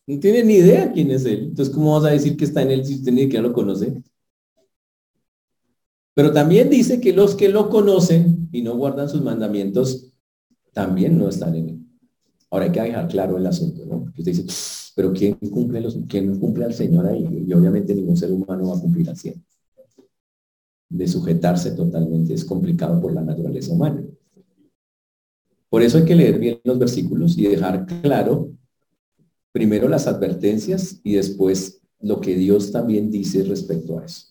no 0.07 0.19
tiene 0.19 0.43
ni 0.43 0.55
idea 0.55 0.91
quién 0.91 1.11
es 1.11 1.25
él. 1.25 1.45
Entonces, 1.49 1.73
¿cómo 1.73 1.93
vas 1.93 2.05
a 2.05 2.13
decir 2.13 2.35
que 2.35 2.45
está 2.45 2.61
en 2.61 2.71
él 2.71 2.85
si 2.85 2.95
usted 2.95 3.11
ni 3.11 3.23
siquiera 3.23 3.43
lo 3.43 3.53
conoce? 3.53 4.01
Pero 6.13 6.33
también 6.33 6.69
dice 6.69 6.99
que 6.99 7.13
los 7.13 7.35
que 7.35 7.49
lo 7.49 7.69
conocen 7.69 8.49
y 8.51 8.61
no 8.61 8.75
guardan 8.75 9.09
sus 9.09 9.21
mandamientos, 9.21 10.13
también 10.73 11.17
no 11.17 11.29
están 11.29 11.55
en 11.55 11.69
él. 11.69 11.79
Ahora 12.49 12.65
hay 12.65 12.71
que 12.71 12.81
dejar 12.81 13.07
claro 13.07 13.37
el 13.37 13.45
asunto, 13.45 13.85
¿no? 13.85 14.11
Usted 14.17 14.25
dice, 14.25 14.45
pero 14.95 15.13
¿quién 15.13 15.35
cumple, 15.35 15.79
los, 15.79 15.97
quién 16.07 16.37
cumple 16.37 16.65
al 16.65 16.73
Señor 16.73 17.07
ahí? 17.07 17.45
Y 17.47 17.53
obviamente 17.53 17.95
ningún 17.95 18.17
ser 18.17 18.31
humano 18.31 18.69
va 18.69 18.77
a 18.77 18.81
cumplir 18.81 19.15
100. 19.15 19.41
De 20.89 21.07
sujetarse 21.07 21.71
totalmente 21.71 22.33
es 22.33 22.43
complicado 22.43 23.01
por 23.01 23.13
la 23.13 23.21
naturaleza 23.21 23.71
humana. 23.71 24.03
Por 25.69 25.81
eso 25.81 25.99
hay 25.99 26.03
que 26.03 26.15
leer 26.15 26.37
bien 26.37 26.59
los 26.65 26.77
versículos 26.77 27.37
y 27.37 27.47
dejar 27.47 27.85
claro 27.85 28.51
primero 29.51 29.87
las 29.87 30.07
advertencias 30.07 30.99
y 31.03 31.15
después 31.15 31.81
lo 31.99 32.19
que 32.19 32.35
Dios 32.35 32.71
también 32.71 33.11
dice 33.11 33.43
respecto 33.43 33.99
a 33.99 34.05
eso. 34.05 34.27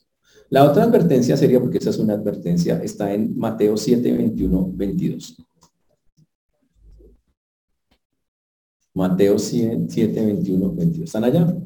La 0.49 0.69
otra 0.69 0.83
advertencia 0.83 1.37
sería, 1.37 1.61
porque 1.61 1.79
esa 1.79 1.91
es 1.91 1.99
una 1.99 2.15
advertencia, 2.15 2.83
está 2.83 3.15
en 3.15 3.39
Mateo 3.39 3.77
7, 3.77 4.13
21, 4.13 4.73
22. 4.75 5.37
Mateo 8.95 9.39
7, 9.39 10.27
21, 10.27 10.75
22. 10.75 11.05
¿Están 11.05 11.25
allá? 11.25 11.57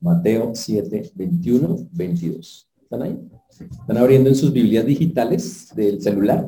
Mateo 0.00 0.52
7, 0.54 1.12
21, 1.14 1.88
22. 1.92 2.68
¿Están 2.82 3.02
ahí? 3.02 3.18
¿Están 3.58 3.96
abriendo 3.96 4.28
en 4.28 4.36
sus 4.36 4.52
Biblias 4.52 4.84
digitales 4.84 5.74
del 5.74 6.00
celular? 6.00 6.46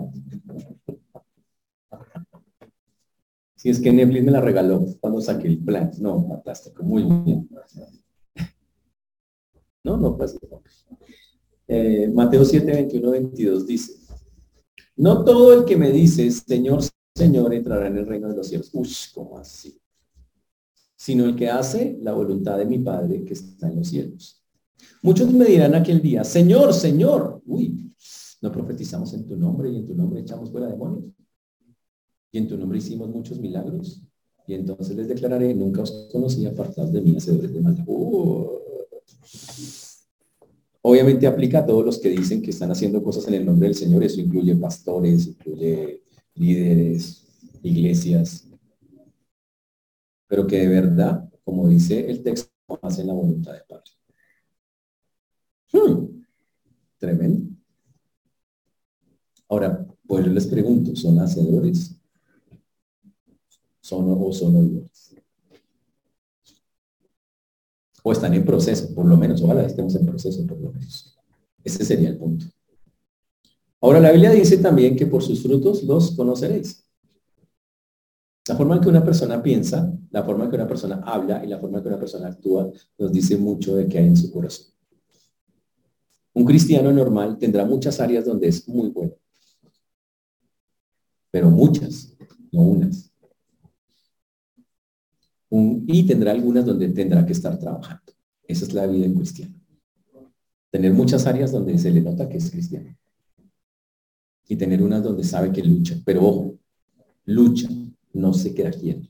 Si 3.61 3.69
es 3.69 3.79
que 3.79 3.93
Netflix 3.93 4.25
me 4.25 4.31
la 4.31 4.41
regaló 4.41 4.87
cuando 5.01 5.21
saqué 5.21 5.47
el 5.47 5.59
plan. 5.59 5.91
No, 5.99 6.27
fantástico, 6.27 6.83
muy 6.83 7.03
bien. 7.03 7.47
No, 9.85 9.99
no 9.99 10.17
pasa. 10.17 10.39
Eh, 11.69 12.09
Mateo 12.09 12.43
7, 12.43 12.73
21, 12.73 13.11
22 13.11 13.67
dice, 13.67 13.93
no 14.97 15.23
todo 15.25 15.53
el 15.53 15.67
que 15.67 15.77
me 15.77 15.93
dice, 15.93 16.31
Señor, 16.31 16.81
Señor 17.15 17.53
entrará 17.53 17.89
en 17.89 17.99
el 17.99 18.07
reino 18.07 18.31
de 18.31 18.37
los 18.37 18.49
cielos. 18.49 18.71
Uy, 18.73 18.89
¿cómo 19.13 19.37
así? 19.37 19.79
Sino 20.97 21.27
el 21.27 21.37
que 21.37 21.51
hace 21.51 21.99
la 22.01 22.15
voluntad 22.15 22.57
de 22.57 22.65
mi 22.65 22.79
Padre 22.79 23.27
que 23.27 23.35
está 23.35 23.69
en 23.69 23.77
los 23.77 23.89
cielos. 23.89 24.43
Muchos 25.03 25.31
me 25.35 25.45
dirán 25.45 25.75
aquel 25.75 26.01
día, 26.01 26.25
Señor, 26.25 26.73
Señor, 26.73 27.43
uy, 27.45 27.93
no 28.41 28.51
profetizamos 28.51 29.13
en 29.13 29.27
tu 29.27 29.37
nombre 29.37 29.69
y 29.69 29.77
en 29.77 29.87
tu 29.87 29.95
nombre 29.95 30.21
echamos 30.21 30.51
fuera 30.51 30.67
demonios. 30.67 31.20
Y 32.33 32.39
en 32.39 32.49
tu 32.49 32.57
nombre 32.57 32.79
hicimos 32.79 33.09
muchos 33.09 33.39
milagros. 33.39 34.03
Y 34.47 34.55
entonces 34.55 34.97
les 34.97 35.09
declararé, 35.09 35.55
nunca 35.55 35.83
os 35.83 36.09
conocí 36.11 36.47
apartados 36.47 36.93
de 36.93 37.01
mí, 37.01 37.17
hacedores 37.17 37.53
de 37.53 37.61
maldad. 37.61 37.85
Obviamente 40.83 41.27
aplica 41.27 41.61
a 41.61 41.67
todos 41.67 41.85
los 41.85 41.99
que 41.99 42.09
dicen 42.09 42.43
que 42.43 42.51
están 42.51 42.71
haciendo 42.71 43.03
cosas 43.03 43.29
en 43.29 43.35
el 43.35 43.47
nombre 43.47 43.69
del 43.69 43.77
Señor. 43.77 44.03
Eso 44.03 44.21
incluye 44.21 44.55
pastores, 44.57 45.27
incluye 45.27 46.03
líderes, 46.35 47.27
iglesias, 47.63 48.49
pero 50.27 50.47
que 50.47 50.59
de 50.59 50.69
verdad, 50.69 51.29
como 51.45 51.69
dice 51.69 52.09
el 52.09 52.23
texto, 52.23 52.51
hacen 52.83 53.09
la 53.09 53.13
voluntad 53.13 53.53
de 53.53 53.61
Padre. 53.69 53.91
Hmm, 55.73 56.23
tremendo. 56.99 57.51
Ahora, 59.49 59.87
pues 60.07 60.27
les 60.29 60.47
pregunto, 60.47 60.95
¿son 60.95 61.19
hacedores? 61.19 62.00
¿Son 63.91 64.09
o 64.09 64.33
son? 64.33 64.89
O 68.05 68.13
están 68.13 68.35
en 68.35 68.45
proceso, 68.45 68.95
por 68.95 69.05
lo 69.05 69.17
menos, 69.17 69.43
ojalá 69.43 69.67
estemos 69.67 69.97
en 69.97 70.07
proceso, 70.07 70.47
por 70.47 70.61
lo 70.61 70.71
menos. 70.71 71.19
Ese 71.65 71.85
sería 71.85 72.09
el 72.09 72.17
punto. 72.17 72.47
Ahora 73.81 73.99
la 73.99 74.13
Biblia 74.13 74.31
dice 74.31 74.59
también 74.59 74.95
que 74.95 75.07
por 75.07 75.25
sus 75.25 75.43
frutos 75.43 75.83
los 75.83 76.13
conoceréis. 76.13 76.87
La 78.47 78.55
forma 78.55 78.77
en 78.77 78.81
que 78.81 78.89
una 78.89 79.05
persona 79.05 79.43
piensa, 79.43 79.93
la 80.13 80.23
forma 80.23 80.45
en 80.45 80.51
que 80.51 80.57
una 80.57 80.69
persona 80.69 81.03
habla 81.05 81.45
y 81.45 81.49
la 81.49 81.59
forma 81.59 81.79
en 81.79 81.83
que 81.83 81.89
una 81.89 81.99
persona 81.99 82.29
actúa 82.29 82.71
nos 82.97 83.13
dice 83.13 83.37
mucho 83.37 83.75
de 83.75 83.89
qué 83.89 83.99
hay 83.99 84.07
en 84.07 84.17
su 84.17 84.31
corazón. 84.31 84.67
Un 86.33 86.45
cristiano 86.45 86.93
normal 86.93 87.39
tendrá 87.39 87.65
muchas 87.65 87.99
áreas 87.99 88.25
donde 88.25 88.47
es 88.47 88.69
muy 88.69 88.91
bueno, 88.91 89.15
pero 91.33 91.51
muchas, 91.51 92.17
no 92.53 92.63
unas. 92.63 93.10
Y 95.51 96.07
tendrá 96.07 96.31
algunas 96.31 96.65
donde 96.65 96.89
tendrá 96.91 97.27
que 97.27 97.33
estar 97.33 97.59
trabajando. 97.59 98.13
Esa 98.47 98.65
es 98.65 98.73
la 98.73 98.87
vida 98.87 99.07
en 99.07 99.15
cristiano. 99.15 99.55
Tener 100.71 100.93
muchas 100.93 101.27
áreas 101.27 101.51
donde 101.51 101.77
se 101.79 101.91
le 101.91 102.01
nota 102.01 102.29
que 102.29 102.39
es 102.39 102.51
cristiano. 102.51 102.97
Y 104.49 104.57
tener 104.57 104.83
unas 104.83 105.03
donde 105.03 105.25
sabe 105.25 105.53
que 105.53 105.63
lucha. 105.63 105.97
Pero 106.05 106.25
ojo, 106.25 106.59
lucha, 107.25 107.69
no 108.13 108.33
se 108.33 108.55
queda 108.55 108.71
quieto. 108.71 109.09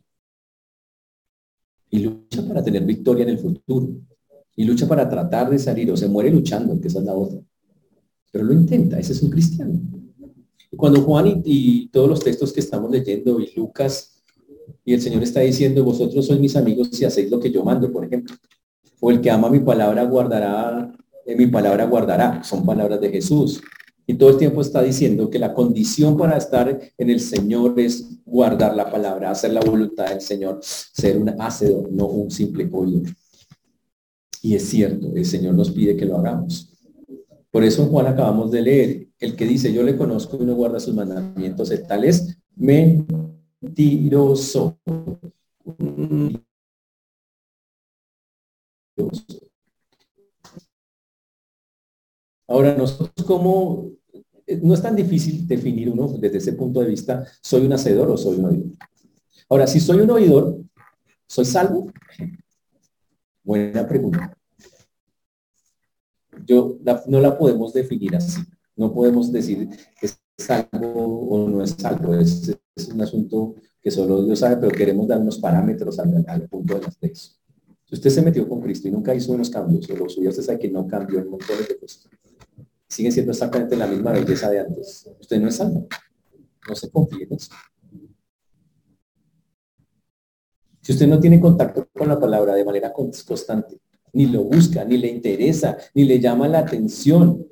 Y 1.91 1.99
lucha 2.01 2.47
para 2.47 2.63
tener 2.63 2.85
victoria 2.85 3.25
en 3.25 3.31
el 3.31 3.39
futuro. 3.39 3.89
Y 4.57 4.65
lucha 4.65 4.89
para 4.89 5.09
tratar 5.09 5.51
de 5.51 5.59
salir 5.59 5.91
o 5.91 5.97
se 5.97 6.09
muere 6.09 6.31
luchando, 6.31 6.81
que 6.81 6.89
esa 6.89 7.01
es 7.01 7.05
la 7.05 7.15
otra. 7.15 7.41
Pero 8.31 8.45
lo 8.45 8.53
intenta, 8.53 8.99
ese 8.99 9.13
es 9.13 9.23
un 9.23 9.31
cristiano. 9.31 9.81
Cuando 10.77 11.03
Juan 11.03 11.43
y 11.45 11.89
todos 11.89 12.09
los 12.09 12.23
textos 12.23 12.53
que 12.53 12.61
estamos 12.61 12.91
leyendo 12.91 13.41
y 13.41 13.53
Lucas 13.55 14.20
y 14.85 14.95
el 14.95 15.01
Señor 15.01 15.23
está 15.23 15.41
diciendo, 15.41 15.85
vosotros 15.85 16.27
sois 16.27 16.41
mis 16.41 16.57
amigos 16.57 16.89
si 16.93 17.05
hacéis 17.05 17.31
lo 17.31 17.41
que 17.41 17.51
yo 17.51 17.65
mando, 17.65 17.91
por 17.93 18.05
ejemplo. 18.05 18.35
O 19.01 19.11
el 19.11 19.21
que 19.21 19.31
ama 19.31 19.49
mi 19.49 19.61
palabra 19.61 20.05
guardará, 20.05 20.93
en 21.27 21.39
mi 21.39 21.47
palabra 21.47 21.87
guardará. 21.87 22.43
Son 22.45 22.65
palabras 22.65 23.01
de 23.01 23.11
Jesús. 23.11 23.61
Y 24.07 24.15
todo 24.15 24.31
el 24.31 24.39
tiempo 24.39 24.61
está 24.61 24.83
diciendo 24.83 25.31
que 25.31 25.39
la 25.39 25.55
condición 25.55 26.17
para 26.17 26.37
estar 26.37 26.81
en 26.99 27.11
el 27.11 27.21
Señor 27.21 27.79
es 27.79 28.21
guardar 28.25 28.75
la 28.75 28.91
palabra, 28.91 29.31
hacer 29.31 29.53
la 29.53 29.61
voluntad 29.61 30.09
del 30.09 30.21
Señor, 30.21 30.59
ser 30.63 31.17
un 31.17 31.29
hacedor, 31.41 31.93
no 31.93 32.07
un 32.07 32.31
simple 32.31 32.69
oído. 32.73 33.03
Y 34.43 34.55
es 34.55 34.65
cierto, 34.69 35.13
el 35.15 35.25
Señor 35.25 35.55
nos 35.55 35.71
pide 35.71 35.97
que 35.97 36.07
lo 36.07 36.19
hagamos. 36.19 36.73
Por 37.51 37.65
eso 37.65 37.87
Juan 37.87 38.07
acabamos 38.07 38.51
de 38.51 38.63
leer, 38.63 39.09
el 39.19 39.37
que 39.37 39.45
dice 39.45 39.73
yo 39.73 39.83
le 39.83 39.97
conozco 39.97 40.39
y 40.41 40.45
no 40.45 40.55
guarda 40.55 40.81
sus 40.81 40.95
mandamientos, 40.95 41.71
el 41.71 41.87
tal 41.87 42.05
es 42.05 42.37
mentiroso. 43.61 44.79
Ahora, 52.49 52.75
nosotros 52.75 53.27
como 53.27 53.91
eh, 54.47 54.61
no 54.63 54.75
es 54.75 54.83
tan 54.83 54.97
difícil 54.97 55.47
definir 55.47 55.89
uno 55.91 56.09
desde 56.19 56.39
ese 56.39 56.53
punto 56.55 56.81
de 56.81 56.89
vista, 56.89 57.25
¿soy 57.41 57.67
un 57.67 57.73
hacedor 57.73 58.11
o 58.11 58.17
soy 58.17 58.39
un 58.39 58.45
oidor? 58.47 58.71
Ahora, 59.49 59.67
si 59.67 59.81
soy 59.81 60.01
un 60.01 60.11
oidor, 60.11 60.59
¿soy 61.27 61.45
salvo? 61.45 61.93
Buena 63.43 63.87
pregunta. 63.87 64.37
Yo 66.45 66.79
no 67.07 67.21
la 67.21 67.39
podemos 67.39 67.73
definir 67.73 68.17
así. 68.17 68.41
No 68.77 68.93
podemos 68.93 69.31
decir 69.31 69.69
es 70.01 70.20
salvo 70.41 71.29
o 71.29 71.49
no 71.49 71.63
es 71.63 71.77
salvo. 71.79 72.15
Es, 72.15 72.57
un 72.93 73.01
asunto 73.03 73.57
que 73.83 73.91
solo 73.91 74.25
Dios 74.25 74.39
sabe, 74.39 74.57
pero 74.57 74.71
queremos 74.71 75.07
dar 75.07 75.21
unos 75.21 75.39
parámetros 75.39 75.99
al, 75.99 76.49
punto 76.49 76.75
de 76.75 76.81
las 76.81 76.97
leyes. 77.01 77.39
Si 77.85 77.95
usted 77.95 78.11
se 78.11 78.23
metió 78.23 78.49
con 78.49 78.61
Cristo 78.61 78.89
y 78.89 78.91
nunca 78.91 79.15
hizo 79.15 79.33
unos 79.33 79.51
cambios, 79.51 79.89
o 79.91 79.97
lo 79.97 80.09
suyo 80.09 80.31
usted 80.31 80.43
sabe 80.43 80.59
que 80.59 80.71
no 80.71 80.87
cambió 80.87 81.19
en 81.19 81.29
montones 81.29 81.69
de 81.69 81.79
cosas 81.79 82.09
sigue 82.91 83.13
siendo 83.13 83.31
exactamente 83.33 83.77
la 83.77 83.87
misma 83.87 84.13
belleza 84.13 84.51
de 84.51 84.61
antes. 84.61 85.09
Usted 85.21 85.41
no 85.41 85.49
es 85.49 85.57
salvo. 85.57 85.87
No 86.69 86.75
se 86.75 86.91
confíe 86.91 87.25
en 87.25 87.35
eso. 87.35 87.53
Si 90.83 90.93
usted 90.93 91.07
no 91.07 91.21
tiene 91.21 91.41
contacto 91.41 91.89
con 91.97 92.09
la 92.09 92.19
palabra 92.19 92.55
de 92.55 92.65
manera 92.65 92.93
constante, 92.93 93.81
ni 94.13 94.27
lo 94.27 94.43
busca, 94.43 94.85
ni 94.85 94.97
le 94.99 95.09
interesa, 95.09 95.79
ni 95.95 96.05
le 96.05 96.19
llama 96.19 96.49
la 96.49 96.61
atención, 96.61 97.47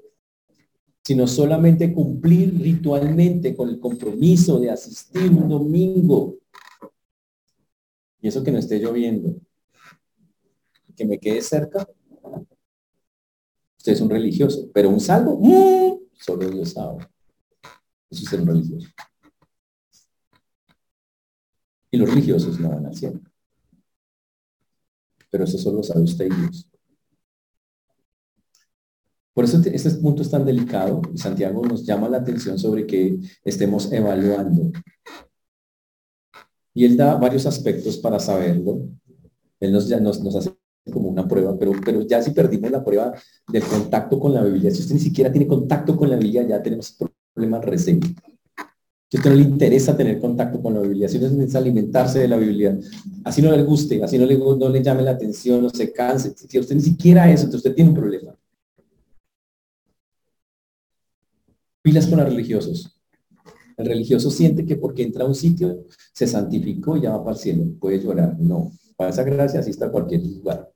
sino 1.09 1.27
solamente 1.27 1.91
cumplir 1.91 2.61
ritualmente 2.61 3.57
con 3.57 3.71
el 3.71 3.81
compromiso 3.81 4.61
de 4.61 4.71
asistir 4.71 5.31
un 5.31 5.49
domingo, 5.49 6.37
y 8.21 8.29
eso 8.29 8.45
que 8.45 8.53
no 8.53 8.59
esté 8.59 8.79
lloviendo, 8.79 9.35
que 10.95 11.07
me 11.07 11.19
quede 11.19 11.41
cerca, 11.41 11.89
Usted 13.79 13.93
es 13.93 14.01
un 14.03 14.11
religioso, 14.11 14.69
pero 14.75 14.91
un 14.91 15.01
salvo, 15.01 15.39
¡mm! 15.41 16.11
solo 16.13 16.47
Dios 16.47 16.73
sabe. 16.73 17.09
Eso 18.11 18.25
es 18.25 18.29
ser 18.29 18.43
un 18.43 18.49
religioso. 18.49 18.89
Y 21.91 21.97
los 21.97 22.11
religiosos 22.11 22.61
no 22.61 22.69
van 22.69 22.85
al 22.85 22.95
cielo. 22.95 23.19
Pero 25.31 25.45
eso 25.45 25.57
solo 25.57 25.83
sabe 25.83 26.03
usted 26.03 26.27
y 26.27 26.35
Dios. 26.35 26.68
Por 29.39 29.45
eso 29.45 29.61
este 29.65 29.91
punto 29.91 30.23
es 30.23 30.31
tan 30.31 30.45
delicado 30.45 31.01
Santiago 31.15 31.65
nos 31.65 31.87
llama 31.87 32.09
la 32.09 32.17
atención 32.17 32.59
sobre 32.59 32.85
que 32.85 33.21
estemos 33.45 33.93
evaluando. 33.93 34.73
Y 36.75 36.85
él 36.85 36.97
da 36.97 37.15
varios 37.15 37.47
aspectos 37.47 37.99
para 37.99 38.19
saberlo. 38.19 38.81
Él 39.61 39.71
nos, 39.71 39.93
hace 40.35 40.51
como 40.93 41.09
una 41.09 41.29
prueba, 41.29 41.57
pero, 41.57 42.03
ya 42.03 42.21
si 42.21 42.33
perdimos 42.33 42.73
la 42.73 42.85
prueba 42.85 43.15
del 43.47 43.63
contacto 43.63 44.19
con 44.19 44.35
la 44.35 44.43
Biblia, 44.43 44.73
si 44.73 44.81
usted 44.81 44.97
ni 44.97 45.01
siquiera 45.01 45.31
tiene 45.31 45.47
contacto 45.47 45.97
con 45.97 46.11
la 46.11 46.17
Biblia, 46.17 46.43
ya 46.43 46.61
tenemos 46.61 46.99
problemas 47.33 47.65
recién. 47.65 48.01
Si 48.01 49.19
usted 49.19 49.31
no 49.31 49.37
le 49.37 49.43
interesa 49.43 49.97
tener 49.97 50.19
contacto 50.19 50.61
con 50.61 50.75
la 50.75 50.81
Biblia, 50.81 51.09
si 51.09 51.21
no 51.21 51.31
necesita 51.31 51.61
alimentarse 51.61 52.19
de 52.19 52.27
la 52.27 52.39
Biblia, 52.39 52.77
así 53.23 53.41
no 53.41 53.53
le 53.57 53.63
guste, 53.63 54.03
así 54.03 54.19
no 54.19 54.27
le, 54.27 54.37
no 54.37 54.69
le 54.69 54.83
llame 54.83 55.05
la 55.05 55.13
atención, 55.13 55.63
no 55.63 55.71
se 55.71 55.93
canse, 55.93 56.35
si 56.37 56.59
usted 56.59 56.75
ni 56.75 56.83
siquiera 56.83 57.31
eso, 57.31 57.45
entonces 57.45 57.59
usted 57.59 57.77
tiene 57.77 57.91
un 57.91 57.97
problema. 57.97 58.38
Pilas 61.89 62.07
con 62.07 62.19
los 62.19 62.29
religiosos. 62.29 63.01
El 63.79 63.87
religioso 63.87 64.31
siente 64.31 64.67
que 64.67 64.77
porque 64.77 65.05
entra 65.05 65.25
a 65.25 65.27
un 65.27 65.35
sitio 65.35 65.87
se 66.13 66.27
santificó 66.27 66.97
y 66.97 67.03
ya 67.03 67.13
va 67.13 67.25
para 67.25 67.37
el 67.37 67.41
cielo. 67.41 67.65
Puede 67.81 67.99
llorar. 67.99 68.39
No. 68.39 68.73
Para 68.95 69.09
esa 69.09 69.23
gracia 69.23 69.61
así 69.61 69.71
está 69.71 69.91
cualquier 69.91 70.23
lugar 70.23 70.71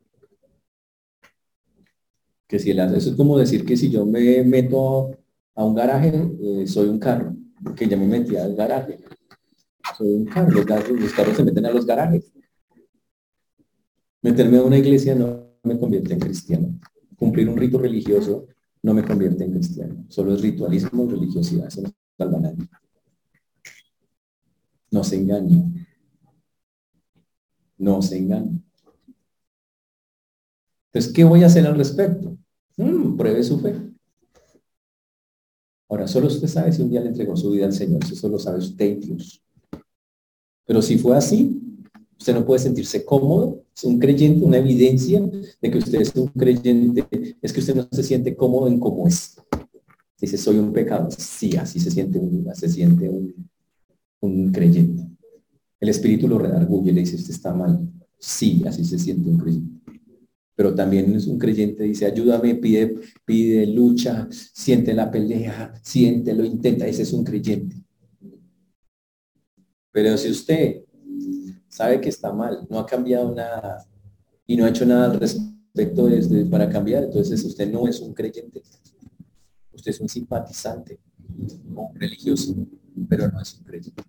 que 2.53 2.59
si 2.59 2.71
eso 2.71 3.11
es 3.11 3.17
como 3.17 3.39
decir 3.39 3.65
que 3.65 3.79
si 3.79 3.89
yo 3.91 4.05
me 4.05 4.45
meto 4.45 5.11
a 5.55 5.65
un 5.65 5.75
garaje, 5.75 6.13
eh, 6.43 6.67
soy 6.67 6.87
un 6.87 6.99
carro, 6.99 7.35
porque 7.65 7.89
ya 7.89 7.97
me 7.97 8.07
metí 8.07 8.37
al 8.37 8.55
garaje. 8.55 8.99
Soy 9.97 10.13
un 10.13 10.27
carro, 10.27 10.51
los, 10.51 10.67
carros, 10.67 11.35
se 11.35 11.45
meten 11.45 11.65
a 11.65 11.71
los 11.71 11.87
garajes. 11.87 12.31
Meterme 14.21 14.59
a 14.59 14.65
una 14.65 14.77
iglesia 14.77 15.15
no 15.15 15.57
me 15.63 15.79
convierte 15.79 16.13
en 16.13 16.21
cristiano. 16.21 16.79
Cumplir 17.17 17.49
un 17.49 17.57
rito 17.57 17.79
religioso 17.79 18.47
no 18.83 18.95
me 18.95 19.05
convierte 19.05 19.45
en 19.45 19.53
cristiano. 19.53 20.05
Solo 20.09 20.35
es 20.35 20.43
ritualismo 20.43 21.05
y 21.05 21.09
religiosidad. 21.09 21.69
Eso 21.69 21.83
no 21.83 21.91
salva 22.19 22.41
nadie. 22.41 22.69
No 24.91 25.05
se 25.05 25.17
engañe. 25.17 25.87
No 27.79 28.03
se 28.03 28.19
engañe. 28.19 28.61
Entonces, 30.93 31.13
¿qué 31.13 31.25
voy 31.25 31.43
a 31.43 31.47
hacer 31.47 31.67
al 31.67 31.77
respecto? 31.77 32.37
Mm, 32.77 33.17
pruebe 33.17 33.43
su 33.43 33.59
fe. 33.61 33.75
Ahora, 35.89 36.09
solo 36.09 36.27
usted 36.27 36.49
sabe 36.49 36.73
si 36.73 36.83
un 36.83 36.91
día 36.91 37.01
le 37.01 37.09
entregó 37.09 37.37
su 37.37 37.51
vida 37.51 37.67
al 37.67 37.73
Señor, 37.73 38.03
eso 38.05 38.15
solo 38.17 38.39
sabe 38.39 38.59
usted 38.59 38.87
y 38.87 38.95
Dios. 38.97 39.43
Pero 40.65 40.83
si 40.83 40.99
fue 40.99 41.17
así, 41.17 41.61
usted 42.19 42.35
no 42.35 42.45
puede 42.45 42.61
sentirse 42.61 43.05
cómodo, 43.05 43.62
un 43.85 43.99
creyente, 43.99 44.45
una 44.45 44.59
evidencia 44.59 45.21
de 45.61 45.71
que 45.71 45.79
usted 45.79 46.01
es 46.01 46.15
un 46.15 46.29
creyente, 46.29 47.07
es 47.41 47.53
que 47.53 47.61
usted 47.61 47.75
no 47.75 47.89
se 47.91 48.03
siente 48.03 48.37
cómodo 48.37 48.69
en 48.69 48.79
cómo 48.79 49.07
es. 49.07 49.37
Dice, 50.21 50.39
soy 50.39 50.59
un 50.59 50.73
pecado. 50.73 51.09
Sí, 51.11 51.57
así 51.57 51.81
se 51.81 51.91
siente 51.91 52.19
un, 52.19 52.49
se 52.55 52.69
siente 52.69 53.09
un, 53.09 53.51
un 54.21 54.53
creyente. 54.53 55.03
El 55.81 55.89
espíritu 55.89 56.29
lo 56.29 56.39
redarguye 56.39 56.91
y 56.91 56.95
le 56.95 57.01
dice, 57.01 57.17
usted 57.17 57.35
está 57.35 57.53
mal. 57.55 57.81
Sí, 58.19 58.63
así 58.67 58.85
se 58.85 58.99
siente 58.99 59.29
un 59.29 59.39
creyente 59.39 59.83
pero 60.55 60.75
también 60.75 61.15
es 61.17 61.27
un 61.27 61.39
creyente, 61.39 61.85
dice, 61.85 62.07
ayúdame, 62.07 62.55
pide, 62.57 62.95
pide, 63.25 63.67
lucha, 63.67 64.29
siente 64.31 64.95
la 64.95 65.11
pelea, 65.11 65.73
siente, 65.83 66.35
lo 66.35 66.45
intenta, 66.45 66.87
ese 66.87 67.03
es 67.03 67.13
un 67.13 67.25
creyente. 67.25 67.77
Pero 69.91 70.17
si 70.17 70.31
usted 70.31 70.82
sabe 71.73 72.03
que 72.03 72.11
está 72.11 72.31
mal, 72.31 72.67
no 72.69 72.79
ha 72.79 72.87
cambiado 72.87 73.35
nada 73.35 73.83
y 74.47 74.57
no 74.57 74.67
ha 74.67 74.69
hecho 74.69 74.85
nada 74.85 75.07
al 75.07 75.19
respecto 75.19 76.07
desde, 76.07 76.45
para 76.45 76.69
cambiar, 76.69 77.05
entonces 77.05 77.43
usted 77.45 77.73
no 77.73 77.89
es 77.89 77.99
un 78.01 78.13
creyente. 78.13 78.63
Usted 79.73 79.91
es 79.91 80.01
un 80.01 80.09
simpatizante, 80.09 81.01
un 81.75 81.95
religioso, 81.95 82.55
pero 83.09 83.27
no 83.29 83.41
es 83.41 83.55
un 83.55 83.65
creyente. 83.65 84.03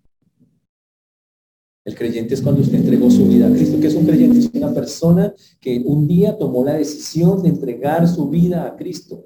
El 1.86 1.94
creyente 1.94 2.34
es 2.34 2.42
cuando 2.42 2.60
usted 2.60 2.76
entregó 2.76 3.10
su 3.10 3.26
vida 3.26 3.46
a 3.46 3.50
Cristo. 3.50 3.80
que 3.80 3.86
es 3.86 3.94
un 3.94 4.06
creyente? 4.06 4.38
Es 4.38 4.50
una 4.52 4.72
persona 4.74 5.34
que 5.58 5.82
un 5.86 6.06
día 6.06 6.36
tomó 6.36 6.64
la 6.64 6.74
decisión 6.74 7.42
de 7.42 7.48
entregar 7.48 8.06
su 8.06 8.28
vida 8.28 8.66
a 8.66 8.76
Cristo. 8.76 9.24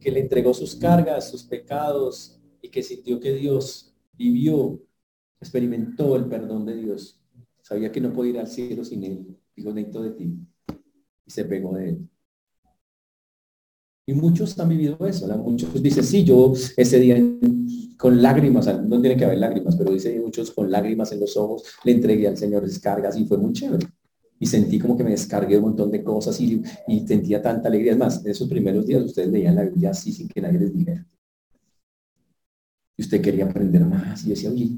Que 0.00 0.12
le 0.12 0.20
entregó 0.20 0.54
sus 0.54 0.76
cargas, 0.76 1.28
sus 1.28 1.42
pecados 1.42 2.38
y 2.62 2.68
que 2.68 2.84
sintió 2.84 3.18
que 3.18 3.32
Dios 3.34 3.92
vivió, 4.12 4.80
experimentó 5.40 6.16
el 6.16 6.26
perdón 6.26 6.66
de 6.66 6.76
Dios. 6.76 7.20
Sabía 7.62 7.92
que 7.92 8.00
no 8.00 8.12
podía 8.12 8.30
ir 8.32 8.38
al 8.38 8.48
cielo 8.48 8.84
sin 8.84 9.04
él. 9.04 9.36
Dijo, 9.54 9.72
necesito 9.72 10.02
de 10.02 10.10
ti. 10.10 10.38
Y 11.26 11.30
se 11.30 11.44
pegó 11.44 11.74
de 11.76 11.90
él. 11.90 12.08
Y 14.06 14.14
muchos 14.14 14.58
han 14.58 14.70
vivido 14.70 14.96
eso, 15.06 15.28
muchos 15.36 15.82
dicen, 15.82 16.02
sí, 16.02 16.24
yo 16.24 16.54
ese 16.78 16.98
día 16.98 17.22
con 17.98 18.22
lágrimas, 18.22 18.66
no 18.82 19.00
tiene 19.02 19.18
que 19.18 19.26
haber 19.26 19.36
lágrimas, 19.36 19.76
pero 19.76 19.92
dice 19.92 20.18
muchos 20.18 20.50
con 20.50 20.70
lágrimas 20.70 21.12
en 21.12 21.20
los 21.20 21.36
ojos, 21.36 21.64
le 21.84 21.92
entregué 21.92 22.26
al 22.26 22.38
Señor 22.38 22.64
descargas 22.64 23.18
y 23.18 23.26
fue 23.26 23.36
muy 23.36 23.52
chévere. 23.52 23.86
Y 24.40 24.46
sentí 24.46 24.78
como 24.78 24.96
que 24.96 25.04
me 25.04 25.10
descargué 25.10 25.58
un 25.58 25.64
montón 25.64 25.90
de 25.90 26.02
cosas 26.02 26.40
y, 26.40 26.62
y 26.86 27.06
sentía 27.06 27.42
tanta 27.42 27.68
alegría. 27.68 27.92
Es 27.92 27.98
más, 27.98 28.24
en 28.24 28.30
esos 28.30 28.48
primeros 28.48 28.86
días 28.86 29.02
ustedes 29.02 29.28
leían 29.28 29.56
la 29.56 29.64
Biblia 29.64 29.90
así 29.90 30.10
sin 30.10 30.28
que 30.28 30.40
nadie 30.40 30.60
les 30.60 30.72
dijera. 30.72 31.04
Y 32.98 33.02
usted 33.02 33.22
quería 33.22 33.44
aprender 33.44 33.86
más 33.86 34.26
y 34.26 34.30
decía, 34.30 34.50
oye, 34.50 34.70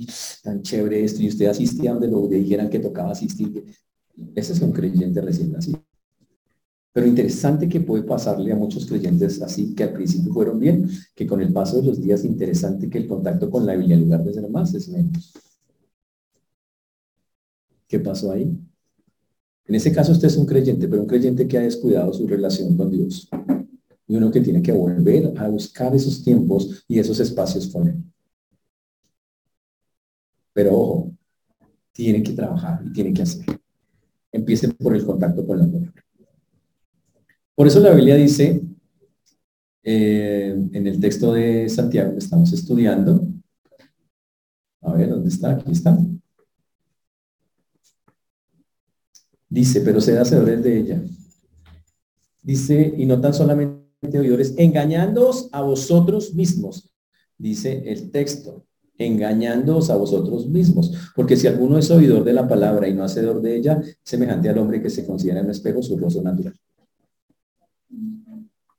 tan 0.43 0.61
chévere 0.61 1.03
esto. 1.03 1.23
Y 1.23 1.29
usted 1.29 1.47
asistía 1.47 1.93
donde 1.93 2.09
lo 2.09 2.29
dijeran 2.29 2.69
que 2.69 2.79
tocaba 2.79 3.13
asistir. 3.13 3.65
Ese 4.35 4.53
es 4.53 4.61
un 4.61 4.73
creyente 4.73 5.23
recién 5.23 5.53
nacido. 5.53 5.83
Pero 6.93 7.07
interesante 7.07 7.67
que 7.67 7.81
puede 7.81 8.03
pasarle 8.03 8.53
a 8.53 8.57
muchos 8.57 8.85
creyentes 8.85 9.41
así, 9.41 9.75
que 9.75 9.85
al 9.85 9.95
principio 9.95 10.35
fueron 10.35 10.59
bien, 10.59 10.87
que 11.15 11.27
con 11.27 11.41
el 11.41 11.51
paso 11.51 11.81
de 11.81 11.87
los 11.87 12.03
días, 12.03 12.25
interesante 12.25 12.91
que 12.91 12.99
el 12.99 13.07
contacto 13.07 13.49
con 13.49 13.65
la 13.65 13.75
Biblia 13.75 13.97
lugar 13.97 14.23
de 14.23 14.35
ser 14.35 14.51
más 14.51 14.75
es 14.75 14.89
menos. 14.89 15.33
¿Qué 17.89 18.01
pasó 18.01 18.33
ahí? 18.33 18.55
En 19.65 19.75
ese 19.75 19.93
caso 19.93 20.13
usted 20.13 20.29
es 20.29 20.37
un 20.37 20.47
creyente, 20.47 20.89
pero 20.89 21.01
un 21.01 21.09
creyente 21.09 21.49
que 21.49 21.57
ha 21.57 21.63
descuidado 21.63 22.13
su 22.13 22.27
relación 22.27 22.77
con 22.77 22.91
Dios. 22.91 23.31
Y 24.11 24.17
uno 24.17 24.29
que 24.29 24.41
tiene 24.41 24.61
que 24.61 24.73
volver 24.73 25.39
a 25.39 25.47
buscar 25.47 25.95
esos 25.95 26.25
tiempos 26.25 26.85
y 26.89 26.99
esos 26.99 27.21
espacios 27.21 27.69
con 27.69 27.87
Él. 27.87 28.03
Pero 30.53 30.77
ojo, 30.77 31.13
tiene 31.93 32.21
que 32.21 32.33
trabajar 32.33 32.83
y 32.85 32.93
tiene 32.93 33.13
que 33.13 33.23
hacer. 33.23 33.47
Empiece 34.33 34.67
por 34.67 34.97
el 34.97 35.07
contacto 35.07 35.47
con 35.47 35.61
la 35.61 35.65
palabra. 35.65 36.05
Por 37.55 37.69
eso 37.69 37.79
la 37.79 37.93
Biblia 37.93 38.17
dice, 38.17 38.61
eh, 39.85 40.57
en 40.73 40.87
el 40.89 40.99
texto 40.99 41.33
de 41.33 41.69
Santiago 41.69 42.11
que 42.11 42.19
estamos 42.19 42.53
estudiando, 42.53 43.29
a 44.81 44.93
ver, 44.93 45.11
¿dónde 45.11 45.29
está? 45.29 45.53
Aquí 45.53 45.71
está. 45.71 45.97
Dice, 49.49 49.83
pero 49.83 50.01
sed 50.01 50.17
hacedores 50.17 50.65
de 50.65 50.79
ella. 50.79 51.01
Dice, 52.43 52.93
y 52.97 53.07
no 53.07 53.21
tan 53.21 53.33
solamente 53.33 53.80
oidores, 54.03 54.55
engañándoos 54.57 55.49
a 55.53 55.63
vosotros 55.63 56.35
mismos, 56.35 56.91
dice 57.37 57.83
el 57.87 58.11
texto, 58.11 58.65
engañándoos 58.99 59.91
a 59.91 59.97
vosotros 59.97 60.47
mismos, 60.47 60.93
porque 61.15 61.37
si 61.37 61.47
alguno 61.47 61.79
es 61.79 61.91
oidor 61.91 62.25
de 62.25 62.33
la 62.33 62.49
palabra 62.49 62.89
y 62.89 62.95
no 62.95 63.05
hacedor 63.05 63.41
de 63.41 63.57
ella, 63.57 63.83
semejante 64.03 64.49
al 64.49 64.59
hombre 64.59 64.83
que 64.83 64.91
se 64.91 65.07
considera 65.07 65.41
en 65.41 65.47
un 65.47 65.51
espejo 65.51 65.83
su 65.83 65.97
rostro 65.99 66.23
natural. 66.23 66.55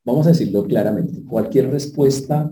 Vamos 0.04 0.26
a 0.26 0.30
decirlo 0.30 0.66
claramente, 0.66 1.24
cualquier 1.24 1.70
respuesta 1.70 2.50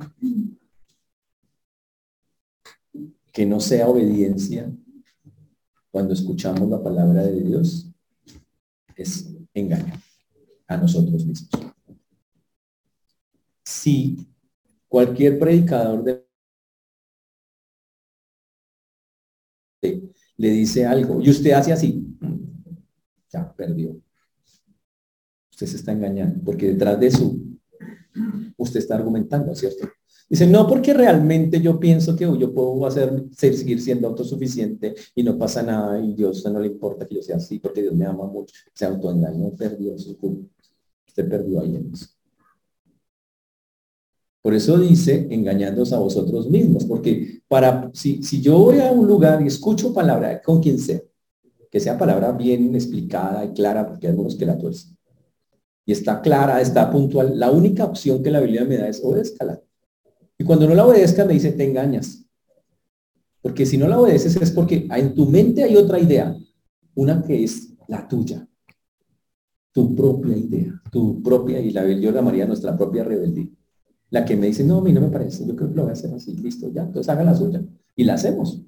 que 3.31 3.45
no 3.45 3.59
sea 3.59 3.87
obediencia 3.87 4.71
cuando 5.91 6.13
escuchamos 6.13 6.69
la 6.69 6.81
palabra 6.83 7.23
de 7.23 7.41
Dios 7.41 7.91
es 8.95 9.33
engaño 9.53 9.93
a 10.67 10.77
nosotros 10.77 11.25
mismos. 11.25 11.49
Si 13.69 14.27
cualquier 14.87 15.37
predicador 15.37 16.03
de 16.03 16.25
le 20.37 20.49
dice 20.49 20.85
algo 20.85 21.21
y 21.21 21.29
usted 21.29 21.51
hace 21.51 21.71
así, 21.71 22.17
ya 23.29 23.53
perdió 23.53 24.01
usted 25.59 25.67
se 25.67 25.75
está 25.75 25.91
engañando, 25.91 26.41
porque 26.45 26.67
detrás 26.67 26.97
de 26.99 27.07
eso 27.07 27.35
usted 28.57 28.79
está 28.79 28.95
argumentando, 28.95 29.53
¿cierto? 29.53 29.89
Dice, 30.29 30.47
no 30.47 30.65
porque 30.67 30.93
realmente 30.93 31.59
yo 31.59 31.77
pienso 31.79 32.15
que 32.15 32.23
yo 32.23 32.53
puedo 32.53 32.85
hacer, 32.85 33.25
seguir 33.35 33.81
siendo 33.81 34.07
autosuficiente 34.07 34.95
y 35.15 35.23
no 35.23 35.37
pasa 35.37 35.61
nada 35.61 35.99
y 35.99 36.13
Dios 36.13 36.45
no 36.45 36.59
le 36.59 36.67
importa 36.67 37.05
que 37.05 37.15
yo 37.15 37.21
sea 37.21 37.37
así 37.37 37.59
porque 37.59 37.81
Dios 37.81 37.93
me 37.93 38.05
ama 38.05 38.25
mucho. 38.25 38.55
Se 38.73 38.85
autoengañó, 38.85 39.53
perdió 39.55 39.97
su 39.97 40.17
culpa. 40.17 40.47
Usted 41.07 41.27
perdió 41.27 41.59
ahí 41.59 41.75
en 41.75 41.91
eso. 41.93 42.07
Por 44.41 44.53
eso 44.53 44.77
dice, 44.77 45.27
engañándoos 45.29 45.91
a 45.91 45.99
vosotros 45.99 46.49
mismos, 46.49 46.85
porque 46.85 47.41
para, 47.47 47.91
si, 47.93 48.23
si 48.23 48.41
yo 48.41 48.57
voy 48.57 48.79
a 48.79 48.91
un 48.91 49.07
lugar 49.07 49.41
y 49.41 49.47
escucho 49.47 49.93
palabra 49.93 50.41
con 50.41 50.61
quien 50.61 50.79
sea, 50.79 51.01
que 51.69 51.79
sea 51.79 51.97
palabra 51.97 52.31
bien 52.31 52.73
explicada 52.73 53.43
y 53.45 53.53
clara, 53.53 53.87
porque 53.87 54.07
hay 54.07 54.11
algunos 54.11 54.35
que 54.35 54.45
la 54.45 54.57
tuercen, 54.57 54.97
y 55.85 55.91
está 55.91 56.21
clara, 56.21 56.61
está 56.61 56.89
puntual, 56.89 57.37
la 57.37 57.51
única 57.51 57.83
opción 57.83 58.23
que 58.23 58.31
la 58.31 58.39
Biblia 58.39 58.63
me 58.63 58.77
da 58.77 58.87
es 58.87 59.01
obedézcala. 59.03 59.59
Y 60.37 60.43
cuando 60.43 60.67
no 60.67 60.75
la 60.75 60.85
obedezcas 60.85 61.27
me 61.27 61.33
dice, 61.33 61.51
te 61.51 61.65
engañas. 61.65 62.23
Porque 63.41 63.65
si 63.65 63.77
no 63.77 63.87
la 63.87 63.99
obedeces 63.99 64.35
es 64.37 64.51
porque 64.51 64.87
en 64.89 65.15
tu 65.15 65.25
mente 65.25 65.63
hay 65.63 65.75
otra 65.75 65.99
idea, 65.99 66.37
una 66.95 67.23
que 67.23 67.43
es 67.43 67.73
la 67.87 68.07
tuya, 68.07 68.47
tu 69.71 69.95
propia 69.95 70.37
idea, 70.37 70.81
tu 70.91 71.21
propia, 71.21 71.59
y 71.59 71.71
la 71.71 71.87
yo 71.87 72.11
la 72.11 72.17
llamaría 72.17 72.45
nuestra 72.45 72.77
propia 72.77 73.03
rebeldía. 73.03 73.47
La 74.11 74.25
que 74.25 74.35
me 74.35 74.47
dice, 74.47 74.63
no, 74.63 74.79
a 74.79 74.81
mí 74.81 74.91
no 74.91 75.01
me 75.01 75.09
parece, 75.09 75.45
yo 75.45 75.55
creo 75.55 75.69
que 75.69 75.75
lo 75.75 75.83
voy 75.83 75.91
a 75.91 75.93
hacer 75.93 76.13
así, 76.13 76.35
listo, 76.35 76.71
ya, 76.71 76.83
entonces 76.83 77.09
haga 77.09 77.23
la 77.23 77.35
suya. 77.35 77.63
Y 77.95 78.03
la 78.03 78.15
hacemos. 78.15 78.63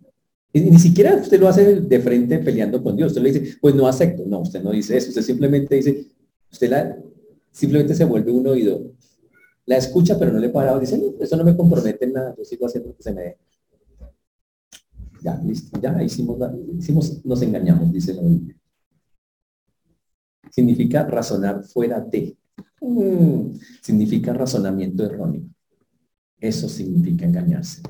Y 0.54 0.62
ni 0.62 0.80
siquiera 0.80 1.16
usted 1.16 1.40
lo 1.40 1.48
hace 1.48 1.80
de 1.80 2.00
frente 2.00 2.40
peleando 2.40 2.84
con 2.84 2.96
Dios. 2.96 3.12
Usted 3.12 3.22
le 3.22 3.32
dice, 3.32 3.58
pues 3.62 3.74
no 3.74 3.88
acepto. 3.88 4.24
No, 4.26 4.42
usted 4.42 4.62
no 4.62 4.72
dice 4.72 4.98
eso. 4.98 5.10
Usted 5.10 5.22
simplemente 5.22 5.76
dice, 5.76 6.08
usted 6.52 6.70
la, 6.70 6.98
simplemente 7.52 7.96
se 7.96 8.04
vuelve 8.06 8.32
un 8.32 8.48
oído. 8.48 8.92
La 9.66 9.78
escucha, 9.78 10.18
pero 10.20 10.34
no 10.34 10.40
le 10.40 10.50
para. 10.50 10.78
Dice, 10.78 11.02
eso 11.20 11.38
no 11.38 11.44
me 11.46 11.56
compromete 11.56 12.06
en 12.06 12.14
nada, 12.14 12.36
yo 12.38 12.44
sigo 12.44 12.66
haciendo 12.66 12.96
que 12.96 13.04
se 13.04 13.14
me 13.14 13.22
dé. 13.22 13.38
Ya, 15.24 15.40
listo, 15.46 15.80
ya 15.80 16.04
hicimos, 16.04 16.38
hicimos, 16.80 17.24
nos 17.24 17.42
engañamos, 17.42 17.94
dice. 17.94 18.14
Significa 20.50 21.06
razonar 21.06 21.64
fuera 21.64 22.02
de. 22.02 22.36
Mm, 22.82 23.60
significa 23.82 24.34
razonamiento 24.34 25.06
erróneo. 25.06 25.44
Eso 26.40 26.68
significa 26.68 27.26
engañarse. 27.26 27.84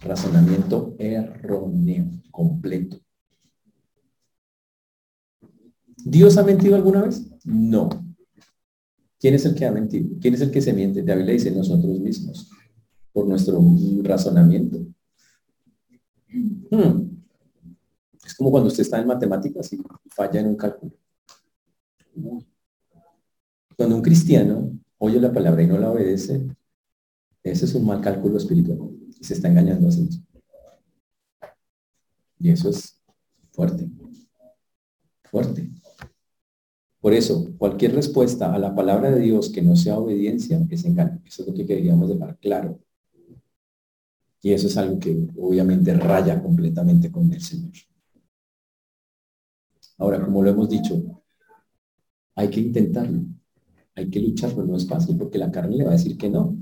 Razonamiento 0.00 0.94
erróneo, 0.98 2.06
completo. 2.30 2.98
¿Dios 6.04 6.38
ha 6.38 6.44
mentido 6.44 6.76
alguna 6.76 7.02
vez? 7.02 7.26
No. 7.44 7.88
¿Quién 9.18 9.34
es 9.34 9.44
el 9.44 9.56
que 9.56 9.66
ha 9.66 9.72
mentido? 9.72 10.16
¿Quién 10.20 10.34
es 10.34 10.40
el 10.40 10.52
que 10.52 10.62
se 10.62 10.72
miente? 10.72 11.02
La 11.02 11.16
Biblia 11.16 11.32
dice 11.32 11.50
nosotros 11.50 11.98
mismos, 11.98 12.48
por 13.12 13.26
nuestro 13.26 13.60
razonamiento. 14.02 14.78
Hmm. 16.70 17.16
Es 18.24 18.34
como 18.34 18.52
cuando 18.52 18.68
usted 18.68 18.82
está 18.82 19.00
en 19.00 19.08
matemáticas 19.08 19.72
y 19.72 19.80
falla 20.10 20.40
en 20.40 20.46
un 20.46 20.56
cálculo. 20.56 20.92
Cuando 23.76 23.96
un 23.96 24.02
cristiano 24.02 24.72
oye 24.98 25.20
la 25.20 25.32
palabra 25.32 25.62
y 25.62 25.66
no 25.66 25.78
la 25.78 25.90
obedece, 25.90 26.46
ese 27.42 27.64
es 27.64 27.74
un 27.74 27.86
mal 27.86 28.00
cálculo 28.00 28.38
espiritual 28.38 28.90
y 29.18 29.24
se 29.24 29.34
está 29.34 29.48
engañando 29.48 29.88
a 29.88 29.92
sí 29.92 30.02
mismo. 30.02 30.26
Y 32.38 32.50
eso 32.50 32.70
es 32.70 33.00
fuerte, 33.52 33.88
fuerte. 35.24 35.70
Por 37.00 37.14
eso, 37.14 37.54
cualquier 37.56 37.94
respuesta 37.94 38.52
a 38.52 38.58
la 38.58 38.74
palabra 38.74 39.10
de 39.10 39.20
Dios 39.20 39.50
que 39.50 39.62
no 39.62 39.76
sea 39.76 39.98
obediencia 39.98 40.66
es 40.68 40.84
engaño. 40.84 41.20
Eso 41.24 41.42
es 41.42 41.48
lo 41.48 41.54
que 41.54 41.64
queríamos 41.64 42.08
dejar 42.08 42.36
claro. 42.38 42.80
Y 44.42 44.52
eso 44.52 44.66
es 44.66 44.76
algo 44.76 44.98
que 44.98 45.26
obviamente 45.36 45.94
raya 45.94 46.42
completamente 46.42 47.10
con 47.10 47.32
el 47.32 47.40
Señor. 47.40 47.72
Ahora, 49.98 50.22
como 50.22 50.42
lo 50.42 50.50
hemos 50.50 50.68
dicho, 50.68 51.22
hay 52.34 52.50
que 52.50 52.60
intentarlo, 52.60 53.24
hay 53.96 54.10
que 54.10 54.20
lucharlo, 54.20 54.64
no 54.64 54.76
es 54.76 54.86
fácil 54.86 55.16
porque 55.16 55.38
la 55.38 55.50
carne 55.50 55.76
le 55.76 55.84
va 55.84 55.90
a 55.90 55.94
decir 55.94 56.16
que 56.16 56.28
no. 56.28 56.56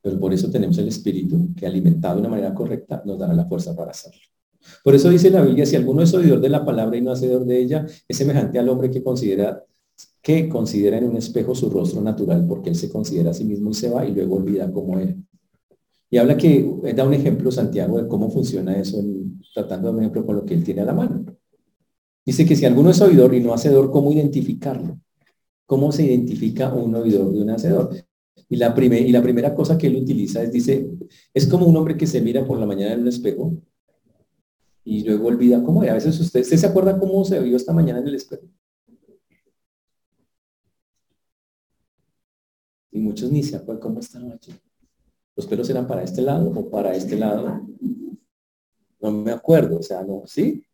Pero 0.00 0.18
por 0.18 0.32
eso 0.32 0.50
tenemos 0.50 0.78
el 0.78 0.88
Espíritu 0.88 1.52
que 1.54 1.66
alimentado 1.66 2.14
de 2.14 2.20
una 2.20 2.30
manera 2.30 2.54
correcta 2.54 3.02
nos 3.04 3.18
dará 3.18 3.34
la 3.34 3.44
fuerza 3.44 3.76
para 3.76 3.90
hacerlo. 3.90 4.20
Por 4.84 4.94
eso 4.94 5.10
dice 5.10 5.30
la 5.30 5.42
Biblia, 5.42 5.66
si 5.66 5.76
alguno 5.76 6.02
es 6.02 6.14
oidor 6.14 6.40
de 6.40 6.48
la 6.48 6.64
palabra 6.64 6.96
y 6.96 7.02
no 7.02 7.10
hacedor 7.10 7.44
de 7.44 7.60
ella, 7.60 7.86
es 8.08 8.16
semejante 8.16 8.58
al 8.58 8.68
hombre 8.68 8.90
que 8.90 9.02
considera 9.02 9.64
que 10.22 10.48
considera 10.48 10.98
en 10.98 11.04
un 11.04 11.16
espejo 11.16 11.54
su 11.54 11.70
rostro 11.70 12.00
natural, 12.00 12.46
porque 12.46 12.70
él 12.70 12.76
se 12.76 12.90
considera 12.90 13.30
a 13.30 13.34
sí 13.34 13.44
mismo 13.44 13.70
y 13.70 13.74
se 13.74 13.88
va 13.88 14.04
y 14.06 14.12
luego 14.12 14.36
olvida 14.36 14.70
cómo 14.70 14.98
era. 14.98 15.14
Y 16.10 16.18
habla 16.18 16.36
que 16.36 16.66
da 16.94 17.04
un 17.04 17.14
ejemplo 17.14 17.50
Santiago 17.50 18.00
de 18.00 18.08
cómo 18.08 18.30
funciona 18.30 18.78
eso, 18.78 19.02
tratando 19.54 19.88
de 19.88 19.94
un 19.94 20.00
ejemplo 20.00 20.26
con 20.26 20.36
lo 20.36 20.44
que 20.44 20.54
él 20.54 20.64
tiene 20.64 20.82
a 20.82 20.86
la 20.86 20.94
mano. 20.94 21.24
Dice 22.24 22.44
que 22.44 22.56
si 22.56 22.66
alguno 22.66 22.90
es 22.90 23.00
oidor 23.00 23.34
y 23.34 23.40
no 23.40 23.54
hacedor, 23.54 23.90
¿cómo 23.90 24.12
identificarlo? 24.12 24.98
¿Cómo 25.70 25.92
se 25.92 26.02
identifica 26.02 26.74
un 26.74 26.92
oidor 26.96 27.32
de 27.32 27.42
un 27.42 27.50
hacedor? 27.50 27.94
Y 28.48 28.56
la, 28.56 28.74
y 28.76 29.12
la 29.12 29.22
primera 29.22 29.54
cosa 29.54 29.78
que 29.78 29.86
él 29.86 29.94
utiliza 29.94 30.42
es, 30.42 30.50
dice, 30.50 30.90
es 31.32 31.46
como 31.46 31.64
un 31.64 31.76
hombre 31.76 31.96
que 31.96 32.08
se 32.08 32.20
mira 32.20 32.44
por 32.44 32.58
la 32.58 32.66
mañana 32.66 32.94
en 32.94 33.02
un 33.02 33.06
espejo 33.06 33.52
y 34.82 35.04
luego 35.04 35.28
olvida 35.28 35.62
cómo 35.62 35.82
A 35.82 35.92
veces 35.92 36.18
usted, 36.18 36.42
se 36.42 36.66
acuerda 36.66 36.98
cómo 36.98 37.24
se 37.24 37.38
vio 37.38 37.56
esta 37.56 37.72
mañana 37.72 38.00
en 38.00 38.08
el 38.08 38.16
espejo? 38.16 38.48
Y 42.90 42.98
muchos 42.98 43.30
ni 43.30 43.44
se 43.44 43.54
acuerdan 43.54 43.80
cómo 43.80 44.00
estaban. 44.00 44.40
¿Los 45.36 45.46
pelos 45.46 45.70
eran 45.70 45.86
para 45.86 46.02
este 46.02 46.20
lado 46.20 46.50
o 46.50 46.68
para 46.68 46.96
este 46.96 47.14
lado? 47.14 47.64
No 49.00 49.12
me 49.12 49.30
acuerdo, 49.30 49.78
o 49.78 49.82
sea, 49.84 50.02
no, 50.02 50.24
¿sí? 50.26 50.64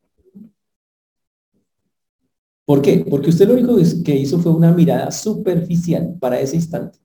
¿Por 2.66 2.82
qué? 2.82 3.06
Porque 3.08 3.30
usted 3.30 3.46
lo 3.48 3.54
único 3.54 3.76
que 4.04 4.14
hizo 4.16 4.38
fue 4.38 4.52
una 4.52 4.72
mirada 4.72 5.10
superficial 5.10 6.16
para 6.20 6.40
ese 6.40 6.56
instante. 6.56 6.98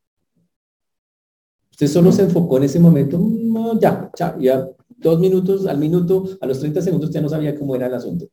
Usted 1.71 1.87
solo 1.87 2.11
se 2.11 2.23
enfocó 2.23 2.57
en 2.57 2.63
ese 2.63 2.79
momento, 2.79 3.17
no, 3.19 3.79
ya, 3.79 4.11
ya, 4.17 4.37
ya, 4.39 4.67
dos 4.97 5.19
minutos, 5.19 5.65
al 5.67 5.77
minuto, 5.77 6.25
a 6.39 6.45
los 6.47 6.59
30 6.59 6.81
segundos 6.81 7.11
ya 7.11 7.21
no 7.21 7.29
sabía 7.29 7.57
cómo 7.57 7.75
era 7.75 7.87
el 7.87 7.93
asunto. 7.93 8.27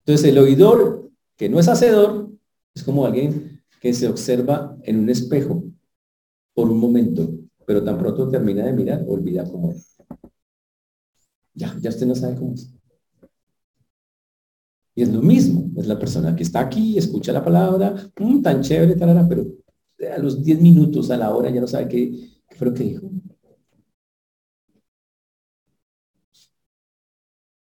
Entonces 0.00 0.28
el 0.28 0.38
oidor, 0.38 1.10
que 1.36 1.48
no 1.48 1.58
es 1.60 1.68
hacedor, 1.68 2.30
es 2.74 2.82
como 2.82 3.06
alguien 3.06 3.62
que 3.80 3.94
se 3.94 4.08
observa 4.08 4.76
en 4.82 5.00
un 5.00 5.08
espejo 5.08 5.64
por 6.54 6.70
un 6.70 6.78
momento, 6.80 7.30
pero 7.66 7.84
tan 7.84 7.98
pronto 7.98 8.28
termina 8.30 8.64
de 8.64 8.72
mirar, 8.72 9.04
olvida 9.08 9.44
cómo 9.50 9.72
es. 9.72 9.96
Ya, 11.54 11.76
ya 11.80 11.90
usted 11.90 12.06
no 12.06 12.14
sabe 12.14 12.36
cómo 12.36 12.54
es. 12.54 12.79
Y 14.94 15.02
es 15.02 15.08
lo 15.12 15.22
mismo, 15.22 15.70
es 15.76 15.86
la 15.86 15.98
persona 15.98 16.34
que 16.34 16.42
está 16.42 16.60
aquí, 16.60 16.98
escucha 16.98 17.32
la 17.32 17.44
palabra, 17.44 17.94
mm, 18.18 18.42
tan 18.42 18.60
chévere, 18.60 18.96
tal, 18.96 19.26
pero 19.28 19.46
a 20.14 20.18
los 20.18 20.42
10 20.42 20.60
minutos, 20.60 21.10
a 21.10 21.16
la 21.16 21.34
hora, 21.34 21.50
ya 21.50 21.60
no 21.60 21.66
sabe 21.66 21.88
qué, 21.88 22.30
fue 22.56 22.68
lo 22.68 22.74
que 22.74 22.84
dijo. 22.84 23.10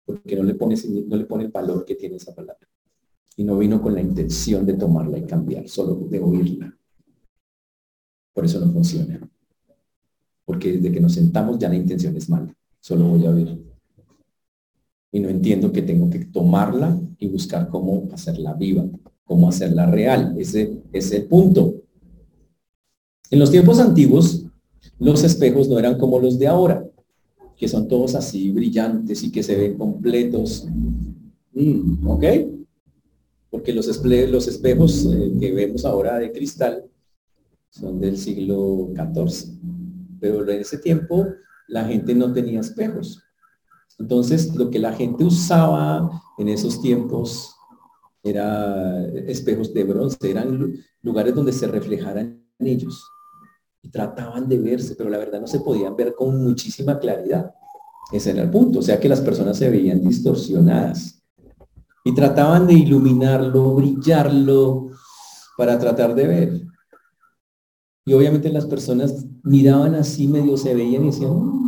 Porque 0.05 0.36
no 0.36 0.43
le, 0.43 0.55
pone, 0.55 0.76
no 1.07 1.15
le 1.15 1.26
pone 1.26 1.45
el 1.45 1.51
valor 1.51 1.86
que 1.86 1.95
tiene 1.95 2.17
esa 2.17 2.36
palabra. 2.36 2.67
Y 3.38 3.43
no 3.43 3.57
vino 3.57 3.82
con 3.82 3.95
la 3.95 4.01
intención 4.01 4.65
de 4.65 4.74
tomarla 4.74 5.17
y 5.17 5.26
cambiar, 5.26 5.67
solo 5.67 5.95
de 6.09 6.19
oírla. 6.19 6.78
Por 8.34 8.45
eso 8.45 8.59
no 8.59 8.71
funciona. 8.71 9.19
Porque 10.45 10.74
desde 10.74 10.91
que 10.91 10.99
nos 10.99 11.13
sentamos 11.13 11.57
ya 11.57 11.69
la 11.69 11.76
intención 11.76 12.15
es 12.17 12.30
mala. 12.30 12.53
Solo 12.80 13.05
voy 13.05 13.26
a 13.26 13.30
oír 13.30 13.62
y 15.14 15.20
no 15.20 15.30
entiendo 15.30 15.72
que 15.72 15.84
tengo 15.84 16.09
que 16.09 16.26
tomarla 16.26 16.99
y 17.20 17.28
buscar 17.28 17.70
cómo 17.70 18.09
hacerla 18.11 18.53
viva, 18.53 18.84
cómo 19.24 19.47
hacerla 19.47 19.86
real. 19.86 20.36
Ese, 20.39 20.82
es 20.91 21.11
el 21.11 21.26
punto. 21.26 21.76
En 23.30 23.38
los 23.38 23.51
tiempos 23.51 23.80
antiguos, 23.80 24.43
los 24.97 25.24
espejos 25.24 25.70
no 25.70 25.78
eran 25.78 25.99
como 25.99 26.20
los 26.20 26.39
de 26.39 26.47
ahora, 26.47 26.84
que 27.55 27.68
son 27.68 27.88
todos 27.88 28.16
así 28.16 28.49
brillantes 28.49 29.24
y 29.24 29.32
que 29.32 29.43
se 29.43 29.55
ven 29.55 29.78
completos. 29.78 30.68
Mm, 31.53 32.07
¿Ok? 32.07 32.24
Porque 33.51 33.72
los, 33.72 33.86
los 34.03 34.47
espejos 34.47 35.05
eh, 35.14 35.32
que 35.39 35.51
vemos 35.51 35.86
ahora 35.86 36.18
de 36.18 36.32
cristal 36.32 36.86
son 37.70 37.99
del 37.99 38.18
siglo 38.18 38.89
XIV. 38.95 39.59
Pero 40.20 40.49
en 40.49 40.61
ese 40.61 40.80
tiempo 40.80 41.28
la 41.68 41.86
gente 41.86 42.16
no 42.16 42.34
tenía 42.34 42.61
espejos. 42.61 43.22
Entonces, 43.99 44.55
lo 44.55 44.69
que 44.69 44.79
la 44.79 44.93
gente 44.93 45.23
usaba 45.23 46.21
en 46.37 46.49
esos 46.49 46.81
tiempos 46.81 47.55
era 48.23 49.05
espejos 49.27 49.73
de 49.73 49.83
bronce, 49.83 50.17
eran 50.29 50.73
lugares 51.01 51.35
donde 51.35 51.51
se 51.51 51.67
reflejaran 51.67 52.43
ellos. 52.59 53.05
Y 53.81 53.89
trataban 53.89 54.47
de 54.47 54.59
verse, 54.59 54.95
pero 54.95 55.09
la 55.09 55.17
verdad 55.17 55.41
no 55.41 55.47
se 55.47 55.59
podían 55.59 55.95
ver 55.95 56.15
con 56.15 56.41
muchísima 56.41 56.97
claridad. 56.99 57.53
Ese 58.11 58.31
era 58.31 58.43
el 58.43 58.49
punto. 58.49 58.79
O 58.79 58.81
sea 58.81 58.99
que 58.99 59.09
las 59.09 59.21
personas 59.21 59.57
se 59.57 59.69
veían 59.69 60.01
distorsionadas. 60.01 61.21
Y 62.05 62.13
trataban 62.13 62.67
de 62.67 62.73
iluminarlo, 62.73 63.75
brillarlo, 63.75 64.89
para 65.57 65.77
tratar 65.77 66.15
de 66.15 66.27
ver. 66.27 66.61
Y 68.05 68.13
obviamente 68.13 68.49
las 68.49 68.65
personas 68.65 69.25
miraban 69.43 69.95
así, 69.95 70.27
medio 70.27 70.57
se 70.57 70.73
veían 70.73 71.03
y 71.03 71.07
decían, 71.07 71.31
mm, 71.31 71.62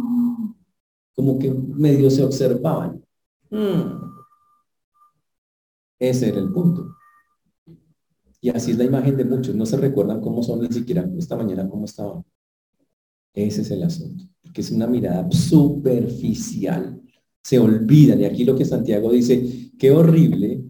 como 1.15 1.39
que 1.39 1.51
medio 1.51 2.09
se 2.09 2.23
observaban. 2.23 3.03
Hmm. 3.49 4.15
Ese 5.97 6.29
era 6.29 6.39
el 6.39 6.51
punto. 6.51 6.95
Y 8.41 8.49
así 8.49 8.71
es 8.71 8.77
la 8.77 8.83
imagen 8.83 9.17
de 9.17 9.25
muchos. 9.25 9.55
No 9.55 9.65
se 9.65 9.77
recuerdan 9.77 10.21
cómo 10.21 10.43
son 10.43 10.61
ni 10.61 10.67
siquiera 10.67 11.09
esta 11.17 11.35
mañana 11.35 11.67
cómo 11.67 11.85
estaban. 11.85 12.23
Ese 13.33 13.61
es 13.61 13.71
el 13.71 13.83
asunto. 13.83 14.25
Porque 14.41 14.61
es 14.61 14.71
una 14.71 14.87
mirada 14.87 15.29
superficial. 15.31 17.01
Se 17.41 17.57
olvidan. 17.59 18.21
Y 18.21 18.25
aquí 18.25 18.43
lo 18.43 18.55
que 18.55 18.65
Santiago 18.65 19.11
dice, 19.11 19.71
qué 19.79 19.91
horrible 19.91 20.63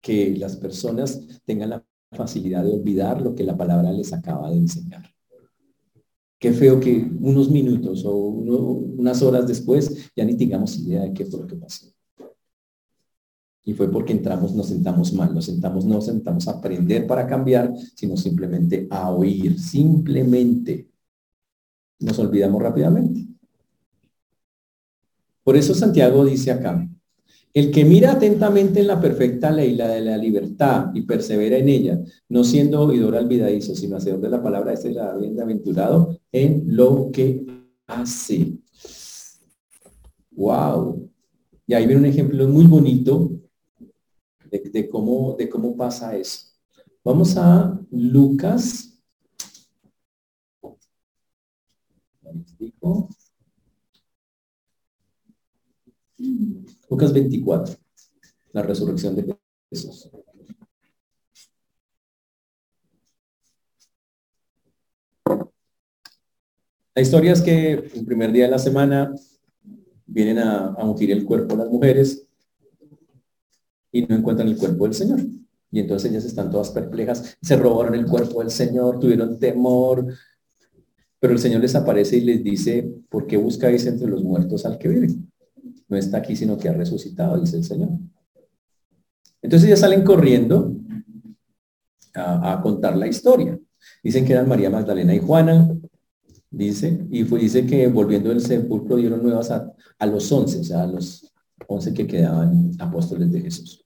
que 0.00 0.36
las 0.36 0.56
personas 0.56 1.40
tengan 1.44 1.70
la 1.70 1.84
facilidad 2.12 2.64
de 2.64 2.72
olvidar 2.72 3.20
lo 3.22 3.34
que 3.34 3.44
la 3.44 3.56
palabra 3.56 3.92
les 3.92 4.12
acaba 4.12 4.50
de 4.50 4.56
enseñar. 4.56 5.17
Qué 6.38 6.52
feo 6.52 6.78
que 6.78 7.10
unos 7.20 7.50
minutos 7.50 8.04
o 8.04 8.14
unas 8.16 9.22
horas 9.22 9.46
después 9.46 10.10
ya 10.14 10.24
ni 10.24 10.36
tengamos 10.36 10.78
idea 10.78 11.02
de 11.02 11.12
qué 11.12 11.24
fue 11.24 11.40
lo 11.40 11.46
que 11.46 11.56
pasó. 11.56 11.86
Y 13.64 13.74
fue 13.74 13.90
porque 13.90 14.12
entramos, 14.12 14.54
nos 14.54 14.68
sentamos 14.68 15.12
mal, 15.12 15.34
nos 15.34 15.44
sentamos, 15.46 15.84
no 15.84 16.00
sentamos 16.00 16.46
a 16.48 16.52
aprender 16.52 17.06
para 17.06 17.26
cambiar, 17.26 17.74
sino 17.94 18.16
simplemente 18.16 18.86
a 18.88 19.10
oír, 19.10 19.58
simplemente. 19.58 20.88
Nos 21.98 22.18
olvidamos 22.18 22.62
rápidamente. 22.62 23.26
Por 25.42 25.56
eso 25.56 25.74
Santiago 25.74 26.24
dice 26.24 26.52
acá, 26.52 26.88
el 27.52 27.70
que 27.70 27.84
mira 27.84 28.12
atentamente 28.12 28.80
en 28.80 28.86
la 28.86 29.00
perfecta 29.00 29.50
ley, 29.50 29.74
la 29.74 29.88
de 29.88 30.02
la 30.02 30.16
libertad, 30.16 30.90
y 30.94 31.02
persevera 31.02 31.58
en 31.58 31.68
ella, 31.68 32.00
no 32.28 32.44
siendo 32.44 32.82
oidor 32.82 33.16
olvidadizo, 33.16 33.74
sino 33.74 33.96
hacedor 33.96 34.20
de 34.20 34.28
la 34.28 34.42
palabra, 34.42 34.72
este 34.72 34.92
será 34.92 35.16
bienaventurado 35.16 36.17
en 36.32 36.76
lo 36.76 37.10
que 37.12 37.46
hace. 37.86 38.58
Wow. 40.32 41.10
Y 41.66 41.74
ahí 41.74 41.86
viene 41.86 42.00
un 42.00 42.06
ejemplo 42.06 42.46
muy 42.48 42.66
bonito 42.66 43.30
de, 44.50 44.88
cómo, 44.88 45.36
de 45.36 45.48
cómo 45.48 45.76
pasa 45.76 46.16
eso. 46.16 46.46
Vamos 47.04 47.36
a 47.36 47.78
Lucas. 47.90 48.84
Lucas 56.90 57.12
24, 57.12 57.76
la 58.52 58.62
resurrección 58.62 59.14
de 59.14 59.36
Jesús. 59.70 60.10
La 66.98 67.02
historia 67.02 67.32
es 67.32 67.42
que 67.42 67.74
el 67.74 68.04
primer 68.04 68.32
día 68.32 68.46
de 68.46 68.50
la 68.50 68.58
semana 68.58 69.14
vienen 70.04 70.40
a, 70.40 70.74
ungir 70.84 71.12
el 71.12 71.24
cuerpo 71.24 71.54
las 71.54 71.68
mujeres 71.68 72.26
y 73.92 74.02
no 74.02 74.16
encuentran 74.16 74.48
el 74.48 74.56
cuerpo 74.56 74.82
del 74.82 74.94
Señor. 74.94 75.20
Y 75.70 75.78
entonces 75.78 76.10
ellas 76.10 76.24
están 76.24 76.50
todas 76.50 76.70
perplejas, 76.70 77.38
se 77.40 77.56
robaron 77.56 77.94
el 77.94 78.04
cuerpo 78.04 78.40
del 78.40 78.50
Señor, 78.50 78.98
tuvieron 78.98 79.38
temor, 79.38 80.12
pero 81.20 81.34
el 81.34 81.38
Señor 81.38 81.60
les 81.60 81.76
aparece 81.76 82.16
y 82.16 82.22
les 82.22 82.42
dice, 82.42 82.92
¿por 83.08 83.28
qué 83.28 83.36
buscáis 83.36 83.86
entre 83.86 84.08
los 84.08 84.24
muertos 84.24 84.66
al 84.66 84.76
que 84.76 84.88
vive? 84.88 85.14
no 85.86 85.96
está 85.96 86.18
aquí, 86.18 86.34
sino 86.34 86.58
que 86.58 86.68
ha 86.68 86.72
resucitado, 86.72 87.40
dice 87.40 87.58
el 87.58 87.64
Señor. 87.64 87.90
Entonces 89.40 89.68
ya 89.68 89.76
salen 89.76 90.02
corriendo 90.02 90.74
a, 92.12 92.60
contar 92.60 92.96
la 92.96 93.06
historia. 93.06 93.56
Dicen 94.02 94.24
que 94.24 94.32
eran 94.32 94.48
María 94.48 94.68
Magdalena 94.68 95.14
y 95.14 95.20
Juana, 95.20 95.78
dice, 96.50 97.06
y 97.10 97.24
fue, 97.24 97.40
dice 97.40 97.66
que 97.66 97.86
volviendo 97.88 98.30
del 98.30 98.40
sepulcro 98.40 98.96
dieron 98.96 99.22
nuevas 99.22 99.50
a, 99.50 99.74
los 100.06 100.30
once, 100.32 100.60
o 100.60 100.64
sea, 100.64 100.82
a 100.82 100.86
los 100.86 101.32
once 101.66 101.92
que 101.92 102.06
quedaban 102.06 102.70
apóstoles 102.78 103.30
de 103.30 103.40
Jesús. 103.40 103.84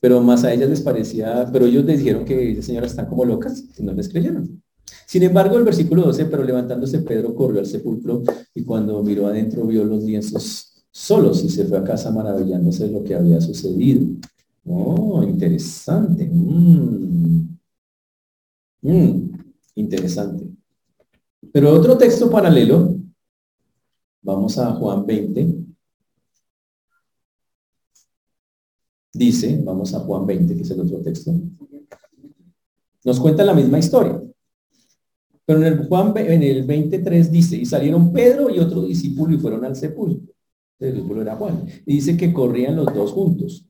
Pero 0.00 0.20
más 0.20 0.44
a 0.44 0.52
ellas 0.52 0.68
les 0.68 0.80
parecía, 0.80 1.48
pero 1.52 1.66
ellos 1.66 1.84
les 1.84 1.98
dijeron 1.98 2.24
que 2.24 2.60
señoras 2.62 2.90
están 2.90 3.06
como 3.06 3.24
locas, 3.24 3.64
y 3.78 3.82
no 3.82 3.92
les 3.92 4.08
creyeron. 4.08 4.62
Sin 5.06 5.22
embargo, 5.22 5.56
el 5.58 5.64
versículo 5.64 6.02
12, 6.02 6.26
pero 6.26 6.44
levantándose 6.44 6.98
Pedro 7.00 7.34
corrió 7.34 7.60
al 7.60 7.66
sepulcro 7.66 8.22
y 8.54 8.64
cuando 8.64 9.02
miró 9.02 9.26
adentro 9.26 9.66
vio 9.66 9.84
los 9.84 10.02
lienzos 10.02 10.84
solo 10.90 11.34
si 11.34 11.48
se 11.48 11.64
fue 11.64 11.78
a 11.78 11.84
casa 11.84 12.10
maravillándose 12.10 12.86
de 12.86 12.92
lo 12.92 13.04
que 13.04 13.14
había 13.14 13.40
sucedido. 13.40 14.06
Oh, 14.66 15.22
interesante. 15.22 16.26
Mm. 16.26 17.58
Mm, 18.82 19.32
interesante. 19.74 20.53
Pero 21.54 21.72
otro 21.72 21.96
texto 21.96 22.28
paralelo, 22.28 22.96
vamos 24.22 24.58
a 24.58 24.72
Juan 24.72 25.06
20. 25.06 25.54
Dice, 29.12 29.62
vamos 29.62 29.94
a 29.94 30.00
Juan 30.00 30.26
20, 30.26 30.56
que 30.56 30.62
es 30.62 30.70
el 30.72 30.80
otro 30.80 31.00
texto. 31.00 31.32
Nos 33.04 33.20
cuenta 33.20 33.44
la 33.44 33.54
misma 33.54 33.78
historia. 33.78 34.20
Pero 35.46 35.60
en 35.60 35.66
el 35.66 35.86
Juan 35.86 36.12
en 36.16 36.42
el 36.42 36.64
23 36.64 37.30
dice, 37.30 37.56
y 37.56 37.66
salieron 37.66 38.12
Pedro 38.12 38.50
y 38.50 38.58
otro 38.58 38.82
discípulo 38.82 39.36
y 39.36 39.38
fueron 39.38 39.64
al 39.64 39.76
sepulcro 39.76 40.34
el 40.80 40.94
discípulo 40.94 41.22
era 41.22 41.36
Juan. 41.36 41.66
Y 41.86 41.94
dice 41.94 42.16
que 42.16 42.32
corrían 42.32 42.74
los 42.74 42.92
dos 42.92 43.12
juntos. 43.12 43.64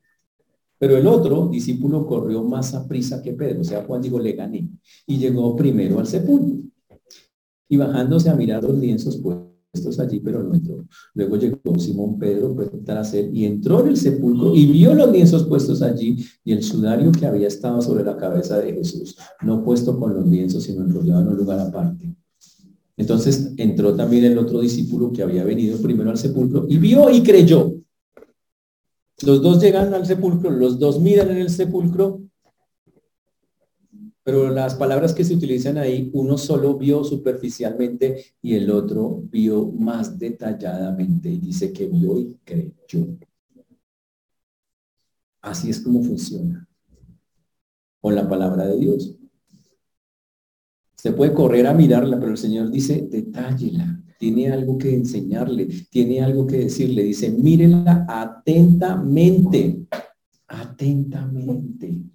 Pero 0.79 0.97
el 0.97 1.07
otro 1.07 1.49
discípulo 1.49 2.07
corrió 2.07 2.43
más 2.45 2.73
a 2.73 2.89
prisa 2.89 3.21
que 3.21 3.35
Pedro, 3.35 3.61
o 3.61 3.65
sea, 3.65 3.85
Juan 3.85 4.01
dijo, 4.01 4.19
le 4.19 4.33
gané, 4.33 4.69
y 5.07 5.19
llegó 5.19 5.55
primero 5.55 6.01
al 6.01 6.07
sepulcro. 6.07 6.65
Y 7.69 7.77
bajándose 7.77 8.31
a 8.31 8.35
mirar 8.35 8.63
los 8.63 8.79
lienzos 8.79 9.17
puestos 9.17 9.99
allí, 9.99 10.21
pero 10.21 10.43
no 10.43 10.55
entró. 10.55 10.85
Luego 11.15 11.37
llegó 11.37 11.79
Simón 11.79 12.19
Pedro 12.19 12.55
él 13.13 13.31
y 13.33 13.45
entró 13.45 13.81
en 13.81 13.89
el 13.89 13.97
sepulcro 13.97 14.55
y 14.55 14.67
vio 14.67 14.95
los 14.95 15.11
lienzos 15.11 15.45
puestos 15.45 15.83
allí 15.83 16.25
y 16.45 16.53
el 16.53 16.63
sudario 16.63 17.11
que 17.13 17.27
había 17.27 17.49
estado 17.49 17.83
sobre 17.83 18.05
la 18.05 18.17
cabeza 18.17 18.59
de 18.59 18.73
Jesús, 18.73 19.17
no 19.43 19.65
puesto 19.65 19.99
con 19.99 20.15
los 20.15 20.27
lienzos, 20.27 20.63
sino 20.63 20.85
enrollado 20.85 21.23
en 21.23 21.29
un 21.29 21.37
lugar 21.37 21.61
aparte. 21.61 22.15
Entonces 22.97 23.53
entró 23.57 23.95
también 23.95 24.25
el 24.25 24.39
otro 24.39 24.61
discípulo 24.61 25.13
que 25.13 25.23
había 25.23 25.45
venido 25.45 25.79
primero 25.79 26.11
al 26.11 26.19
sepulcro 26.19 26.67
y 26.69 26.79
vio 26.79 27.11
y 27.11 27.23
creyó. 27.23 27.75
Los 29.23 29.43
dos 29.43 29.61
llegan 29.61 29.95
al 29.95 30.07
sepulcro, 30.07 30.51
los 30.51 30.79
dos 30.79 31.01
miran 31.01 31.31
en 31.31 31.39
el 31.39 31.51
sepulcro, 31.51 32.21
pero 34.25 34.49
las 34.49 34.75
palabras 34.75 35.13
que 35.13 35.23
se 35.23 35.35
utilizan 35.35 35.77
ahí, 35.77 36.11
uno 36.15 36.39
solo 36.39 36.79
vio 36.79 37.05
superficialmente 37.05 38.25
y 38.41 38.55
el 38.55 38.71
otro 38.71 39.23
vio 39.31 39.67
más 39.67 40.19
detalladamente 40.19 41.29
y 41.29 41.39
dice 41.39 41.73
que 41.75 41.87
vio 41.87 42.19
y 42.19 42.35
creyó. 42.43 43.19
Así 45.43 45.69
es 45.69 45.81
como 45.81 46.03
funciona 46.03 46.67
con 48.01 48.15
la 48.15 48.27
palabra 48.27 48.67
de 48.67 48.79
Dios. 48.79 49.15
Se 50.97 51.13
puede 51.13 51.35
correr 51.35 51.67
a 51.67 51.75
mirarla, 51.75 52.19
pero 52.19 52.33
el 52.33 52.39
Señor 52.39 52.71
dice, 52.71 53.07
detállela. 53.11 54.01
Tiene 54.19 54.51
algo 54.51 54.79
que 54.79 54.95
enseñarle, 54.95 55.67
tiene 55.91 56.23
algo 56.23 56.47
que 56.47 56.61
decirle. 56.61 57.03
Dice, 57.03 57.31
mírenla 57.31 58.07
atentamente, 58.09 59.87
atentamente. 60.49 62.14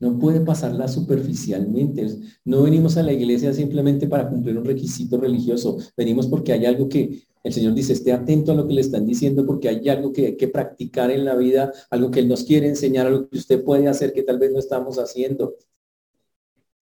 No 0.00 0.18
puede 0.18 0.40
pasarla 0.40 0.86
superficialmente. 0.86 2.06
No 2.44 2.62
venimos 2.62 2.96
a 2.96 3.02
la 3.02 3.12
iglesia 3.12 3.52
simplemente 3.52 4.06
para 4.06 4.28
cumplir 4.28 4.56
un 4.56 4.64
requisito 4.64 5.18
religioso. 5.18 5.78
Venimos 5.96 6.28
porque 6.28 6.52
hay 6.52 6.66
algo 6.66 6.88
que 6.88 7.26
el 7.42 7.52
Señor 7.52 7.74
dice, 7.74 7.92
esté 7.92 8.12
atento 8.12 8.52
a 8.52 8.54
lo 8.54 8.66
que 8.66 8.74
le 8.74 8.80
están 8.80 9.06
diciendo 9.06 9.46
porque 9.46 9.68
hay 9.68 9.88
algo 9.88 10.12
que 10.12 10.26
hay 10.26 10.36
que 10.36 10.48
practicar 10.48 11.10
en 11.10 11.24
la 11.24 11.34
vida, 11.34 11.72
algo 11.90 12.10
que 12.10 12.20
Él 12.20 12.28
nos 12.28 12.44
quiere 12.44 12.68
enseñar, 12.68 13.06
algo 13.06 13.28
que 13.28 13.38
usted 13.38 13.64
puede 13.64 13.88
hacer 13.88 14.12
que 14.12 14.22
tal 14.22 14.38
vez 14.38 14.52
no 14.52 14.58
estamos 14.58 14.98
haciendo. 14.98 15.54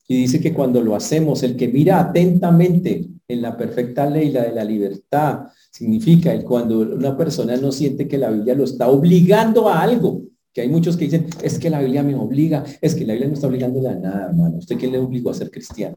Y 0.08 0.16
dice 0.18 0.40
que 0.40 0.54
cuando 0.54 0.80
lo 0.82 0.94
hacemos, 0.94 1.42
el 1.42 1.56
que 1.56 1.68
mira 1.68 2.00
atentamente 2.00 3.08
en 3.28 3.42
la 3.42 3.56
perfecta 3.56 4.08
ley, 4.08 4.30
la 4.30 4.44
de 4.44 4.52
la 4.52 4.64
libertad, 4.64 5.46
significa 5.70 6.32
el 6.32 6.44
cuando 6.44 6.78
una 6.78 7.16
persona 7.16 7.56
no 7.56 7.72
siente 7.72 8.06
que 8.06 8.18
la 8.18 8.30
Biblia 8.30 8.54
lo 8.54 8.64
está 8.64 8.88
obligando 8.88 9.68
a 9.68 9.80
algo. 9.82 10.22
Que 10.56 10.62
hay 10.62 10.70
muchos 10.70 10.96
que 10.96 11.04
dicen, 11.04 11.26
es 11.42 11.58
que 11.58 11.68
la 11.68 11.82
Biblia 11.82 12.02
me 12.02 12.14
obliga, 12.14 12.64
es 12.80 12.94
que 12.94 13.04
la 13.04 13.12
Biblia 13.12 13.28
no 13.28 13.34
está 13.34 13.46
obligando 13.46 13.86
a 13.86 13.94
nada, 13.94 14.28
hermano. 14.30 14.56
¿Usted 14.56 14.78
quién 14.78 14.90
le 14.90 14.98
obligó 14.98 15.28
a 15.28 15.34
ser 15.34 15.50
cristiano? 15.50 15.96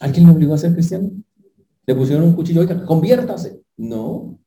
¿Alguien 0.00 0.26
le 0.26 0.32
obligó 0.32 0.54
a 0.54 0.58
ser 0.58 0.72
cristiano? 0.72 1.08
Le 1.86 1.94
pusieron 1.94 2.24
un 2.24 2.34
cuchillo, 2.34 2.60
oiga, 2.60 2.84
conviértase. 2.84 3.62
No. 3.76 4.40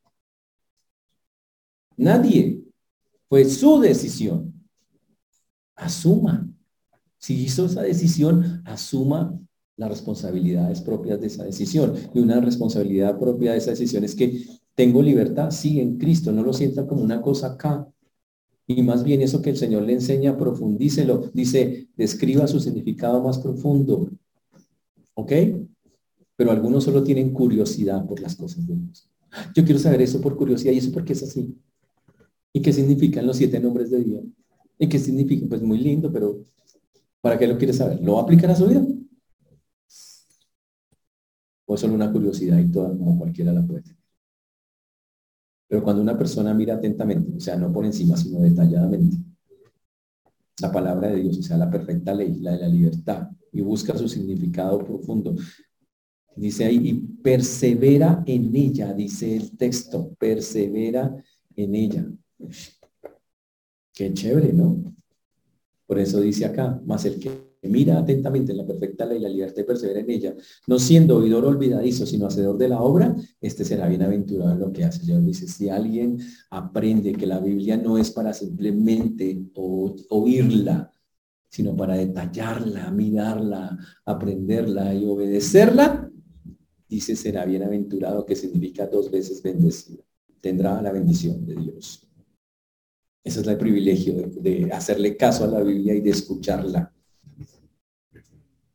Nadie. 1.95 2.61
Fue 3.29 3.45
su 3.45 3.79
decisión. 3.79 4.53
Asuma 5.77 6.45
si 7.19 7.41
hizo 7.41 7.67
esa 7.67 7.83
decisión, 7.83 8.63
asuma 8.65 9.39
las 9.77 9.89
responsabilidades 9.89 10.81
propias 10.81 11.21
de 11.21 11.27
esa 11.27 11.45
decisión. 11.45 11.93
Y 12.13 12.19
una 12.19 12.41
responsabilidad 12.41 13.17
propia 13.17 13.53
de 13.53 13.59
esa 13.59 13.71
decisión 13.71 14.03
es 14.03 14.13
que 14.13 14.43
tengo 14.75 15.01
libertad, 15.01 15.51
sí, 15.51 15.79
en 15.79 15.97
Cristo, 15.97 16.33
no 16.33 16.43
lo 16.43 16.51
sienta 16.51 16.85
como 16.85 17.01
una 17.01 17.21
cosa 17.21 17.53
acá. 17.53 17.87
Y 18.77 18.83
más 18.83 19.03
bien 19.03 19.21
eso 19.21 19.41
que 19.41 19.49
el 19.49 19.57
Señor 19.57 19.83
le 19.83 19.93
enseña, 19.93 20.37
profundícelo. 20.37 21.29
Dice, 21.33 21.89
describa 21.95 22.47
su 22.47 22.59
significado 22.59 23.21
más 23.21 23.39
profundo. 23.39 24.09
¿Ok? 25.13 25.31
Pero 26.35 26.51
algunos 26.51 26.83
solo 26.83 27.03
tienen 27.03 27.31
curiosidad 27.31 28.05
por 28.05 28.19
las 28.19 28.35
cosas 28.35 28.65
de 28.67 28.75
Dios. 28.75 29.09
Yo 29.55 29.63
quiero 29.63 29.79
saber 29.79 30.01
eso 30.01 30.21
por 30.21 30.35
curiosidad 30.35 30.73
y 30.73 30.77
eso 30.77 30.91
porque 30.91 31.13
es 31.13 31.23
así. 31.23 31.55
¿Y 32.53 32.61
qué 32.61 32.73
significan 32.73 33.25
los 33.25 33.37
siete 33.37 33.59
nombres 33.59 33.89
de 33.91 34.03
Dios? 34.03 34.23
¿Y 34.77 34.87
qué 34.87 34.99
significa? 34.99 35.45
Pues 35.47 35.61
muy 35.61 35.77
lindo, 35.77 36.11
pero 36.11 36.43
¿Para 37.21 37.37
qué 37.37 37.47
lo 37.47 37.57
quiere 37.57 37.73
saber? 37.73 38.01
¿Lo 38.01 38.13
va 38.13 38.21
a 38.21 38.23
aplicar 38.23 38.49
a 38.49 38.55
su 38.55 38.67
vida? 38.67 38.83
O 41.65 41.77
solo 41.77 41.93
una 41.93 42.11
curiosidad 42.11 42.57
y 42.57 42.69
toda, 42.71 42.89
como 42.89 43.17
cualquiera 43.17 43.53
la 43.53 43.65
puede. 43.65 43.83
Pero 45.71 45.85
cuando 45.85 46.01
una 46.01 46.17
persona 46.17 46.53
mira 46.53 46.73
atentamente, 46.73 47.31
o 47.37 47.39
sea, 47.39 47.55
no 47.55 47.71
por 47.71 47.85
encima, 47.85 48.17
sino 48.17 48.41
detalladamente, 48.41 49.15
la 50.59 50.69
palabra 50.69 51.07
de 51.07 51.21
Dios, 51.21 51.37
o 51.37 51.41
sea, 51.41 51.55
la 51.55 51.71
perfecta 51.71 52.13
ley, 52.13 52.41
la 52.41 52.51
de 52.51 52.57
la 52.57 52.67
libertad, 52.67 53.29
y 53.53 53.61
busca 53.61 53.97
su 53.97 54.09
significado 54.09 54.79
profundo. 54.79 55.33
Dice 56.35 56.65
ahí, 56.65 56.89
y 56.89 56.93
persevera 56.93 58.21
en 58.25 58.53
ella, 58.53 58.93
dice 58.93 59.33
el 59.33 59.55
texto, 59.55 60.13
persevera 60.19 61.15
en 61.55 61.73
ella. 61.73 62.05
Qué 63.93 64.13
chévere, 64.13 64.51
¿no? 64.51 64.93
Por 65.87 65.99
eso 65.99 66.19
dice 66.19 66.43
acá, 66.43 66.81
más 66.85 67.05
el 67.05 67.17
que 67.17 67.31
mira 67.69 67.99
atentamente 67.99 68.51
en 68.51 68.57
la 68.57 68.65
perfecta 68.65 69.05
ley, 69.05 69.19
la 69.19 69.29
libertad 69.29 69.61
y 69.61 69.65
persevera 69.65 69.99
en 69.99 70.09
ella, 70.09 70.35
no 70.67 70.79
siendo 70.79 71.17
oidor 71.17 71.45
olvidadizo, 71.45 72.05
sino 72.05 72.27
hacedor 72.27 72.57
de 72.57 72.69
la 72.69 72.81
obra, 72.81 73.15
este 73.39 73.63
será 73.65 73.87
bienaventurado 73.87 74.53
en 74.53 74.59
lo 74.59 74.73
que 74.73 74.83
hace. 74.83 75.05
Señor 75.05 75.23
dice, 75.23 75.47
si 75.47 75.69
alguien 75.69 76.19
aprende 76.49 77.13
que 77.13 77.27
la 77.27 77.39
Biblia 77.39 77.77
no 77.77 77.97
es 77.97 78.11
para 78.11 78.33
simplemente 78.33 79.39
oírla, 79.53 80.91
sino 81.49 81.75
para 81.75 81.95
detallarla, 81.95 82.89
mirarla, 82.91 83.77
aprenderla 84.05 84.93
y 84.95 85.05
obedecerla, 85.05 86.09
dice 86.87 87.15
será 87.15 87.45
bienaventurado, 87.45 88.25
que 88.25 88.35
significa 88.35 88.87
dos 88.87 89.11
veces 89.11 89.41
bendecido. 89.43 90.03
Tendrá 90.39 90.81
la 90.81 90.91
bendición 90.91 91.45
de 91.45 91.55
Dios. 91.55 92.07
Ese 93.23 93.41
es 93.41 93.47
el 93.47 93.57
privilegio 93.57 94.13
de, 94.29 94.69
hacerle 94.71 95.15
caso 95.15 95.43
a 95.43 95.47
la 95.47 95.61
Biblia 95.61 95.93
y 95.93 96.01
de 96.01 96.09
escucharla. 96.09 96.93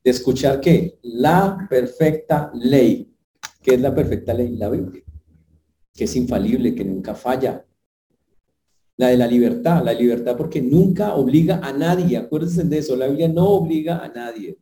¿De 0.07 0.12
escuchar 0.12 0.61
qué? 0.61 1.00
La 1.02 1.66
perfecta 1.68 2.52
ley. 2.54 3.12
¿Qué 3.61 3.74
es 3.74 3.80
la 3.80 3.92
perfecta 3.92 4.32
ley? 4.32 4.54
La 4.57 4.70
Biblia. 4.70 5.02
Que 5.92 6.04
es 6.04 6.14
infalible, 6.14 6.76
que 6.76 6.84
nunca 6.84 7.16
falla. 7.16 7.66
La 8.98 9.09
de 9.09 9.16
la 9.16 9.26
libertad. 9.26 9.82
La 9.82 9.92
libertad 9.92 10.36
porque 10.36 10.62
nunca 10.62 11.16
obliga 11.16 11.59
a 11.61 11.72
nadie. 11.72 12.16
Acuérdense 12.18 12.62
de 12.62 12.78
eso. 12.78 12.94
La 12.94 13.09
Biblia 13.09 13.26
no 13.26 13.48
obliga 13.48 13.98
a 13.98 14.07
nadie. 14.07 14.57